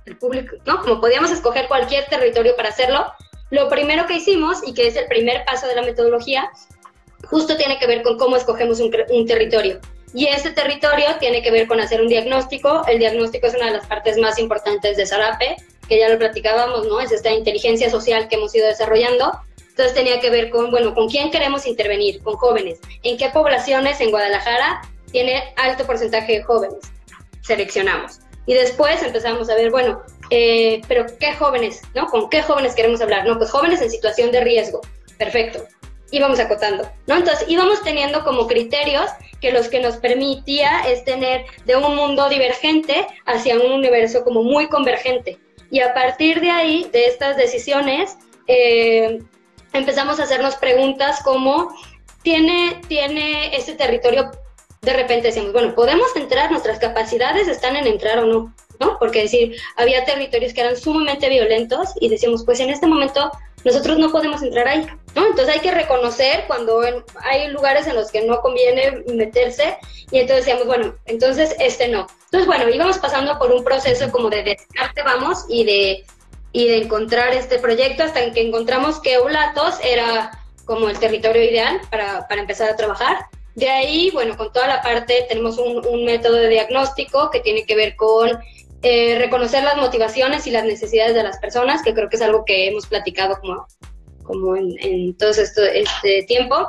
el 0.06 0.18
público, 0.18 0.56
¿no? 0.66 0.82
Como 0.82 1.01
podíamos 1.01 1.32
escoger 1.32 1.68
cualquier 1.68 2.06
territorio 2.06 2.56
para 2.56 2.70
hacerlo, 2.70 3.06
lo 3.49 3.68
primero 3.70 4.06
que 4.06 4.16
hicimos, 4.16 4.66
y 4.66 4.74
que 4.74 4.88
es 4.88 4.95
el 4.95 5.08
primer 5.08 5.43
paso 5.45 5.68
de 5.68 5.76
la 5.76 5.82
metodología, 5.82 6.49
justo 7.26 7.58
tiene 7.58 7.78
que 7.78 7.88
ver 7.88 8.03
con 8.03 8.18
cómo 8.18 8.38
escogemos 8.38 8.80
un, 8.80 8.95
un 9.10 9.26
territorio. 9.26 9.80
Y 10.14 10.28
ese 10.28 10.51
territorio 10.51 11.08
tiene 11.20 11.41
que 11.41 11.51
ver 11.51 11.68
con 11.68 11.82
hacer 11.82 12.01
un 12.01 12.08
diagnóstico. 12.08 12.84
El 12.88 12.99
diagnóstico 12.99 13.47
es 13.47 13.56
una 13.56 13.66
de 13.66 13.74
las 13.74 13.86
partes 13.86 14.18
más 14.18 14.39
importantes 14.39 14.95
de 14.95 15.06
Zarape 15.06 15.58
que 15.88 15.99
ya 15.99 16.09
lo 16.09 16.17
platicábamos, 16.17 16.88
¿no? 16.88 16.99
Es 16.99 17.11
esta 17.11 17.31
inteligencia 17.31 17.89
social 17.89 18.27
que 18.27 18.36
hemos 18.36 18.53
ido 18.55 18.67
desarrollando. 18.67 19.39
Entonces 19.69 19.93
tenía 19.93 20.19
que 20.19 20.29
ver 20.29 20.49
con, 20.49 20.71
bueno, 20.71 20.93
¿con 20.93 21.09
quién 21.09 21.31
queremos 21.31 21.65
intervenir? 21.67 22.21
Con 22.23 22.36
jóvenes. 22.36 22.79
¿En 23.03 23.17
qué 23.17 23.29
poblaciones 23.29 23.99
en 23.99 24.09
Guadalajara 24.09 24.81
tiene 25.11 25.43
alto 25.57 25.86
porcentaje 25.86 26.33
de 26.33 26.43
jóvenes? 26.43 26.79
Seleccionamos. 27.41 28.19
Y 28.45 28.53
después 28.53 29.01
empezamos 29.03 29.49
a 29.49 29.55
ver, 29.55 29.71
bueno, 29.71 30.01
eh, 30.29 30.81
pero 30.88 31.05
¿qué 31.19 31.33
jóvenes? 31.33 31.81
¿No? 31.93 32.07
¿Con 32.07 32.29
qué 32.29 32.41
jóvenes 32.41 32.75
queremos 32.75 33.01
hablar? 33.01 33.25
No, 33.25 33.38
pues 33.38 33.51
jóvenes 33.51 33.81
en 33.81 33.89
situación 33.89 34.31
de 34.31 34.41
riesgo. 34.41 34.81
Perfecto. 35.17 35.63
Íbamos 36.11 36.39
acotando, 36.39 36.88
¿no? 37.07 37.17
Entonces 37.17 37.45
íbamos 37.49 37.81
teniendo 37.83 38.23
como 38.23 38.47
criterios 38.47 39.09
que 39.41 39.51
los 39.51 39.67
que 39.67 39.79
nos 39.79 39.97
permitía 39.97 40.88
es 40.88 41.03
tener 41.03 41.45
de 41.65 41.75
un 41.75 41.95
mundo 41.95 42.29
divergente 42.29 43.07
hacia 43.25 43.59
un 43.59 43.71
universo 43.71 44.23
como 44.23 44.43
muy 44.43 44.67
convergente. 44.67 45.39
Y 45.72 45.80
a 45.80 45.93
partir 45.93 46.41
de 46.41 46.51
ahí, 46.51 46.89
de 46.91 47.07
estas 47.07 47.38
decisiones, 47.38 48.18
eh, 48.47 49.20
empezamos 49.74 50.20
a 50.20 50.24
hacernos 50.24 50.55
preguntas 50.55 51.22
como, 51.24 51.74
¿tiene, 52.22 52.82
¿tiene 52.88 53.55
este 53.55 53.74
territorio? 53.74 54.32
De 54.82 54.93
repente 54.93 55.28
decimos, 55.28 55.51
bueno, 55.53 55.74
¿podemos 55.74 56.16
entrar? 56.16 56.51
¿Nuestras 56.51 56.80
capacidades 56.80 57.47
están 57.47 57.76
en 57.76 57.88
entrar 57.88 58.20
o 58.20 58.26
no? 58.26 58.55
¿No? 58.80 58.99
Porque 58.99 59.24
decir, 59.24 59.55
había 59.78 60.03
territorios 60.03 60.53
que 60.53 60.61
eran 60.61 60.76
sumamente 60.76 61.30
violentos 61.30 61.89
y 61.99 62.09
decíamos, 62.09 62.43
pues 62.43 62.59
en 62.59 62.70
este 62.70 62.88
momento 62.88 63.32
nosotros 63.66 63.97
no 63.97 64.11
podemos 64.11 64.43
entrar 64.43 64.68
ahí, 64.68 64.88
¿no? 65.16 65.26
Entonces 65.26 65.55
hay 65.55 65.59
que 65.59 65.72
reconocer 65.72 66.45
cuando 66.47 66.82
hay 67.24 67.47
lugares 67.49 67.88
en 67.88 67.95
los 67.95 68.11
que 68.11 68.22
no 68.22 68.39
conviene 68.39 69.03
meterse 69.07 69.78
y 70.11 70.20
entonces 70.20 70.45
decíamos, 70.45 70.68
bueno, 70.68 70.95
entonces 71.05 71.55
este 71.59 71.88
no. 71.88 72.07
Entonces, 72.26 72.45
bueno, 72.45 72.70
íbamos 72.70 72.99
pasando 72.99 73.38
por 73.39 73.51
un 73.51 73.63
proceso 73.63 74.11
como 74.11 74.30
de 74.30 74.43
descarte, 74.43 75.01
vamos, 75.01 75.45
y 75.49 75.63
de, 75.63 76.05
y 76.51 76.68
de 76.68 76.78
encontrar 76.78 77.34
este 77.34 77.57
proyecto 77.57 78.03
hasta 78.03 78.32
que 78.32 78.41
encontramos 78.41 79.01
que 79.01 79.16
Eulatos 79.16 79.76
era 79.84 80.39
como 80.66 80.88
el 80.88 80.99
territorio 80.99 81.43
ideal 81.43 81.82
para, 81.89 82.28
para 82.28 82.41
empezar 82.41 82.70
a 82.70 82.76
trabajar. 82.76 83.26
De 83.55 83.70
ahí, 83.70 84.11
bueno, 84.11 84.38
con 84.38 84.51
toda 84.53 84.68
la 84.68 84.82
parte 84.84 85.26
tenemos 85.28 85.57
un, 85.57 85.84
un 85.88 86.05
método 86.05 86.36
de 86.36 86.49
diagnóstico 86.49 87.32
que 87.32 87.39
tiene 87.39 87.66
que 87.66 87.76
ver 87.76 87.95
con 87.95 88.38
eh, 88.88 89.17
reconocer 89.17 89.63
las 89.63 89.77
motivaciones 89.77 90.45
y 90.45 90.51
las 90.51 90.63
necesidades 90.63 91.15
de 91.15 91.23
las 91.23 91.39
personas, 91.39 91.81
que 91.81 91.95
creo 91.95 92.07
que 92.07 92.17
es 92.17 92.21
algo 92.21 92.45
que 92.45 92.67
hemos 92.67 92.86
platicado 92.86 93.39
como, 93.41 93.65
como 94.21 94.55
en, 94.55 95.17
todo 95.17 95.31
este 95.31 96.23
tiempo, 96.27 96.67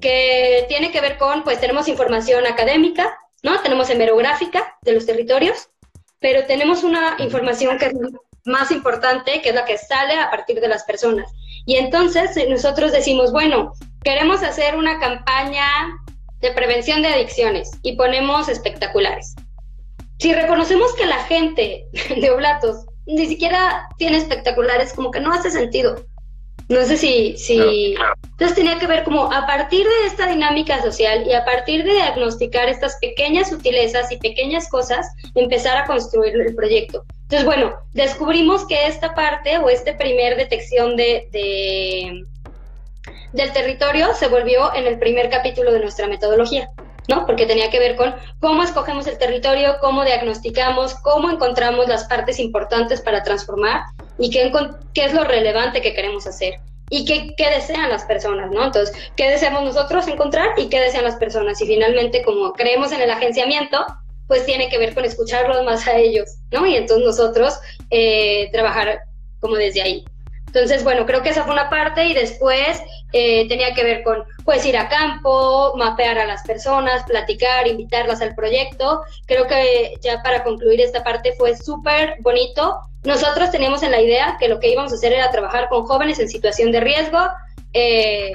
que 0.00 0.64
tiene 0.68 0.90
que 0.90 1.02
ver 1.02 1.18
con, 1.18 1.44
pues 1.44 1.60
tenemos 1.60 1.86
información 1.86 2.46
académica, 2.46 3.14
¿no? 3.42 3.60
Tenemos 3.60 3.90
hemerográfica 3.90 4.78
de 4.80 4.92
los 4.94 5.04
territorios, 5.04 5.68
pero 6.18 6.46
tenemos 6.46 6.82
una 6.82 7.16
información 7.18 7.76
que 7.76 7.88
es 7.88 7.94
más 8.46 8.70
importante, 8.70 9.42
que 9.42 9.50
es 9.50 9.54
la 9.54 9.66
que 9.66 9.76
sale 9.76 10.14
a 10.14 10.30
partir 10.30 10.62
de 10.62 10.68
las 10.68 10.84
personas. 10.84 11.30
Y 11.66 11.76
entonces 11.76 12.30
nosotros 12.48 12.90
decimos, 12.90 13.32
bueno, 13.32 13.74
queremos 14.02 14.42
hacer 14.42 14.76
una 14.76 14.98
campaña 14.98 15.66
de 16.40 16.52
prevención 16.52 17.02
de 17.02 17.08
adicciones 17.08 17.70
y 17.82 17.96
ponemos 17.96 18.48
espectaculares 18.48 19.34
si 20.20 20.34
reconocemos 20.34 20.94
que 20.94 21.06
la 21.06 21.24
gente 21.24 21.86
de 22.20 22.30
Oblatos 22.30 22.84
ni 23.06 23.26
siquiera 23.26 23.88
tiene 23.96 24.18
espectaculares, 24.18 24.92
como 24.92 25.10
que 25.10 25.20
no 25.20 25.32
hace 25.32 25.50
sentido. 25.50 26.04
No 26.68 26.84
sé 26.84 26.98
si, 26.98 27.36
si... 27.36 27.96
Entonces 28.30 28.54
tenía 28.54 28.78
que 28.78 28.86
ver 28.86 29.02
como 29.02 29.32
a 29.32 29.46
partir 29.46 29.84
de 29.84 30.06
esta 30.06 30.28
dinámica 30.28 30.80
social 30.82 31.26
y 31.26 31.32
a 31.32 31.44
partir 31.44 31.82
de 31.84 31.94
diagnosticar 31.94 32.68
estas 32.68 32.96
pequeñas 33.00 33.48
sutilezas 33.48 34.12
y 34.12 34.18
pequeñas 34.18 34.68
cosas, 34.68 35.08
empezar 35.34 35.76
a 35.78 35.86
construir 35.86 36.34
el 36.36 36.54
proyecto. 36.54 37.04
Entonces, 37.22 37.44
bueno, 37.44 37.74
descubrimos 37.92 38.66
que 38.66 38.86
esta 38.86 39.14
parte 39.14 39.58
o 39.58 39.68
este 39.68 39.94
primer 39.94 40.36
detección 40.36 40.96
de, 40.96 41.28
de 41.32 42.24
del 43.32 43.52
territorio 43.52 44.14
se 44.14 44.28
volvió 44.28 44.74
en 44.74 44.86
el 44.86 44.98
primer 44.98 45.30
capítulo 45.30 45.72
de 45.72 45.80
nuestra 45.80 46.06
metodología. 46.06 46.70
¿No? 47.10 47.26
Porque 47.26 47.44
tenía 47.44 47.70
que 47.70 47.80
ver 47.80 47.96
con 47.96 48.14
cómo 48.38 48.62
escogemos 48.62 49.06
el 49.08 49.18
territorio, 49.18 49.78
cómo 49.80 50.04
diagnosticamos, 50.04 50.94
cómo 50.94 51.28
encontramos 51.28 51.88
las 51.88 52.04
partes 52.04 52.38
importantes 52.38 53.00
para 53.00 53.24
transformar 53.24 53.82
y 54.16 54.30
qué, 54.30 54.52
es 54.94 55.12
lo 55.12 55.24
relevante 55.24 55.82
que 55.82 55.92
queremos 55.92 56.28
hacer 56.28 56.54
y 56.88 57.04
qué, 57.04 57.34
qué, 57.36 57.50
desean 57.50 57.90
las 57.90 58.04
personas, 58.04 58.50
¿no? 58.52 58.64
Entonces, 58.64 58.96
¿qué 59.16 59.28
deseamos 59.28 59.64
nosotros 59.64 60.06
encontrar 60.06 60.50
y 60.56 60.68
qué 60.68 60.80
desean 60.80 61.04
las 61.04 61.16
personas? 61.16 61.60
Y 61.60 61.66
finalmente, 61.66 62.22
como 62.22 62.52
creemos 62.52 62.92
en 62.92 63.00
el 63.00 63.10
agenciamiento, 63.10 63.84
pues 64.28 64.46
tiene 64.46 64.68
que 64.68 64.78
ver 64.78 64.94
con 64.94 65.04
escucharlos 65.04 65.64
más 65.64 65.88
a 65.88 65.96
ellos, 65.96 66.36
¿no? 66.52 66.64
Y 66.64 66.76
entonces 66.76 67.04
nosotros 67.04 67.58
eh, 67.90 68.48
trabajar 68.52 69.00
como 69.40 69.56
desde 69.56 69.82
ahí. 69.82 70.04
Entonces, 70.46 70.84
bueno, 70.84 71.06
creo 71.06 71.22
que 71.22 71.30
esa 71.30 71.44
fue 71.44 71.52
una 71.52 71.70
parte 71.70 72.06
y 72.06 72.14
después 72.14 72.80
eh, 73.12 73.48
tenía 73.48 73.74
que 73.74 73.84
ver 73.84 74.02
con, 74.02 74.24
pues, 74.44 74.64
ir 74.66 74.76
a 74.76 74.88
campo, 74.88 75.74
mapear 75.76 76.18
a 76.18 76.26
las 76.26 76.42
personas, 76.44 77.04
platicar, 77.04 77.66
invitarlas 77.66 78.20
al 78.20 78.34
proyecto. 78.34 79.02
Creo 79.26 79.46
que 79.46 79.94
ya 80.00 80.22
para 80.22 80.42
concluir 80.44 80.80
esta 80.80 81.02
parte 81.02 81.34
fue 81.36 81.56
súper 81.56 82.16
bonito. 82.20 82.78
Nosotros 83.04 83.50
teníamos 83.50 83.82
en 83.82 83.92
la 83.92 84.00
idea 84.00 84.36
que 84.38 84.48
lo 84.48 84.60
que 84.60 84.70
íbamos 84.70 84.92
a 84.92 84.96
hacer 84.96 85.12
era 85.12 85.30
trabajar 85.30 85.68
con 85.68 85.84
jóvenes 85.86 86.18
en 86.18 86.28
situación 86.28 86.70
de 86.70 86.80
riesgo 86.80 87.18
eh, 87.72 88.32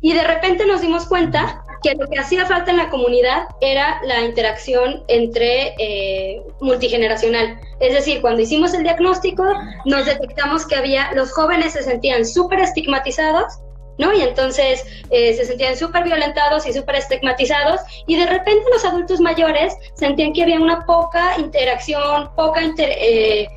y 0.00 0.12
de 0.12 0.22
repente 0.22 0.64
nos 0.66 0.80
dimos 0.80 1.06
cuenta 1.06 1.62
que 1.82 1.94
lo 1.94 2.08
que 2.08 2.18
hacía 2.18 2.46
falta 2.46 2.70
en 2.70 2.76
la 2.76 2.88
comunidad 2.88 3.44
era 3.60 4.00
la 4.04 4.22
interacción 4.22 5.04
entre 5.08 5.74
eh, 5.78 6.42
multigeneracional. 6.60 7.58
Es 7.80 7.94
decir, 7.94 8.20
cuando 8.20 8.42
hicimos 8.42 8.74
el 8.74 8.82
diagnóstico, 8.82 9.44
nos 9.84 10.06
detectamos 10.06 10.66
que 10.66 10.76
había, 10.76 11.12
los 11.12 11.32
jóvenes 11.32 11.72
se 11.72 11.82
sentían 11.82 12.24
súper 12.24 12.60
estigmatizados, 12.60 13.58
¿no? 13.98 14.12
Y 14.12 14.22
entonces 14.22 14.84
eh, 15.10 15.34
se 15.34 15.44
sentían 15.44 15.76
súper 15.76 16.04
violentados 16.04 16.66
y 16.66 16.72
súper 16.72 16.96
estigmatizados, 16.96 17.80
y 18.06 18.16
de 18.16 18.26
repente 18.26 18.64
los 18.72 18.84
adultos 18.84 19.20
mayores 19.20 19.74
sentían 19.94 20.32
que 20.32 20.42
había 20.42 20.58
una 20.58 20.86
poca 20.86 21.38
interacción, 21.38 22.30
poca 22.34 22.62
inter, 22.62 22.90
eh, 22.96 23.48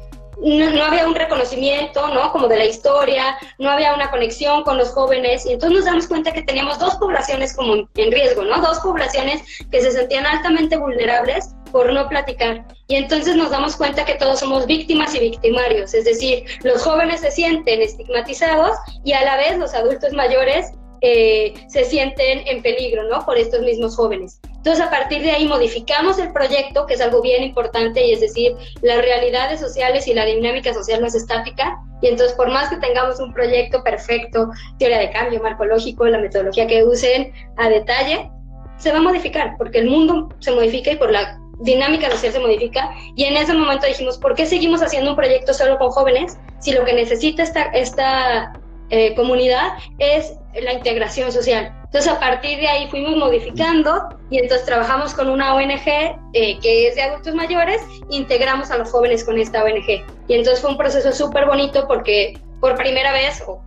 no, 0.42 0.84
había 0.84 1.08
un 1.08 1.16
reconocimiento, 1.16 2.08
¿no? 2.08 2.32
Como 2.32 2.48
de 2.48 2.58
la 2.58 2.66
historia, 2.66 3.38
no 3.60 3.70
había 3.70 3.94
una 3.94 4.10
conexión 4.10 4.64
con 4.64 4.78
los 4.78 4.90
jóvenes 4.90 5.46
y 5.46 5.54
entonces 5.54 5.78
nos 5.78 5.86
damos 5.86 6.08
cuenta 6.08 6.34
que 6.34 6.42
teníamos 6.42 6.80
dos 6.80 6.96
poblaciones 6.96 7.56
como 7.56 7.76
en 7.76 8.12
riesgo, 8.12 8.44
¿no? 8.44 8.60
Dos 8.60 8.80
poblaciones 8.80 9.42
que 9.70 9.82
se 9.82 9.92
sentían 9.92 10.26
altamente 10.26 10.78
vulnerables 10.78 11.50
por 11.72 11.92
no 11.92 12.08
platicar. 12.08 12.66
Y 12.88 12.96
entonces 12.96 13.36
nos 13.36 13.52
damos 13.52 13.76
cuenta 13.76 14.06
que 14.06 14.16
todos 14.16 14.40
somos 14.40 14.66
víctimas 14.66 15.16
y 15.16 15.20
victimarios, 15.20 15.94
es 15.94 16.06
decir, 16.06 16.46
los 16.64 16.84
jóvenes 16.84 17.22
se 17.22 17.32
sienten 17.32 17.82
estigmatizados 17.82 18.78
y 19.04 19.14
a 19.14 19.24
la 19.24 19.38
vez 19.38 19.58
los 19.58 19.74
adultos 19.74 20.14
mayores 20.14 20.72
eh, 21.04 21.54
se 21.68 21.84
sienten 21.86 22.44
en 22.46 22.62
peligro, 22.62 23.04
¿no? 23.06 23.26
Por 23.26 23.38
estos 23.38 23.62
mismos 23.62 23.96
jóvenes. 23.96 24.40
Entonces, 24.58 24.86
a 24.86 24.92
partir 24.92 25.24
de 25.24 25.32
ahí 25.32 25.48
modificamos 25.48 26.20
el 26.20 26.32
proyecto, 26.32 26.86
que 26.86 26.94
es 26.94 27.02
algo 27.02 27.24
bien 27.24 27.42
importante, 27.42 28.06
y 28.06 28.14
es 28.14 28.20
decir, 28.20 28.56
las 28.84 29.00
realidades 29.00 29.60
sociales 29.60 30.08
y 30.08 30.14
la 30.14 30.26
dinámica 30.26 30.72
social 30.76 31.02
no 31.02 31.08
es 31.08 31.16
estática. 31.16 31.80
Y 32.04 32.08
entonces, 32.08 32.38
por 32.38 32.52
más 32.52 32.70
que 32.70 32.78
tengamos 32.78 33.20
un 33.20 33.34
proyecto 33.34 33.84
perfecto, 33.84 34.52
teoría 34.78 35.00
de 35.00 35.10
cambio, 35.10 35.42
marco 35.42 35.66
lógico, 35.66 36.06
la 36.06 36.20
metodología 36.20 36.68
que 36.68 36.84
usen 36.84 37.34
a 37.58 37.68
detalle, 37.68 38.30
se 38.78 38.92
va 38.92 39.00
a 39.00 39.02
modificar, 39.02 39.56
porque 39.58 39.80
el 39.80 39.90
mundo 39.90 40.30
se 40.40 40.52
modifica 40.52 40.92
y 40.92 40.98
por 40.98 41.12
la 41.12 41.41
dinámica 41.62 42.10
social 42.12 42.34
se 42.34 42.40
modifica. 42.40 42.92
Y 43.16 43.26
en 43.26 43.38
ese 43.38 43.54
momento 43.54 43.88
dijimos, 43.88 44.18
¿por 44.18 44.36
qué 44.36 44.46
seguimos 44.46 44.82
haciendo 44.82 45.12
un 45.12 45.16
proyecto 45.16 45.54
solo 45.54 45.78
con 45.78 45.90
jóvenes 45.90 46.38
si 46.60 46.72
lo 46.72 46.86
que 46.86 46.94
necesita 46.94 47.44
esta, 47.44 47.64
esta 47.74 48.54
eh, 48.94 49.16
comunidad 49.16 49.78
es 50.00 50.34
la 50.54 50.74
integración 50.74 51.32
social. 51.32 51.74
Entonces 51.86 52.12
a 52.12 52.20
partir 52.20 52.60
de 52.60 52.68
ahí 52.68 52.90
fuimos 52.90 53.16
modificando 53.16 54.10
y 54.30 54.38
entonces 54.38 54.66
trabajamos 54.66 55.14
con 55.14 55.30
una 55.30 55.56
ONG 55.56 55.88
eh, 56.34 56.60
que 56.60 56.88
es 56.88 56.96
de 56.96 57.04
adultos 57.04 57.34
mayores, 57.34 57.82
integramos 58.10 58.70
a 58.70 58.78
los 58.78 58.92
jóvenes 58.92 59.24
con 59.24 59.40
esta 59.40 59.64
ONG. 59.64 60.04
Y 60.28 60.34
entonces 60.34 60.60
fue 60.60 60.72
un 60.72 60.78
proceso 60.78 61.14
súper 61.14 61.46
bonito 61.46 61.88
porque 61.88 62.38
por 62.60 62.76
primera 62.76 63.14
vez, 63.14 63.42
o 63.48 63.64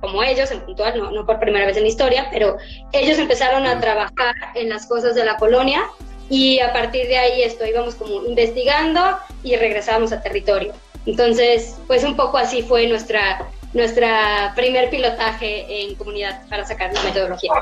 como 0.00 0.22
ellos 0.22 0.50
en 0.50 0.60
puntual, 0.60 0.98
no, 0.98 1.10
no 1.10 1.26
por 1.26 1.38
primera 1.38 1.66
vez 1.66 1.76
en 1.76 1.82
la 1.82 1.90
historia, 1.90 2.28
pero 2.32 2.56
ellos 2.92 3.18
empezaron 3.18 3.66
a 3.66 3.78
trabajar 3.80 4.34
en 4.54 4.70
las 4.70 4.86
cosas 4.86 5.14
de 5.14 5.26
la 5.26 5.36
colonia 5.36 5.82
y 6.32 6.60
a 6.60 6.72
partir 6.72 7.08
de 7.08 7.18
ahí 7.18 7.42
esto 7.42 7.66
íbamos 7.66 7.94
como 7.94 8.24
investigando 8.24 9.00
y 9.42 9.54
regresábamos 9.56 10.12
a 10.12 10.22
territorio. 10.22 10.72
Entonces, 11.04 11.76
pues 11.86 12.04
un 12.04 12.16
poco 12.16 12.38
así 12.38 12.62
fue 12.62 12.88
nuestra 12.88 13.50
nuestra 13.74 14.52
primer 14.56 14.88
pilotaje 14.88 15.82
en 15.82 15.94
comunidad 15.94 16.42
para 16.48 16.64
sacar 16.64 16.92
la 16.94 17.02
metodología. 17.02 17.52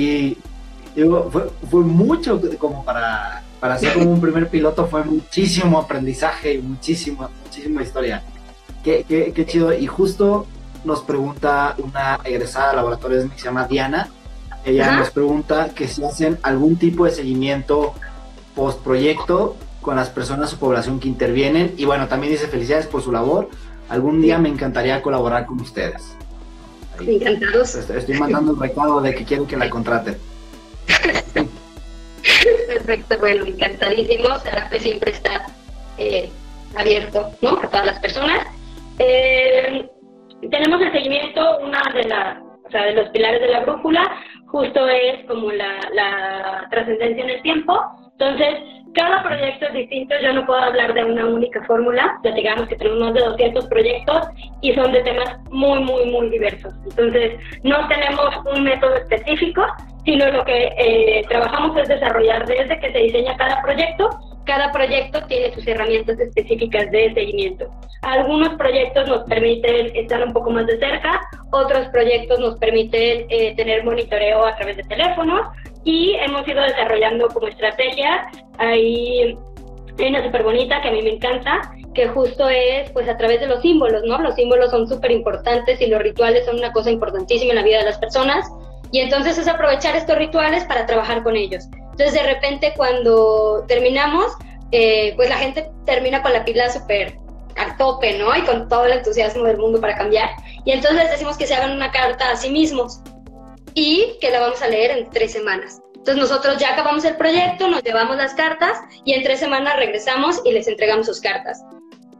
Y, 0.00 0.36
fue, 1.68 1.80
mucho 1.80 2.40
como 2.58 2.84
para, 2.84 3.42
para 3.58 3.74
hacer 3.74 3.94
como 3.94 4.12
un 4.12 4.20
primer 4.20 4.48
piloto, 4.48 4.86
fue 4.86 5.02
muchísimo 5.02 5.80
aprendizaje 5.80 6.54
y 6.54 6.58
muchísima, 6.58 7.28
muchísima 7.44 7.82
historia. 7.82 8.22
Qué, 8.84 9.04
qué, 9.08 9.32
qué 9.32 9.46
chido. 9.46 9.72
Y 9.72 9.86
justo 9.88 10.46
nos 10.84 11.02
pregunta 11.02 11.74
una 11.78 12.20
egresada 12.24 12.70
de 12.70 12.76
laboratorios 12.76 13.24
que 13.32 13.38
se 13.38 13.46
llama 13.46 13.66
Diana. 13.66 14.08
Ella 14.68 14.96
nos 14.96 15.10
pregunta 15.10 15.70
que 15.74 15.88
si 15.88 16.04
hacen 16.04 16.38
algún 16.42 16.76
tipo 16.76 17.04
de 17.04 17.10
seguimiento 17.10 17.94
post 18.54 18.80
proyecto 18.82 19.56
con 19.80 19.96
las 19.96 20.10
personas 20.10 20.52
o 20.52 20.58
población 20.58 21.00
que 21.00 21.08
intervienen. 21.08 21.74
Y 21.76 21.84
bueno, 21.84 22.08
también 22.08 22.32
dice 22.32 22.48
felicidades 22.48 22.86
por 22.86 23.02
su 23.02 23.12
labor 23.12 23.48
Algún 23.88 24.20
día 24.20 24.38
me 24.38 24.48
encantaría 24.48 25.00
colaborar 25.00 25.46
con 25.46 25.60
ustedes. 25.60 26.14
Encantados. 27.00 27.74
Estoy 27.74 28.18
mandando 28.18 28.52
un 28.52 28.60
recado 28.60 29.00
de 29.00 29.14
que 29.14 29.24
quiero 29.24 29.46
que 29.46 29.56
la 29.56 29.70
contraten. 29.70 30.18
Perfecto, 32.68 33.18
bueno, 33.18 33.46
encantadísimo. 33.46 34.38
Sarape 34.40 34.80
siempre 34.80 35.12
está 35.12 35.46
eh, 35.96 36.28
abierto 36.76 37.30
¿no? 37.40 37.58
a 37.62 37.68
todas 37.68 37.86
las 37.86 37.98
personas. 38.00 38.46
Eh, 38.98 39.88
tenemos 40.50 40.82
el 40.82 40.92
seguimiento, 40.92 41.58
una 41.60 41.82
de, 41.94 42.04
la, 42.04 42.42
o 42.66 42.70
sea, 42.70 42.84
de 42.84 42.92
los 42.92 43.08
pilares 43.10 43.40
de 43.40 43.48
la 43.48 43.60
brújula, 43.60 44.02
justo 44.50 44.88
es 44.88 45.24
como 45.26 45.50
la, 45.52 45.80
la 45.94 46.66
trascendencia 46.70 47.24
en 47.24 47.30
el 47.30 47.42
tiempo. 47.42 47.80
Entonces, 48.12 48.54
cada 48.94 49.22
proyecto 49.22 49.66
es 49.66 49.74
distinto, 49.74 50.14
yo 50.22 50.32
no 50.32 50.46
puedo 50.46 50.60
hablar 50.60 50.94
de 50.94 51.04
una 51.04 51.26
única 51.26 51.62
fórmula, 51.66 52.18
ya 52.24 52.32
digamos 52.32 52.68
que 52.68 52.76
tenemos 52.76 53.00
más 53.00 53.14
de 53.14 53.20
200 53.20 53.66
proyectos 53.66 54.28
y 54.60 54.72
son 54.74 54.92
de 54.92 55.02
temas 55.02 55.36
muy, 55.50 55.80
muy, 55.80 56.06
muy 56.06 56.30
diversos. 56.30 56.74
Entonces, 56.84 57.38
no 57.62 57.86
tenemos 57.88 58.30
un 58.52 58.64
método 58.64 58.94
específico, 58.96 59.64
sino 60.04 60.26
lo 60.30 60.44
que 60.44 60.68
eh, 60.78 61.24
trabajamos 61.28 61.76
es 61.76 61.88
desarrollar 61.88 62.46
desde 62.46 62.80
que 62.80 62.92
se 62.92 62.98
diseña 62.98 63.36
cada 63.36 63.60
proyecto. 63.62 64.08
Cada 64.48 64.72
proyecto 64.72 65.20
tiene 65.26 65.52
sus 65.52 65.66
herramientas 65.66 66.18
específicas 66.18 66.90
de 66.90 67.12
seguimiento. 67.12 67.68
Algunos 68.00 68.54
proyectos 68.54 69.06
nos 69.06 69.24
permiten 69.24 69.94
estar 69.94 70.26
un 70.26 70.32
poco 70.32 70.50
más 70.50 70.66
de 70.66 70.78
cerca, 70.78 71.20
otros 71.50 71.86
proyectos 71.88 72.40
nos 72.40 72.56
permiten 72.58 73.26
eh, 73.28 73.54
tener 73.56 73.84
monitoreo 73.84 74.46
a 74.46 74.56
través 74.56 74.78
de 74.78 74.84
teléfonos, 74.84 75.42
y 75.84 76.14
hemos 76.14 76.48
ido 76.48 76.62
desarrollando 76.62 77.28
como 77.28 77.46
estrategia. 77.48 78.30
Hay 78.56 79.36
una 79.98 80.24
súper 80.24 80.42
bonita 80.42 80.80
que 80.80 80.88
a 80.88 80.92
mí 80.92 81.02
me 81.02 81.10
encanta, 81.10 81.70
que 81.92 82.08
justo 82.08 82.48
es 82.48 82.90
pues 82.92 83.06
a 83.06 83.18
través 83.18 83.40
de 83.40 83.48
los 83.48 83.60
símbolos, 83.60 84.02
¿no? 84.04 84.16
Los 84.16 84.34
símbolos 84.34 84.70
son 84.70 84.88
súper 84.88 85.10
importantes 85.10 85.78
y 85.82 85.88
los 85.88 86.00
rituales 86.00 86.46
son 86.46 86.56
una 86.56 86.72
cosa 86.72 86.90
importantísima 86.90 87.50
en 87.50 87.56
la 87.56 87.64
vida 87.64 87.80
de 87.80 87.84
las 87.84 87.98
personas. 87.98 88.50
Y 88.90 89.00
entonces 89.00 89.38
es 89.38 89.48
aprovechar 89.48 89.96
estos 89.96 90.16
rituales 90.16 90.64
para 90.64 90.86
trabajar 90.86 91.22
con 91.22 91.36
ellos. 91.36 91.64
Entonces 91.72 92.12
de 92.12 92.22
repente 92.22 92.72
cuando 92.76 93.64
terminamos, 93.66 94.32
eh, 94.72 95.14
pues 95.16 95.28
la 95.28 95.36
gente 95.36 95.70
termina 95.84 96.22
con 96.22 96.32
la 96.32 96.44
pila 96.44 96.70
súper 96.70 97.18
a 97.56 97.76
tope, 97.76 98.16
¿no? 98.18 98.34
Y 98.36 98.42
con 98.42 98.68
todo 98.68 98.86
el 98.86 98.92
entusiasmo 98.92 99.44
del 99.44 99.58
mundo 99.58 99.80
para 99.80 99.96
cambiar. 99.96 100.30
Y 100.64 100.72
entonces 100.72 101.02
les 101.02 101.10
decimos 101.10 101.36
que 101.36 101.46
se 101.46 101.54
hagan 101.54 101.72
una 101.72 101.90
carta 101.90 102.30
a 102.30 102.36
sí 102.36 102.50
mismos 102.50 103.00
y 103.74 104.16
que 104.20 104.30
la 104.30 104.40
vamos 104.40 104.62
a 104.62 104.68
leer 104.68 104.92
en 104.92 105.10
tres 105.10 105.32
semanas. 105.32 105.80
Entonces 105.94 106.16
nosotros 106.16 106.58
ya 106.58 106.72
acabamos 106.72 107.04
el 107.04 107.16
proyecto, 107.16 107.68
nos 107.68 107.82
llevamos 107.82 108.16
las 108.16 108.34
cartas 108.34 108.78
y 109.04 109.12
en 109.12 109.22
tres 109.22 109.40
semanas 109.40 109.76
regresamos 109.76 110.40
y 110.44 110.52
les 110.52 110.68
entregamos 110.68 111.06
sus 111.06 111.20
cartas. 111.20 111.62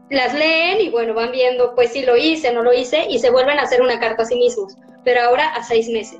Las 0.09 0.33
leen 0.33 0.81
y 0.81 0.89
bueno, 0.89 1.13
van 1.13 1.31
viendo 1.31 1.73
pues 1.75 1.93
si 1.93 2.03
lo 2.03 2.17
hice, 2.17 2.51
no 2.51 2.61
lo 2.61 2.73
hice 2.73 3.05
y 3.09 3.19
se 3.19 3.29
vuelven 3.29 3.59
a 3.59 3.63
hacer 3.63 3.81
una 3.81 3.99
carta 3.99 4.23
a 4.23 4.25
sí 4.25 4.35
mismos, 4.35 4.75
pero 5.03 5.21
ahora 5.21 5.47
a 5.53 5.63
seis 5.63 5.87
meses. 5.89 6.19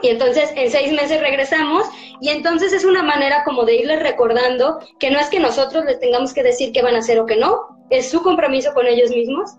Y 0.00 0.08
entonces 0.08 0.50
en 0.54 0.70
seis 0.70 0.92
meses 0.92 1.20
regresamos 1.20 1.86
y 2.20 2.28
entonces 2.28 2.72
es 2.72 2.84
una 2.84 3.02
manera 3.02 3.42
como 3.44 3.64
de 3.64 3.76
irles 3.76 4.02
recordando 4.02 4.78
que 5.00 5.10
no 5.10 5.18
es 5.18 5.28
que 5.28 5.40
nosotros 5.40 5.84
les 5.84 5.98
tengamos 5.98 6.32
que 6.32 6.42
decir 6.42 6.72
qué 6.72 6.82
van 6.82 6.94
a 6.94 6.98
hacer 6.98 7.18
o 7.18 7.26
qué 7.26 7.36
no, 7.36 7.84
es 7.90 8.10
su 8.10 8.22
compromiso 8.22 8.72
con 8.74 8.86
ellos 8.86 9.10
mismos 9.10 9.56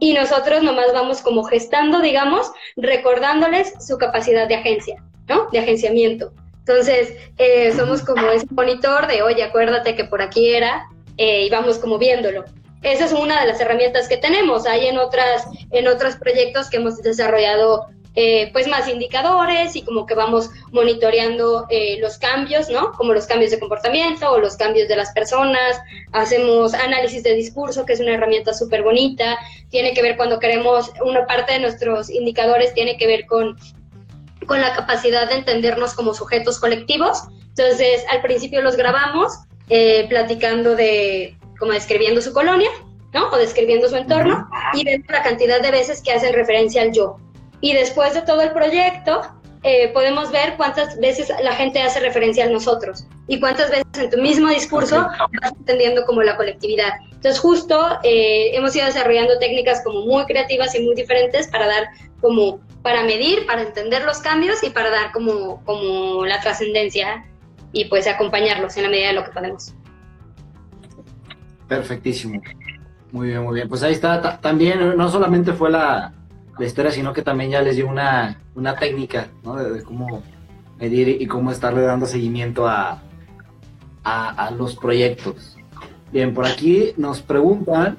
y 0.00 0.12
nosotros 0.14 0.62
nomás 0.62 0.92
vamos 0.92 1.20
como 1.22 1.44
gestando, 1.44 2.00
digamos, 2.00 2.50
recordándoles 2.76 3.74
su 3.86 3.98
capacidad 3.98 4.48
de 4.48 4.56
agencia, 4.56 5.02
¿no? 5.28 5.48
De 5.50 5.58
agenciamiento. 5.58 6.32
Entonces, 6.60 7.14
eh, 7.38 7.72
somos 7.72 8.02
como 8.02 8.28
ese 8.28 8.46
monitor 8.50 9.06
de, 9.06 9.22
oye, 9.22 9.42
acuérdate 9.42 9.94
que 9.94 10.04
por 10.04 10.22
aquí 10.22 10.54
era, 10.54 10.88
eh, 11.16 11.44
y 11.44 11.50
vamos 11.50 11.78
como 11.78 11.98
viéndolo. 11.98 12.44
Esa 12.82 13.04
es 13.04 13.12
una 13.12 13.40
de 13.40 13.46
las 13.46 13.60
herramientas 13.60 14.08
que 14.08 14.16
tenemos. 14.16 14.66
Hay 14.66 14.86
en, 14.86 14.98
otras, 14.98 15.46
en 15.70 15.86
otros 15.86 16.16
proyectos 16.16 16.70
que 16.70 16.78
hemos 16.78 16.96
desarrollado 17.02 17.86
eh, 18.16 18.50
pues 18.52 18.66
más 18.66 18.88
indicadores 18.88 19.76
y 19.76 19.82
como 19.82 20.04
que 20.04 20.14
vamos 20.14 20.50
monitoreando 20.72 21.66
eh, 21.70 21.98
los 22.00 22.18
cambios, 22.18 22.68
¿no? 22.68 22.92
Como 22.92 23.14
los 23.14 23.26
cambios 23.26 23.52
de 23.52 23.60
comportamiento 23.60 24.30
o 24.30 24.38
los 24.38 24.56
cambios 24.56 24.88
de 24.88 24.96
las 24.96 25.12
personas, 25.12 25.80
hacemos 26.12 26.74
análisis 26.74 27.22
de 27.22 27.34
discurso, 27.34 27.86
que 27.86 27.92
es 27.92 28.00
una 28.00 28.14
herramienta 28.14 28.52
súper 28.52 28.82
bonita, 28.82 29.38
tiene 29.70 29.94
que 29.94 30.02
ver 30.02 30.16
cuando 30.16 30.40
queremos, 30.40 30.90
una 31.04 31.24
parte 31.26 31.52
de 31.52 31.60
nuestros 31.60 32.10
indicadores 32.10 32.74
tiene 32.74 32.96
que 32.96 33.06
ver 33.06 33.26
con, 33.26 33.56
con 34.46 34.60
la 34.60 34.74
capacidad 34.74 35.28
de 35.28 35.36
entendernos 35.36 35.94
como 35.94 36.12
sujetos 36.12 36.58
colectivos, 36.58 37.22
entonces 37.50 38.04
al 38.10 38.22
principio 38.22 38.60
los 38.60 38.76
grabamos 38.76 39.32
eh, 39.68 40.06
platicando 40.08 40.74
de, 40.74 41.36
como 41.60 41.72
describiendo 41.72 42.20
su 42.20 42.32
colonia, 42.32 42.70
¿no? 43.12 43.28
O 43.30 43.36
describiendo 43.36 43.88
su 43.88 43.94
entorno 43.94 44.48
y 44.74 44.84
vemos 44.84 45.06
la 45.08 45.22
cantidad 45.22 45.60
de 45.62 45.70
veces 45.70 46.02
que 46.02 46.10
hacen 46.10 46.32
referencia 46.32 46.82
al 46.82 46.92
yo, 46.92 47.18
y 47.60 47.74
después 47.74 48.14
de 48.14 48.22
todo 48.22 48.40
el 48.42 48.52
proyecto, 48.52 49.22
eh, 49.62 49.88
podemos 49.92 50.32
ver 50.32 50.54
cuántas 50.56 50.98
veces 50.98 51.30
la 51.42 51.52
gente 51.52 51.82
hace 51.82 52.00
referencia 52.00 52.46
a 52.46 52.48
nosotros 52.48 53.06
y 53.26 53.38
cuántas 53.38 53.70
veces 53.70 53.86
en 53.98 54.08
tu 54.08 54.16
mismo 54.16 54.48
discurso 54.48 54.96
vas 54.96 55.52
entendiendo 55.58 56.06
como 56.06 56.22
la 56.22 56.36
colectividad. 56.36 56.92
Entonces 57.04 57.38
justo 57.38 57.78
eh, 58.02 58.56
hemos 58.56 58.74
ido 58.74 58.86
desarrollando 58.86 59.38
técnicas 59.38 59.82
como 59.84 60.06
muy 60.06 60.24
creativas 60.24 60.74
y 60.74 60.82
muy 60.82 60.94
diferentes 60.94 61.46
para 61.48 61.66
dar 61.66 61.88
como 62.22 62.60
para 62.82 63.04
medir, 63.04 63.46
para 63.46 63.60
entender 63.60 64.04
los 64.04 64.20
cambios 64.20 64.62
y 64.62 64.70
para 64.70 64.88
dar 64.88 65.12
como, 65.12 65.62
como 65.64 66.24
la 66.24 66.40
trascendencia 66.40 67.26
y 67.72 67.84
pues 67.84 68.06
acompañarlos 68.06 68.74
en 68.78 68.84
la 68.84 68.88
medida 68.88 69.08
de 69.08 69.12
lo 69.12 69.24
que 69.24 69.30
podemos. 69.32 69.74
Perfectísimo. 71.68 72.40
Muy 73.12 73.28
bien, 73.28 73.42
muy 73.42 73.56
bien. 73.56 73.68
Pues 73.68 73.82
ahí 73.82 73.92
está. 73.92 74.40
También 74.40 74.96
no 74.96 75.10
solamente 75.10 75.52
fue 75.52 75.70
la, 75.70 76.14
la 76.60 76.66
historia, 76.66 76.92
sino 76.92 77.12
que 77.12 77.22
también 77.22 77.50
ya 77.50 77.62
les 77.62 77.76
dio 77.76 77.88
una, 77.88 78.38
una 78.54 78.76
técnica 78.76 79.28
¿no? 79.42 79.56
de, 79.56 79.82
cómo 79.82 80.22
medir 80.78 81.20
y 81.20 81.26
cómo 81.26 81.50
estarle 81.50 81.80
dando 81.82 82.06
seguimiento 82.06 82.68
a, 82.68 83.02
a, 84.04 84.50
los 84.50 84.76
proyectos. 84.76 85.56
Bien, 86.12 86.34
por 86.34 86.46
aquí 86.46 86.92
nos 86.96 87.22
preguntan 87.22 87.98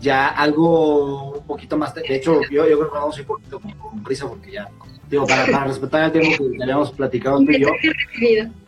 ya 0.00 0.28
algo 0.28 1.38
un 1.38 1.46
poquito 1.46 1.76
más. 1.76 1.94
De 1.94 2.02
hecho, 2.08 2.40
yo, 2.50 2.68
yo 2.68 2.78
creo 2.78 2.92
que 2.92 2.98
vamos 2.98 3.16
a 3.16 3.20
ir 3.20 3.26
un 3.28 3.36
poquito 3.36 3.60
con, 3.60 4.02
prisa 4.02 4.28
porque 4.28 4.52
ya, 4.52 4.68
digo, 5.08 5.26
para, 5.26 5.46
para, 5.46 5.64
respetar 5.64 6.04
el 6.04 6.12
tiempo 6.12 6.44
que 6.50 6.62
habíamos 6.62 6.92
platicado 6.92 7.38
tú 7.38 7.50
y 7.52 7.60
yo, 7.60 7.68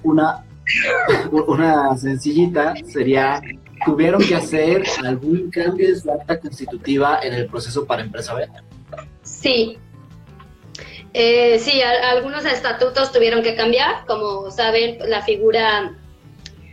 una, 0.02 0.44
una 1.46 1.96
sencillita 1.96 2.74
sería 2.86 3.40
tuvieron 3.84 4.22
que 4.22 4.34
hacer 4.34 4.82
algún 5.04 5.50
cambio 5.50 5.88
en 5.88 6.00
su 6.00 6.10
acta 6.10 6.40
constitutiva 6.40 7.20
en 7.22 7.34
el 7.34 7.46
proceso 7.46 7.84
para 7.84 8.02
empresa 8.02 8.34
B. 8.34 8.48
Sí. 9.40 9.78
Eh, 11.12 11.58
sí, 11.58 11.80
algunos 11.82 12.44
estatutos 12.44 13.12
tuvieron 13.12 13.42
que 13.42 13.54
cambiar. 13.54 14.04
Como 14.06 14.50
saben, 14.50 14.98
la 15.08 15.22
figura 15.22 15.94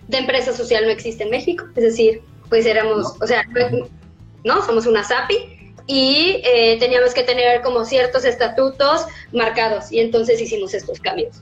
de 0.08 0.18
empresa 0.18 0.54
social 0.54 0.86
no 0.86 0.90
existe 0.90 1.24
en 1.24 1.30
México. 1.30 1.66
Es 1.76 1.84
decir, 1.84 2.22
pues 2.50 2.66
éramos, 2.66 3.16
o 3.22 3.28
sea, 3.28 3.44
no, 4.44 4.62
somos 4.66 4.86
una 4.86 5.04
SAPI 5.04 5.74
y 5.88 6.42
eh, 6.46 6.78
teníamos 6.80 7.14
que 7.14 7.24
tener 7.24 7.62
como 7.62 7.84
ciertos 7.84 8.26
estatutos 8.26 9.06
marcados 9.34 9.92
y 9.92 10.00
entonces 10.00 10.40
hicimos 10.42 10.74
estos 10.74 11.00
cambios. 11.00 11.42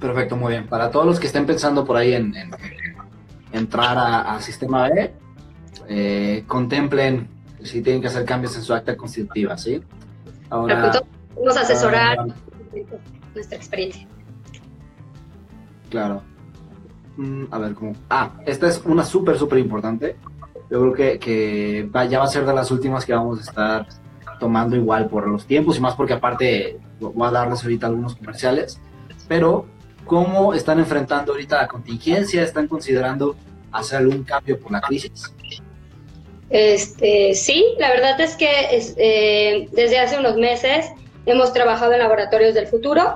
Perfecto, 0.00 0.36
muy 0.36 0.52
bien. 0.52 0.66
Para 0.66 0.90
todos 0.90 1.06
los 1.06 1.20
que 1.20 1.28
estén 1.28 1.46
pensando 1.46 1.84
por 1.84 1.96
ahí 1.96 2.14
en, 2.14 2.34
entrar 3.52 3.96
a, 3.98 4.40
Sistema 4.40 4.88
B, 4.88 5.12
eh, 5.88 6.44
contemplen 6.48 7.28
si 7.64 7.82
tienen 7.82 8.00
que 8.00 8.08
hacer 8.08 8.24
cambios 8.24 8.56
en 8.56 8.62
su 8.62 8.74
acta 8.74 8.96
constitutiva, 8.96 9.56
¿sí? 9.56 9.82
Ahora, 10.50 10.92
vamos 11.36 11.56
a 11.56 11.60
asesorar 11.60 12.18
ah, 12.18 12.26
nuestra 13.34 13.56
experiencia. 13.56 14.06
Claro. 15.90 16.22
Mm, 17.16 17.44
a 17.50 17.58
ver, 17.58 17.74
¿cómo? 17.74 17.94
Ah, 18.08 18.32
esta 18.46 18.68
es 18.68 18.82
una 18.84 19.04
súper, 19.04 19.38
súper 19.38 19.58
importante. 19.58 20.16
Yo 20.70 20.80
creo 20.80 20.92
que, 20.92 21.18
que 21.18 21.90
ya 22.08 22.18
va 22.18 22.24
a 22.24 22.28
ser 22.28 22.46
de 22.46 22.54
las 22.54 22.70
últimas 22.70 23.04
que 23.04 23.12
vamos 23.12 23.38
a 23.38 23.42
estar 23.42 23.86
tomando 24.40 24.74
igual 24.74 25.08
por 25.08 25.28
los 25.28 25.46
tiempos 25.46 25.76
y 25.76 25.80
más 25.80 25.94
porque 25.94 26.14
aparte 26.14 26.80
voy 26.98 27.28
a 27.28 27.30
darles 27.30 27.62
ahorita 27.62 27.86
algunos 27.86 28.16
comerciales. 28.16 28.80
Pero, 29.28 29.66
¿cómo 30.06 30.54
están 30.54 30.78
enfrentando 30.78 31.32
ahorita 31.32 31.56
la 31.62 31.68
contingencia? 31.68 32.42
¿Están 32.42 32.68
considerando 32.68 33.36
hacer 33.70 33.98
algún 33.98 34.24
cambio 34.24 34.58
por 34.58 34.72
la 34.72 34.80
crisis? 34.80 35.32
Este, 36.52 37.34
sí, 37.34 37.64
la 37.78 37.88
verdad 37.88 38.20
es 38.20 38.36
que 38.36 38.46
eh, 38.98 39.68
desde 39.72 39.98
hace 39.98 40.18
unos 40.18 40.36
meses 40.36 40.86
hemos 41.24 41.54
trabajado 41.54 41.94
en 41.94 42.00
laboratorios 42.00 42.52
del 42.52 42.66
futuro. 42.66 43.14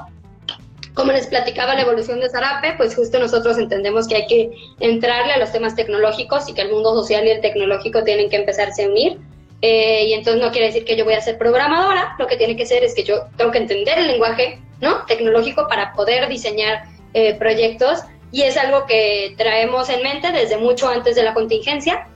Como 0.94 1.12
les 1.12 1.26
platicaba 1.26 1.74
la 1.74 1.82
evolución 1.82 2.18
de 2.20 2.30
Zarape, 2.30 2.72
pues 2.78 2.96
justo 2.96 3.18
nosotros 3.18 3.58
entendemos 3.58 4.08
que 4.08 4.16
hay 4.16 4.26
que 4.26 4.50
entrarle 4.80 5.34
a 5.34 5.38
los 5.38 5.52
temas 5.52 5.76
tecnológicos 5.76 6.48
y 6.48 6.54
que 6.54 6.62
el 6.62 6.72
mundo 6.72 6.94
social 6.94 7.26
y 7.26 7.30
el 7.30 7.42
tecnológico 7.42 8.02
tienen 8.04 8.30
que 8.30 8.36
empezarse 8.36 8.84
a 8.84 8.88
unir. 8.88 9.18
Eh, 9.60 10.06
y 10.06 10.14
entonces 10.14 10.42
no 10.42 10.50
quiere 10.50 10.68
decir 10.68 10.86
que 10.86 10.96
yo 10.96 11.04
voy 11.04 11.14
a 11.14 11.20
ser 11.20 11.36
programadora, 11.36 12.14
lo 12.18 12.26
que 12.26 12.38
tiene 12.38 12.56
que 12.56 12.64
ser 12.64 12.84
es 12.84 12.94
que 12.94 13.04
yo 13.04 13.26
tengo 13.36 13.50
que 13.50 13.58
entender 13.58 13.98
el 13.98 14.06
lenguaje 14.06 14.60
¿no? 14.80 15.04
tecnológico 15.06 15.66
para 15.68 15.92
poder 15.92 16.28
diseñar 16.28 16.84
eh, 17.12 17.34
proyectos 17.34 18.00
y 18.32 18.42
es 18.42 18.56
algo 18.56 18.86
que 18.86 19.34
traemos 19.36 19.90
en 19.90 20.02
mente 20.02 20.32
desde 20.32 20.56
mucho 20.56 20.88
antes 20.88 21.16
de 21.16 21.22
la 21.22 21.34
contingencia 21.34 22.06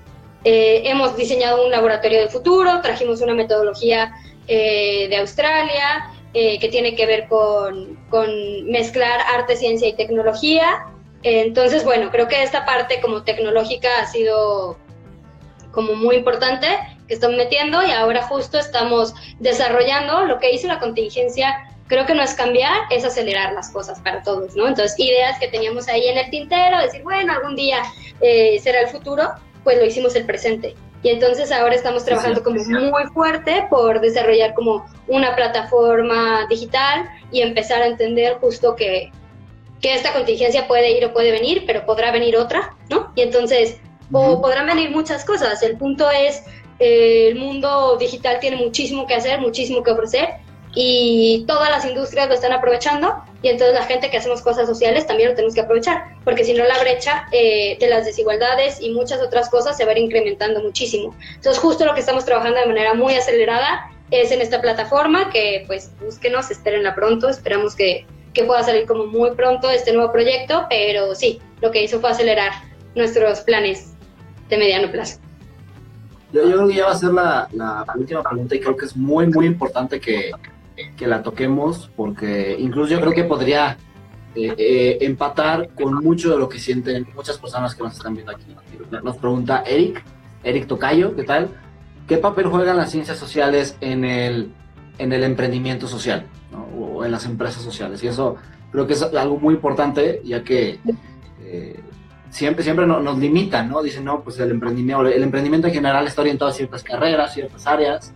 eh, 0.45 0.82
hemos 0.86 1.16
diseñado 1.16 1.64
un 1.64 1.70
laboratorio 1.70 2.20
de 2.20 2.28
futuro, 2.28 2.80
trajimos 2.80 3.20
una 3.20 3.34
metodología 3.34 4.14
eh, 4.49 5.07
de 5.09 5.16
Australia 5.18 6.11
eh, 6.32 6.59
que 6.59 6.68
tiene 6.68 6.95
que 6.95 7.05
ver 7.05 7.28
con, 7.28 7.99
mezclar 8.64 9.20
arte, 9.34 9.57
ciencia 9.57 9.88
y 9.88 9.93
tecnología. 9.95 10.86
entonces, 11.22 11.84
bueno, 11.84 12.11
creo 12.11 12.26
que 12.26 12.43
esta 12.43 12.64
parte 12.64 13.01
como 13.01 13.22
tecnológica 13.22 13.88
ha 14.01 14.07
sido 14.07 14.78
como 15.72 15.95
muy 15.95 16.16
importante 16.16 16.66
que 17.07 17.14
estamos 17.14 17.36
metiendo 17.36 17.82
y 17.82 17.91
ahora 17.91 18.22
justo 18.22 18.59
estamos 18.59 19.14
desarrollando 19.38 20.24
lo 20.24 20.38
que 20.38 20.53
hizo 20.53 20.66
la 20.68 20.80
contingencia 20.80 21.66
creo 21.86 22.07
que 22.07 22.14
no 22.14 22.22
es 22.22 22.34
cambiar, 22.34 22.82
es 22.91 23.05
acelerar 23.05 23.53
las 23.53 23.70
cosas 23.70 23.99
para 24.01 24.22
todos, 24.22 24.55
¿no? 24.55 24.68
Entonces, 24.68 24.97
ideas 24.97 25.41
que 25.41 25.49
teníamos 25.49 25.88
ahí 25.88 26.07
en 26.07 26.18
el 26.18 26.30
tintero, 26.30 26.78
decir, 26.78 27.03
bueno, 27.03 27.32
algún 27.32 27.57
día 27.57 27.82
será 28.62 28.82
el 28.82 28.88
futuro, 28.88 29.28
pues 29.65 29.79
lo 29.79 29.85
hicimos 29.85 30.15
el 30.17 30.27
presente. 30.27 30.75
Y 31.03 31.09
entonces 31.09 31.51
ahora 31.51 31.75
estamos 31.75 32.05
trabajando 32.05 32.43
como 32.43 32.63
muy 32.63 33.05
fuerte 33.15 33.67
por 33.71 34.01
desarrollar 34.01 34.53
como 34.55 34.85
una 35.09 35.35
plataforma 35.35 36.47
digital 36.49 37.09
y 37.33 37.41
empezar 37.41 37.81
a 37.81 37.87
entender 37.87 38.35
justo 38.35 38.77
que, 38.77 39.11
que 39.81 39.95
esta 39.95 40.13
contingencia 40.13 40.69
puede 40.69 40.97
ir 40.99 41.05
o 41.07 41.13
puede 41.13 41.33
venir, 41.33 41.65
pero 41.67 41.87
podrá 41.87 42.13
venir 42.13 42.37
otra, 42.37 42.77
¿no? 42.91 43.13
Y 43.15 43.23
entonces, 43.23 43.79
o 44.13 44.43
podrán 44.43 44.67
venir 44.67 44.91
muchas 44.91 45.25
cosas. 45.25 45.63
El 45.63 45.79
punto 45.79 46.11
es, 46.11 46.43
eh, 46.79 47.29
el 47.29 47.37
mundo 47.37 47.97
digital 47.99 48.39
tiene 48.39 48.59
muchísimo 48.59 49.07
que 49.07 49.15
hacer, 49.15 49.41
muchísimo 49.41 49.83
que 49.83 49.93
ofrecer 49.93 50.29
y 50.75 51.45
todas 51.49 51.71
las 51.71 51.85
industrias 51.85 52.29
lo 52.29 52.35
están 52.35 52.53
aprovechando 52.53 53.23
y 53.43 53.49
entonces 53.49 53.75
la 53.75 53.85
gente 53.85 54.11
que 54.11 54.18
hacemos 54.18 54.43
cosas 54.43 54.68
sociales 54.68 55.07
también 55.07 55.31
lo 55.31 55.35
tenemos 55.35 55.55
que 55.55 55.62
aprovechar, 55.62 56.16
porque 56.25 56.45
si 56.45 56.53
no 56.53 56.64
la 56.64 56.79
brecha 56.79 57.27
eh, 57.33 57.77
de 57.81 57.89
las 57.89 58.05
desigualdades 58.05 58.81
y 58.81 58.91
muchas 58.91 59.21
otras 59.21 59.49
cosas 59.49 59.77
se 59.77 59.85
va 59.85 59.93
a 59.93 59.99
ir 59.99 60.05
incrementando 60.05 60.62
muchísimo. 60.62 61.14
Entonces 61.35 61.61
justo 61.61 61.85
lo 61.85 61.95
que 61.95 62.01
estamos 62.01 62.25
trabajando 62.25 62.61
de 62.61 62.66
manera 62.66 62.95
muy 62.95 63.14
acelerada 63.14 63.91
es 64.11 64.31
en 64.31 64.41
esta 64.41 64.61
plataforma 64.61 65.31
que 65.31 65.64
pues 65.66 65.91
búsquenos, 66.01 66.51
espérenla 66.51 66.95
pronto, 66.95 67.29
esperamos 67.29 67.75
que, 67.75 68.07
que 68.33 68.45
pueda 68.45 68.62
salir 68.62 68.87
como 68.87 69.07
muy 69.07 69.33
pronto 69.33 69.71
este 69.71 69.93
nuevo 69.93 70.12
proyecto, 70.12 70.66
pero 70.68 71.14
sí, 71.14 71.41
lo 71.62 71.71
que 71.71 71.83
hizo 71.83 72.01
fue 72.01 72.11
acelerar 72.11 72.53
nuestros 72.95 73.41
planes 73.41 73.95
de 74.49 74.59
mediano 74.59 74.91
plazo. 74.91 75.18
Yo, 76.33 76.43
yo 76.43 76.57
creo 76.57 76.68
que 76.68 76.75
ya 76.75 76.85
va 76.85 76.93
a 76.93 76.97
ser 76.97 77.11
la, 77.11 77.49
la 77.53 77.85
última 77.97 78.23
pregunta 78.23 78.55
y 78.55 78.61
creo 78.61 78.77
que 78.77 78.87
es 78.87 78.97
muy, 78.97 79.27
muy 79.27 79.47
importante 79.47 79.99
que, 80.01 80.31
que 80.97 81.07
la 81.07 81.22
toquemos, 81.22 81.91
porque 81.97 82.57
incluso 82.59 82.93
yo 82.93 83.01
creo 83.01 83.12
que 83.12 83.24
podría 83.24 83.76
eh, 84.35 84.55
eh, 84.57 84.99
empatar 85.01 85.70
con 85.70 85.95
mucho 85.95 86.31
de 86.31 86.39
lo 86.39 86.49
que 86.49 86.59
sienten 86.59 87.07
muchas 87.14 87.39
personas 87.39 87.74
que 87.74 87.83
nos 87.83 87.97
están 87.97 88.14
viendo 88.14 88.33
aquí. 88.33 88.45
Nos 89.03 89.16
pregunta 89.16 89.62
Eric, 89.66 90.05
Eric 90.45 90.66
Tocayo, 90.66 91.16
¿qué 91.16 91.24
tal? 91.24 91.49
¿Qué 92.07 92.16
papel 92.16 92.47
juegan 92.47 92.76
las 92.76 92.91
ciencias 92.91 93.18
sociales 93.18 93.76
en 93.81 94.05
el, 94.05 94.53
en 94.99 95.12
el 95.12 95.24
emprendimiento 95.24 95.87
social 95.87 96.26
o 96.76 97.05
en 97.05 97.12
las 97.12 97.24
empresas 97.24 97.62
sociales? 97.62 98.03
Y 98.03 98.09
eso 98.09 98.37
creo 98.70 98.87
que 98.87 98.95
es 98.95 99.03
algo 99.03 99.39
muy 99.39 99.55
importante, 99.55 100.22
ya 100.24 100.43
que 100.43 100.78
eh, 101.43 101.81
siempre, 102.31 102.62
siempre 102.62 102.87
nos 102.87 103.18
limitan, 103.18 103.68
¿no? 103.68 103.83
Dicen, 103.83 104.05
no, 104.05 104.22
pues 104.22 104.39
el 104.39 104.51
emprendimiento, 104.51 105.07
el 105.07 105.22
emprendimiento 105.22 105.66
en 105.66 105.74
general 105.74 106.07
está 106.07 106.22
orientado 106.22 106.51
a 106.51 106.55
ciertas 106.55 106.83
carreras, 106.83 107.35
ciertas 107.35 107.66
áreas, 107.66 108.12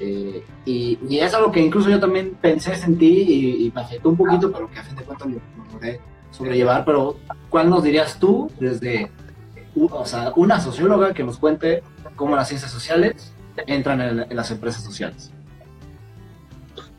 eh, 0.00 0.44
y, 0.64 1.18
es 1.18 1.34
algo 1.34 1.52
que 1.52 1.60
incluso 1.60 1.90
yo 1.90 2.00
también 2.00 2.36
pensé 2.40 2.72
en 2.74 2.98
ti 2.98 3.66
y, 3.66 3.72
me 3.74 3.80
afectó 3.80 4.08
un 4.08 4.16
poquito, 4.16 4.50
pero 4.50 4.70
que 4.70 4.78
a 4.78 4.82
fin 4.82 4.96
de 4.96 5.04
cuentas 5.04 5.28
lo, 5.28 5.40
logré 5.72 6.00
sobrellevar. 6.30 6.84
Pero, 6.84 7.16
¿cuál 7.50 7.70
nos 7.70 7.82
dirías 7.82 8.18
tú 8.18 8.50
desde 8.58 9.10
o 9.76 10.06
sea, 10.06 10.32
una 10.36 10.60
socióloga 10.60 11.12
que 11.14 11.24
nos 11.24 11.38
cuente 11.38 11.82
cómo 12.16 12.36
las 12.36 12.48
ciencias 12.48 12.70
sociales 12.70 13.32
entran 13.66 14.00
en, 14.00 14.36
las 14.36 14.50
empresas 14.50 14.82
sociales? 14.82 15.30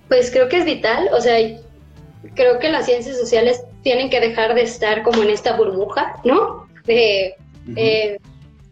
Pues 0.07 0.29
creo 0.31 0.49
que 0.49 0.57
es 0.57 0.65
vital, 0.65 1.09
o 1.13 1.21
sea, 1.21 1.37
creo 2.35 2.59
que 2.59 2.69
las 2.69 2.85
ciencias 2.85 3.17
sociales 3.17 3.63
tienen 3.81 4.09
que 4.09 4.19
dejar 4.19 4.53
de 4.53 4.63
estar 4.63 5.03
como 5.03 5.23
en 5.23 5.29
esta 5.29 5.55
burbuja, 5.55 6.17
¿no? 6.23 6.67
De, 6.85 7.35
eh, 7.75 8.19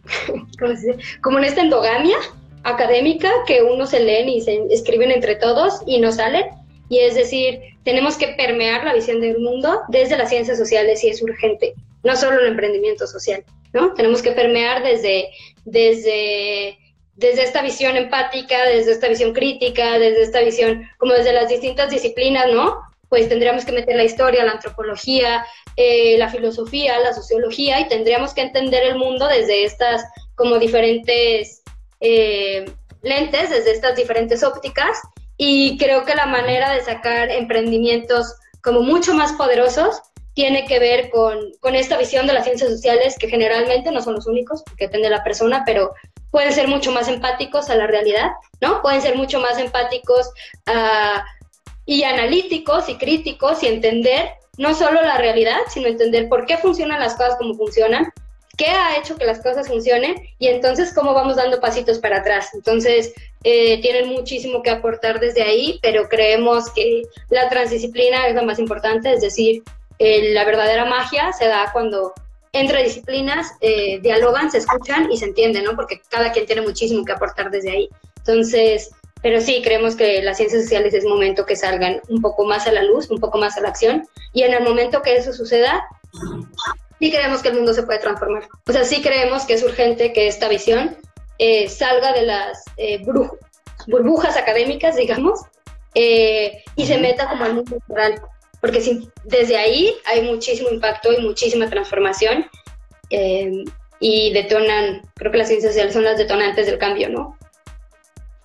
Como 1.22 1.38
en 1.40 1.46
esta 1.46 1.62
endogamia, 1.62 2.18
académica 2.64 3.32
que 3.46 3.62
uno 3.62 3.86
se 3.86 4.00
leen 4.00 4.30
y 4.30 4.42
se 4.42 4.66
escriben 4.70 5.12
entre 5.12 5.36
todos 5.36 5.82
y 5.86 6.00
no 6.00 6.12
salen. 6.12 6.46
Y 6.90 7.00
es 7.00 7.16
decir, 7.16 7.60
tenemos 7.84 8.18
que 8.18 8.30
permear 8.30 8.84
la 8.84 8.94
visión 8.94 9.22
del 9.22 9.40
mundo 9.40 9.82
desde 9.90 10.18
las 10.18 10.30
ciencias 10.30 10.58
sociales 10.58 11.04
y 11.04 11.10
es 11.10 11.22
urgente, 11.22 11.74
no 12.04 12.16
solo 12.16 12.40
el 12.40 12.48
emprendimiento 12.48 13.08
social, 13.08 13.44
¿no? 13.74 13.94
Tenemos 13.94 14.22
que 14.22 14.32
permear 14.32 14.84
desde, 14.84 15.30
desde, 15.66 16.78
desde 17.16 17.44
esta 17.44 17.62
visión 17.62 17.98
empática, 17.98 18.66
desde 18.66 18.92
esta 18.92 19.08
visión 19.08 19.34
crítica, 19.34 19.98
desde 20.00 20.24
esta 20.24 20.42
visión, 20.42 20.88
como 20.98 21.14
desde 21.14 21.34
las 21.34 21.50
distintas 21.50 21.90
disciplinas, 21.90 22.48
¿no? 22.52 22.78
Pues 23.10 23.30
tendríamos 23.30 23.66
que 23.66 23.72
meter 23.72 23.96
la 23.96 24.04
historia, 24.04 24.44
la 24.44 24.54
antropología, 24.54 25.46
eh, 25.76 26.18
la 26.18 26.30
filosofía, 26.30 27.00
la 27.00 27.14
sociología 27.14 27.80
y 27.80 27.88
tendríamos 27.88 28.34
que 28.34 28.42
entender 28.42 28.84
el 28.84 28.98
mundo 28.98 29.28
desde 29.28 29.64
estas 29.64 30.04
como 30.36 30.60
diferentes 30.60 31.63
eh, 32.04 32.66
lentes, 33.02 33.50
desde 33.50 33.72
estas 33.72 33.96
diferentes 33.96 34.44
ópticas, 34.44 35.00
y 35.38 35.78
creo 35.78 36.04
que 36.04 36.16
la 36.16 36.26
manera 36.26 36.74
de 36.74 36.82
sacar 36.82 37.32
emprendimientos 37.32 38.36
como 38.62 38.82
mucho 38.82 39.14
más 39.14 39.32
poderosos 39.34 40.02
tiene 40.34 40.66
que 40.66 40.80
ver 40.80 41.10
con, 41.10 41.38
con, 41.62 41.76
esta 41.76 41.98
visión 41.98 42.28
de 42.28 42.34
las 42.34 42.44
ciencias 42.44 42.70
sociales, 42.70 43.16
que 43.18 43.30
generalmente 43.30 43.90
no 43.92 44.02
son 44.02 44.16
los 44.16 44.28
únicos, 44.28 44.64
porque 44.64 44.86
depende 44.86 45.08
de 45.10 45.16
la 45.16 45.24
persona, 45.24 45.64
pero 45.66 45.94
pueden 46.30 46.52
ser 46.52 46.68
mucho 46.68 46.92
más 46.92 47.08
empáticos 47.08 47.70
a 47.70 47.76
la 47.76 47.88
realidad, 47.88 48.32
¿no? 48.60 48.82
Pueden 48.82 49.02
ser 49.02 49.16
mucho 49.16 49.40
más 49.40 49.58
empáticos 49.58 50.28
uh, 50.68 51.20
y 51.86 52.04
analíticos 52.04 52.90
y 52.90 52.98
críticos 52.98 53.64
y 53.64 53.68
entender 53.68 54.32
no 54.58 54.74
solo 54.74 55.02
la 55.02 55.18
realidad, 55.18 55.60
sino 55.70 55.88
entender 55.88 56.28
por 56.28 56.46
qué 56.46 56.58
funcionan 56.58 57.00
las 57.00 57.16
cosas 57.16 57.36
como 57.38 57.54
funcionan, 57.54 58.12
qué 58.58 58.68
ha 58.68 58.98
hecho 58.98 59.16
que 59.16 59.26
las 59.26 59.42
cosas 59.42 59.68
funcionen 59.68 60.16
y 60.38 60.48
entonces 60.48 60.94
cómo 60.94 61.14
vamos 61.14 61.36
dando 61.36 61.60
pasitos 61.60 62.00
para 62.00 62.18
atrás. 62.18 62.50
Entonces, 62.54 63.14
eh, 63.44 63.82
tienen 63.82 64.10
muchísimo 64.10 64.62
que 64.62 64.70
aportar 64.70 65.20
desde 65.20 65.44
ahí, 65.44 65.80
pero 65.82 66.08
creemos 66.08 66.72
que 66.72 67.04
la 67.30 67.50
transdisciplina 67.50 68.28
es 68.28 68.36
lo 68.36 68.44
más 68.44 68.60
importante, 68.60 69.14
es 69.14 69.22
decir, 69.22 69.64
eh, 70.00 70.34
la 70.34 70.46
verdadera 70.46 70.86
magia 70.86 71.34
se 71.34 71.48
da 71.48 71.70
cuando 71.74 72.14
entre 72.52 72.84
disciplinas 72.84 73.52
eh, 73.62 74.00
dialogan, 74.02 74.52
se 74.52 74.60
escuchan 74.60 75.12
y 75.12 75.18
se 75.18 75.26
entienden, 75.26 75.64
¿no? 75.64 75.76
Porque 75.76 76.02
cada 76.10 76.32
quien 76.32 76.46
tiene 76.46 76.62
muchísimo 76.62 77.04
que 77.04 77.12
aportar 77.12 77.50
desde 77.50 77.72
ahí. 77.72 77.90
Entonces, 78.18 78.92
pero 79.24 79.42
sí, 79.42 79.62
creemos 79.64 79.96
que 79.96 80.22
las 80.22 80.38
ciencias 80.38 80.64
sociales 80.64 80.94
es 80.94 81.06
momento 81.06 81.46
que 81.46 81.56
salgan 81.56 82.02
un 82.10 82.22
poco 82.22 82.46
más 82.46 82.68
a 82.68 82.72
la 82.72 82.84
luz, 82.84 83.10
un 83.10 83.20
poco 83.20 83.38
más 83.40 83.58
a 83.58 83.62
la 83.62 83.70
acción, 83.70 84.08
y 84.34 84.44
en 84.44 84.54
el 84.54 84.64
momento 84.64 85.02
que 85.02 85.16
eso 85.16 85.34
suceda, 85.34 85.84
sí 87.00 87.12
creemos 87.12 87.42
que 87.42 87.50
el 87.50 87.56
mundo 87.56 87.74
se 87.74 87.84
puede 87.84 88.00
transformar. 88.00 88.48
O 88.68 88.72
sea, 88.72 88.84
sí 88.84 89.02
creemos 89.02 89.46
que 89.46 89.54
es 89.54 89.64
urgente 89.64 90.14
que 90.14 90.28
esta 90.28 90.48
visión 90.48 90.98
eh, 91.40 91.68
salga 91.68 92.14
de 92.14 92.24
las 92.24 92.64
eh, 92.78 93.02
burbujas 93.88 94.38
académicas, 94.38 94.96
digamos, 94.96 95.42
eh, 95.96 96.64
y 96.76 96.86
se 96.86 96.98
meta 96.98 97.30
como 97.30 97.44
al 97.44 97.56
mundo 97.56 97.78
real. 97.90 98.22
Porque 98.62 98.82
desde 99.26 99.58
ahí 99.58 99.94
hay 100.06 100.22
muchísimo 100.22 100.70
impacto 100.70 101.12
y 101.12 101.22
muchísima 101.22 101.70
transformación 101.70 102.46
y 104.00 104.34
detonan, 104.34 105.02
creo 105.16 105.32
que 105.32 105.38
las 105.38 105.48
ciencias 105.48 105.74
sociales 105.74 105.94
son 105.94 106.04
las 106.04 106.18
detonantes 106.18 106.66
del 106.66 106.80
cambio, 106.80 107.10
¿no? 107.10 107.38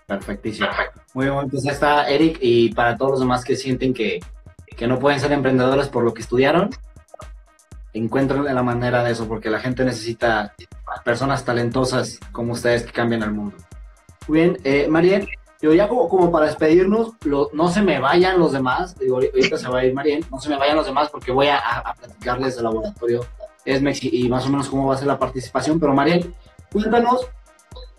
Perfectísimo. 0.06 0.68
Muy 1.14 1.26
bien, 1.26 1.48
pues 1.50 1.66
está 1.66 2.08
Eric 2.08 2.38
y 2.40 2.72
para 2.74 2.96
todos 2.96 3.12
los 3.12 3.20
demás 3.20 3.44
que 3.44 3.56
sienten 3.56 3.94
que, 3.94 4.20
que 4.76 4.86
no 4.86 4.98
pueden 4.98 5.20
ser 5.20 5.32
emprendedores 5.32 5.88
por 5.88 6.04
lo 6.04 6.14
que 6.14 6.22
estudiaron, 6.22 6.70
encuentren 7.98 8.44
la 8.44 8.62
manera 8.62 9.02
de 9.04 9.12
eso, 9.12 9.28
porque 9.28 9.50
la 9.50 9.60
gente 9.60 9.84
necesita 9.84 10.54
personas 11.04 11.44
talentosas 11.44 12.18
como 12.32 12.52
ustedes 12.52 12.84
que 12.84 12.92
cambian 12.92 13.22
el 13.22 13.32
mundo. 13.32 13.56
Muy 14.26 14.40
bien, 14.40 14.58
eh, 14.64 14.86
Marien, 14.88 15.26
yo 15.60 15.72
ya 15.74 15.88
como, 15.88 16.30
para 16.30 16.46
despedirnos, 16.46 17.12
no 17.52 17.68
se 17.68 17.82
me 17.82 17.98
vayan 17.98 18.38
los 18.38 18.52
demás, 18.52 18.96
digo, 18.98 19.16
ahorita 19.16 19.56
se 19.56 19.68
va 19.68 19.80
a 19.80 19.84
ir 19.84 19.94
Marien, 19.94 20.24
no 20.30 20.38
se 20.40 20.48
me 20.48 20.56
vayan 20.56 20.76
los 20.76 20.86
demás 20.86 21.08
porque 21.10 21.32
voy 21.32 21.48
a, 21.48 21.58
a 21.58 21.94
platicarles 21.94 22.54
del 22.54 22.64
laboratorio 22.64 23.26
ESMEX 23.64 24.04
y, 24.04 24.28
más 24.28 24.46
o 24.46 24.50
menos 24.50 24.68
cómo 24.68 24.86
va 24.86 24.94
a 24.94 24.98
ser 24.98 25.08
la 25.08 25.18
participación, 25.18 25.80
pero 25.80 25.94
Marien, 25.94 26.32
cuéntanos, 26.72 27.26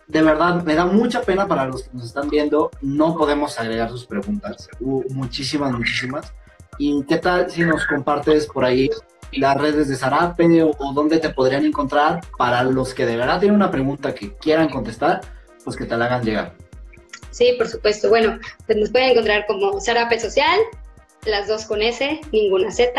de 0.08 0.22
verdad, 0.22 0.64
me 0.64 0.76
da 0.76 0.86
mucha 0.86 1.22
pena 1.22 1.48
para 1.48 1.66
los 1.66 1.84
que 1.84 1.90
nos 1.94 2.06
están 2.06 2.30
viendo, 2.30 2.72
no 2.82 3.16
podemos 3.16 3.60
agregar 3.60 3.90
sus 3.90 4.06
preguntas, 4.06 4.70
hubo 4.80 5.04
muchísimas, 5.10 5.72
muchísimas. 5.72 6.34
¿Y 6.78 7.04
qué 7.04 7.18
tal 7.18 7.52
si 7.52 7.64
nos 7.64 7.86
compartes 7.86 8.48
por 8.48 8.64
ahí 8.64 8.90
las 9.32 9.58
redes 9.58 9.88
de 9.88 9.96
Zarape 9.96 10.64
o, 10.64 10.94
dónde 10.94 11.20
te 11.20 11.30
podrían 11.30 11.66
encontrar 11.66 12.22
para 12.38 12.64
los 12.64 12.94
que 12.94 13.06
de 13.06 13.18
verdad 13.18 13.40
tienen 13.40 13.56
una 13.56 13.72
pregunta 13.72 14.14
que 14.14 14.34
quieran 14.36 14.70
contestar, 14.70 15.22
pues 15.64 15.76
que 15.76 15.86
te 15.86 15.96
la 15.98 16.06
hagan 16.06 16.24
llegar. 16.24 16.54
Sí, 17.32 17.54
por 17.58 17.68
supuesto. 17.68 18.10
Bueno, 18.10 18.40
pues 18.66 18.78
nos 18.78 18.90
pueden 18.90 19.12
encontrar 19.12 19.46
como 19.46 19.80
Zarape 19.80 20.20
Social, 20.20 20.60
las 21.26 21.48
dos 21.48 21.66
con 21.66 21.82
S, 21.82 22.22
ninguna 22.32 22.72
Z. 22.72 22.92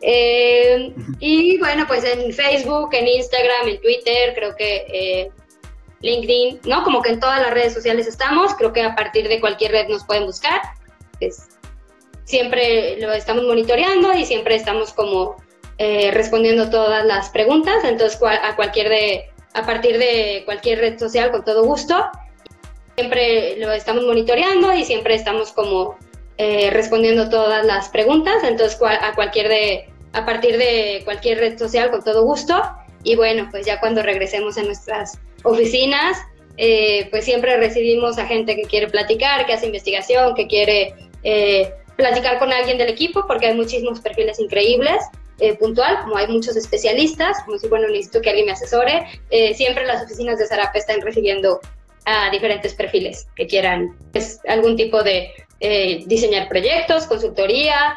Eh, 0.00 0.92
y 1.20 1.58
bueno, 1.58 1.86
pues 1.86 2.04
en 2.04 2.32
Facebook, 2.32 2.90
en 2.92 3.06
Instagram, 3.06 3.68
en 3.68 3.80
Twitter, 3.80 4.34
creo 4.34 4.56
que 4.56 4.86
eh, 4.92 5.30
LinkedIn, 6.00 6.60
¿no? 6.64 6.82
Como 6.82 7.02
que 7.02 7.10
en 7.10 7.20
todas 7.20 7.40
las 7.40 7.52
redes 7.52 7.74
sociales 7.74 8.06
estamos. 8.06 8.54
Creo 8.54 8.72
que 8.72 8.82
a 8.82 8.94
partir 8.94 9.28
de 9.28 9.40
cualquier 9.40 9.72
red 9.72 9.88
nos 9.88 10.04
pueden 10.04 10.26
buscar. 10.26 10.60
Pues, 11.18 11.48
siempre 12.24 12.96
lo 13.00 13.12
estamos 13.12 13.44
monitoreando 13.44 14.14
y 14.14 14.24
siempre 14.24 14.54
estamos 14.54 14.92
como 14.92 15.36
eh, 15.82 16.10
respondiendo 16.10 16.68
todas 16.68 17.06
las 17.06 17.30
preguntas, 17.30 17.84
entonces 17.84 18.20
a, 18.22 18.54
cualquier 18.54 18.90
de, 18.90 19.30
a 19.54 19.64
partir 19.64 19.96
de 19.96 20.42
cualquier 20.44 20.78
red 20.78 20.98
social 20.98 21.30
con 21.30 21.42
todo 21.42 21.64
gusto. 21.64 22.04
Siempre 22.96 23.56
lo 23.56 23.72
estamos 23.72 24.04
monitoreando 24.04 24.74
y 24.74 24.84
siempre 24.84 25.14
estamos 25.14 25.52
como 25.52 25.96
eh, 26.36 26.68
respondiendo 26.68 27.30
todas 27.30 27.64
las 27.64 27.88
preguntas, 27.88 28.44
entonces 28.44 28.78
a 28.82 29.14
cualquier 29.14 29.48
de, 29.48 29.88
a 30.12 30.26
partir 30.26 30.58
de 30.58 31.00
cualquier 31.06 31.38
red 31.38 31.58
social 31.58 31.90
con 31.90 32.04
todo 32.04 32.24
gusto. 32.24 32.62
Y 33.02 33.16
bueno, 33.16 33.48
pues 33.50 33.64
ya 33.64 33.80
cuando 33.80 34.02
regresemos 34.02 34.58
a 34.58 34.62
nuestras 34.64 35.18
oficinas, 35.44 36.18
eh, 36.58 37.08
pues 37.10 37.24
siempre 37.24 37.56
recibimos 37.56 38.18
a 38.18 38.26
gente 38.26 38.54
que 38.54 38.64
quiere 38.64 38.88
platicar, 38.88 39.46
que 39.46 39.54
hace 39.54 39.64
investigación, 39.64 40.34
que 40.34 40.46
quiere 40.46 40.94
platicar 41.96 42.38
con 42.38 42.52
alguien 42.52 42.76
del 42.76 42.90
equipo, 42.90 43.24
porque 43.26 43.46
hay 43.46 43.54
muchísimos 43.54 44.00
perfiles 44.00 44.38
increíbles. 44.38 45.02
Eh, 45.40 45.56
puntual, 45.56 46.00
como 46.02 46.18
hay 46.18 46.26
muchos 46.26 46.54
especialistas, 46.54 47.42
como 47.46 47.56
si, 47.56 47.66
bueno, 47.66 47.88
necesito 47.88 48.20
que 48.20 48.28
alguien 48.28 48.44
me 48.44 48.52
asesore, 48.52 49.06
eh, 49.30 49.54
siempre 49.54 49.86
las 49.86 50.04
oficinas 50.04 50.38
de 50.38 50.46
Zarape 50.46 50.78
están 50.78 51.00
recibiendo 51.00 51.60
a 52.04 52.28
diferentes 52.30 52.74
perfiles 52.74 53.26
que 53.34 53.46
quieran 53.46 53.96
pues, 54.12 54.40
algún 54.46 54.76
tipo 54.76 55.02
de 55.02 55.32
eh, 55.60 56.04
diseñar 56.06 56.46
proyectos, 56.46 57.06
consultoría, 57.06 57.96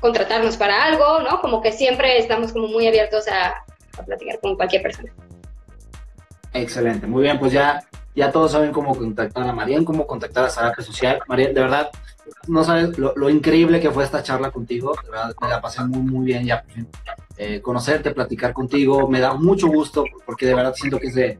contratarnos 0.00 0.56
para 0.56 0.84
algo, 0.84 1.20
¿no? 1.20 1.40
Como 1.40 1.62
que 1.62 1.72
siempre 1.72 2.18
estamos 2.18 2.52
como 2.52 2.66
muy 2.66 2.88
abiertos 2.88 3.26
a, 3.28 3.64
platicar 4.04 4.40
con 4.40 4.56
cualquier 4.56 4.82
persona. 4.82 5.12
Excelente, 6.52 7.06
muy 7.06 7.22
bien, 7.22 7.38
pues 7.38 7.52
ya, 7.52 7.84
ya 8.14 8.32
todos 8.32 8.52
saben 8.52 8.72
cómo 8.72 8.96
contactar 8.96 9.46
a 9.46 9.52
Marian, 9.52 9.84
cómo 9.84 10.06
contactar 10.06 10.46
a 10.46 10.50
Zarape 10.50 10.82
Social. 10.82 11.20
Marian, 11.28 11.54
de 11.54 11.60
verdad, 11.60 11.90
no 12.48 12.64
sabes 12.64 12.98
lo, 12.98 13.30
increíble 13.30 13.80
que 13.80 13.90
fue 13.90 14.04
esta 14.04 14.22
charla 14.22 14.50
contigo. 14.50 14.94
De 15.04 15.10
verdad, 15.10 15.34
me 15.40 15.48
la 15.48 15.60
pasé 15.60 15.82
muy, 15.84 16.00
muy 16.00 16.26
bien 16.26 16.44
ya. 16.44 16.64
Eh, 17.36 17.60
conocerte, 17.60 18.10
platicar 18.10 18.52
contigo, 18.52 19.08
me 19.08 19.20
da 19.20 19.34
mucho 19.34 19.68
gusto 19.68 20.04
porque 20.26 20.46
de 20.46 20.54
verdad 20.54 20.74
siento 20.74 20.98
que 20.98 21.06
es 21.06 21.14
de 21.14 21.38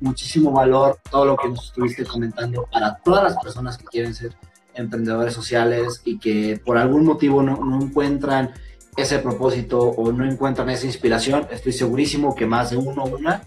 muchísimo 0.00 0.50
valor 0.50 0.98
todo 1.10 1.24
lo 1.24 1.36
que 1.36 1.48
nos 1.48 1.66
estuviste 1.66 2.04
comentando 2.04 2.66
para 2.72 2.96
todas 2.96 3.22
las 3.22 3.36
personas 3.36 3.78
que 3.78 3.84
quieren 3.84 4.14
ser 4.14 4.34
emprendedores 4.74 5.34
sociales 5.34 6.00
y 6.04 6.18
que 6.18 6.60
por 6.64 6.78
algún 6.78 7.04
motivo 7.04 7.42
no, 7.42 7.80
encuentran 7.80 8.52
ese 8.96 9.18
propósito 9.18 9.78
o 9.78 10.12
no 10.12 10.24
encuentran 10.24 10.68
esa 10.70 10.86
inspiración. 10.86 11.46
Estoy 11.50 11.72
segurísimo 11.72 12.34
que 12.34 12.46
más 12.46 12.70
de 12.70 12.76
uno 12.76 13.04
una 13.04 13.42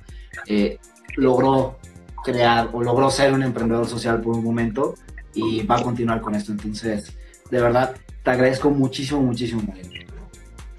eh, 0.47 0.79
logró 1.15 1.77
crear 2.23 2.69
o 2.73 2.81
logró 2.81 3.09
ser 3.09 3.33
un 3.33 3.43
emprendedor 3.43 3.87
social 3.87 4.21
por 4.21 4.35
un 4.35 4.43
momento 4.43 4.95
y 5.35 5.63
va 5.63 5.77
a 5.77 5.83
continuar 5.83 6.21
con 6.21 6.33
esto. 6.33 6.51
Entonces, 6.51 7.15
de 7.51 7.61
verdad, 7.61 7.95
te 8.23 8.31
agradezco 8.31 8.71
muchísimo, 8.71 9.21
muchísimo, 9.21 9.61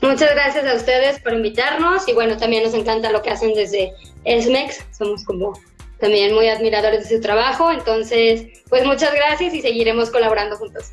Muchas 0.02 0.34
gracias 0.34 0.66
a 0.66 0.74
ustedes 0.74 1.20
por 1.20 1.32
invitarnos 1.32 2.06
y 2.06 2.12
bueno, 2.12 2.36
también 2.36 2.62
nos 2.62 2.74
encanta 2.74 3.10
lo 3.10 3.22
que 3.22 3.30
hacen 3.30 3.54
desde 3.54 3.92
SMEX, 4.24 4.84
somos 4.96 5.24
como 5.24 5.58
también 5.98 6.34
muy 6.34 6.48
admiradores 6.48 7.08
de 7.08 7.16
su 7.16 7.22
trabajo, 7.22 7.72
entonces 7.72 8.62
pues 8.68 8.84
muchas 8.84 9.14
gracias 9.14 9.54
y 9.54 9.62
seguiremos 9.62 10.10
colaborando 10.10 10.56
juntos. 10.56 10.92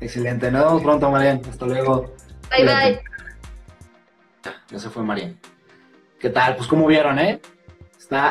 Excelente, 0.00 0.50
nos 0.50 0.64
vemos 0.64 0.82
pronto 0.82 1.10
Marian, 1.10 1.42
hasta 1.48 1.66
luego. 1.66 2.14
Bye 2.50 2.64
bye. 2.64 3.00
Ya 4.70 4.78
se 4.78 4.88
fue 4.88 5.02
Marian. 5.02 5.38
¿Qué 6.18 6.30
tal? 6.30 6.56
Pues 6.56 6.66
como 6.66 6.86
vieron, 6.86 7.18
¿eh? 7.18 7.40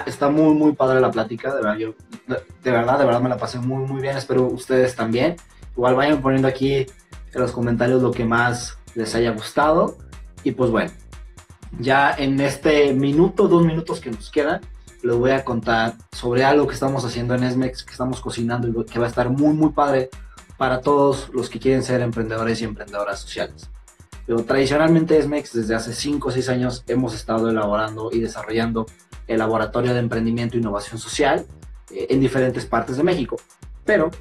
Está, 0.06 0.30
muy, 0.30 0.54
muy 0.56 0.74
padre 0.74 1.00
la 1.00 1.10
plática, 1.10 1.56
de 1.56 1.62
verdad, 1.62 1.78
yo, 1.78 1.94
de, 2.28 2.72
verdad, 2.72 3.00
de 3.00 3.06
verdad 3.06 3.22
me 3.22 3.30
la 3.30 3.38
pasé 3.38 3.60
muy, 3.60 3.88
muy 3.88 4.02
bien, 4.02 4.18
espero 4.18 4.46
ustedes 4.48 4.94
también. 4.94 5.38
Igual 5.72 5.96
vayan 5.96 6.22
poniendo 6.22 6.50
aquí 6.50 6.80
en 6.80 7.42
los 7.42 7.54
comentarios 7.54 8.02
lo 8.02 8.12
que 8.12 8.26
más 8.26 8.78
les 8.96 9.16
haya 9.16 9.32
gustado. 9.32 9.98
Y 10.44 10.52
pues 10.52 10.70
bueno, 10.70 10.92
ya 11.80 12.14
en 12.18 12.42
este 12.42 12.94
minuto, 12.94 13.48
dos 13.48 13.66
minutos 13.66 14.02
que 14.02 14.12
nos 14.12 14.30
quedan, 14.30 14.60
les 15.02 15.16
voy 15.16 15.32
a 15.32 15.46
contar 15.46 15.94
sobre 16.12 16.44
algo 16.44 16.68
que 16.68 16.74
estamos 16.74 17.06
haciendo 17.06 17.34
en 17.36 17.44
Esmex, 17.44 17.84
que 17.86 17.92
estamos 17.92 18.20
cocinando 18.20 18.68
y 18.68 18.86
que 18.86 19.00
va 19.00 19.06
a 19.06 19.10
estar 19.10 19.30
muy, 19.30 19.54
muy 19.54 19.70
padre 19.70 20.10
para 20.58 20.82
todos 20.82 21.30
los 21.34 21.50
que 21.50 21.58
quieren 21.58 21.84
ser 21.84 22.02
emprendedores 22.02 22.62
y 22.62 22.66
emprendedoras 22.66 23.22
sociales. 23.22 23.70
Pero 24.30 24.44
tradicionalmente 24.44 25.18
Esmex 25.18 25.54
desde 25.54 25.74
hace 25.74 25.92
5 25.92 26.28
o 26.28 26.32
6 26.32 26.50
años 26.50 26.84
hemos 26.86 27.16
estado 27.16 27.50
elaborando 27.50 28.12
y 28.14 28.20
desarrollando 28.20 28.86
el 29.26 29.40
Laboratorio 29.40 29.92
de 29.92 30.02
Emprendimiento 30.02 30.56
e 30.56 30.60
Innovación 30.60 31.00
Social 31.00 31.48
eh, 31.90 32.06
en 32.12 32.20
diferentes 32.20 32.64
partes 32.68 32.98
de 32.98 33.04
México. 33.04 33.38
Pero, 33.86 34.12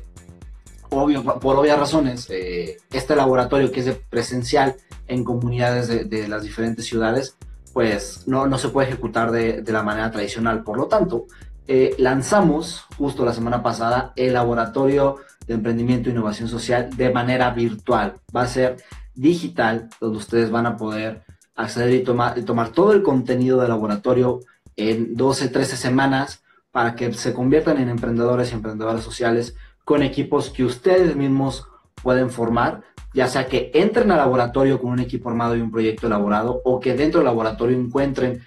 obvio, 0.88 1.22
por 1.22 1.56
obvias 1.56 1.78
razones, 1.78 2.26
eh, 2.30 2.78
este 2.90 3.14
laboratorio 3.16 3.70
que 3.70 3.80
es 3.80 3.96
presencial 4.08 4.76
en 5.08 5.24
comunidades 5.24 5.88
de, 6.08 6.26
las 6.26 6.42
diferentes 6.42 6.86
ciudades, 6.86 7.36
pues 7.74 8.26
no, 8.26 8.46
no, 8.46 8.56
se 8.56 8.70
puede 8.70 8.88
ejecutar 8.88 9.30
de, 9.30 9.60
de, 9.60 9.72
la 9.72 9.82
manera 9.82 10.10
tradicional. 10.10 10.62
Por 10.64 10.78
lo 10.78 10.86
tanto, 10.86 11.26
eh, 11.66 11.94
lanzamos 11.98 12.86
justo 12.96 13.26
la 13.26 13.34
semana 13.34 13.62
pasada 13.62 14.14
el 14.16 14.32
laboratorio 14.32 15.16
de 15.46 15.52
emprendimiento 15.52 16.08
e 16.08 16.12
innovación 16.12 16.48
social 16.48 16.88
de 16.96 17.10
manera 17.10 17.50
virtual. 17.50 18.14
Va 18.34 18.44
a 18.44 18.46
ser 18.46 18.78
digital, 19.18 19.88
donde 20.00 20.18
ustedes 20.18 20.50
van 20.50 20.66
a 20.66 20.76
poder 20.76 21.24
acceder 21.54 21.92
y 21.92 22.04
tomar, 22.04 22.38
y 22.38 22.42
tomar 22.42 22.70
todo 22.70 22.92
el 22.92 23.02
contenido 23.02 23.60
del 23.60 23.68
laboratorio 23.70 24.40
en 24.76 25.14
12, 25.16 25.48
13 25.48 25.76
semanas 25.76 26.42
para 26.70 26.94
que 26.94 27.12
se 27.12 27.34
conviertan 27.34 27.78
en 27.78 27.88
emprendedores 27.88 28.50
y 28.50 28.54
emprendedoras 28.54 29.02
sociales 29.02 29.56
con 29.84 30.02
equipos 30.02 30.50
que 30.50 30.64
ustedes 30.64 31.16
mismos 31.16 31.66
pueden 32.02 32.30
formar, 32.30 32.82
ya 33.12 33.26
sea 33.26 33.46
que 33.46 33.70
entren 33.74 34.10
al 34.12 34.18
laboratorio 34.18 34.80
con 34.80 34.92
un 34.92 35.00
equipo 35.00 35.30
armado 35.30 35.56
y 35.56 35.60
un 35.60 35.70
proyecto 35.70 36.06
elaborado 36.06 36.60
o 36.64 36.78
que 36.78 36.94
dentro 36.94 37.20
del 37.20 37.26
laboratorio 37.26 37.76
encuentren 37.76 38.42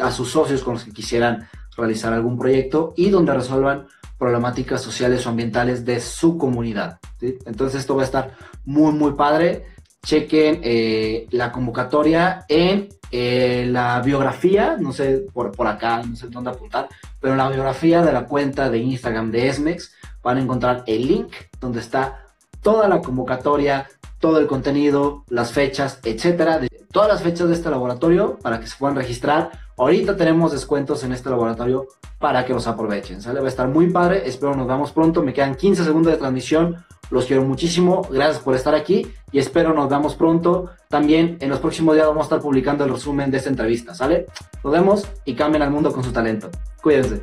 a 0.00 0.10
sus 0.10 0.30
socios 0.30 0.62
con 0.62 0.74
los 0.74 0.84
que 0.84 0.92
quisieran 0.92 1.48
realizar 1.76 2.12
algún 2.12 2.38
proyecto 2.38 2.94
y 2.96 3.10
donde 3.10 3.34
resuelvan 3.34 3.86
problemáticas 4.18 4.80
sociales 4.80 5.26
o 5.26 5.30
ambientales 5.30 5.84
de 5.84 6.00
su 6.00 6.38
comunidad. 6.38 7.00
Entonces 7.20 7.80
esto 7.80 7.96
va 7.96 8.02
a 8.02 8.06
estar 8.06 8.36
muy, 8.64 8.92
muy 8.92 9.12
padre. 9.12 9.66
Chequen 10.04 10.60
eh, 10.62 11.26
la 11.30 11.50
convocatoria 11.50 12.44
en 12.48 12.88
eh, 13.10 13.66
la 13.68 14.00
biografía, 14.00 14.76
no 14.78 14.92
sé 14.92 15.24
por, 15.32 15.52
por 15.52 15.66
acá, 15.66 16.02
no 16.02 16.14
sé 16.14 16.28
dónde 16.28 16.50
apuntar, 16.50 16.88
pero 17.20 17.32
en 17.32 17.38
la 17.38 17.48
biografía 17.48 18.02
de 18.02 18.12
la 18.12 18.26
cuenta 18.26 18.70
de 18.70 18.78
Instagram 18.78 19.30
de 19.30 19.48
Esmex 19.48 19.94
van 20.22 20.38
a 20.38 20.40
encontrar 20.40 20.84
el 20.86 21.06
link 21.06 21.32
donde 21.60 21.80
está 21.80 22.24
toda 22.60 22.88
la 22.88 23.00
convocatoria, 23.00 23.88
todo 24.18 24.38
el 24.38 24.46
contenido, 24.46 25.24
las 25.28 25.52
fechas, 25.52 26.00
etcétera, 26.02 26.58
de 26.58 26.68
todas 26.90 27.08
las 27.08 27.22
fechas 27.22 27.48
de 27.48 27.54
este 27.54 27.70
laboratorio 27.70 28.38
para 28.42 28.58
que 28.58 28.66
se 28.66 28.76
puedan 28.78 28.96
registrar. 28.96 29.50
Ahorita 29.76 30.16
tenemos 30.16 30.52
descuentos 30.52 31.04
en 31.04 31.12
este 31.12 31.28
laboratorio 31.28 31.86
para 32.18 32.44
que 32.44 32.54
los 32.54 32.66
aprovechen, 32.66 33.20
¿sale? 33.20 33.40
Va 33.40 33.46
a 33.46 33.48
estar 33.48 33.68
muy 33.68 33.90
padre, 33.90 34.22
espero 34.26 34.54
nos 34.54 34.66
vemos 34.66 34.92
pronto, 34.92 35.22
me 35.22 35.32
quedan 35.32 35.56
15 35.56 35.84
segundos 35.84 36.12
de 36.12 36.18
transmisión, 36.18 36.84
los 37.10 37.26
quiero 37.26 37.42
muchísimo, 37.44 38.02
gracias 38.10 38.42
por 38.42 38.54
estar 38.54 38.74
aquí 38.74 39.06
y 39.32 39.38
espero 39.38 39.74
nos 39.74 39.88
vemos 39.88 40.14
pronto. 40.14 40.70
También 40.88 41.38
en 41.40 41.50
los 41.50 41.60
próximos 41.60 41.94
días 41.94 42.06
vamos 42.06 42.22
a 42.22 42.24
estar 42.24 42.40
publicando 42.40 42.84
el 42.84 42.92
resumen 42.92 43.30
de 43.30 43.38
esta 43.38 43.50
entrevista, 43.50 43.94
¿sale? 43.94 44.26
Nos 44.62 44.72
vemos 44.72 45.08
y 45.24 45.34
cambien 45.34 45.62
al 45.62 45.70
mundo 45.70 45.92
con 45.92 46.04
su 46.04 46.12
talento. 46.12 46.50
Cuídense. 46.82 47.22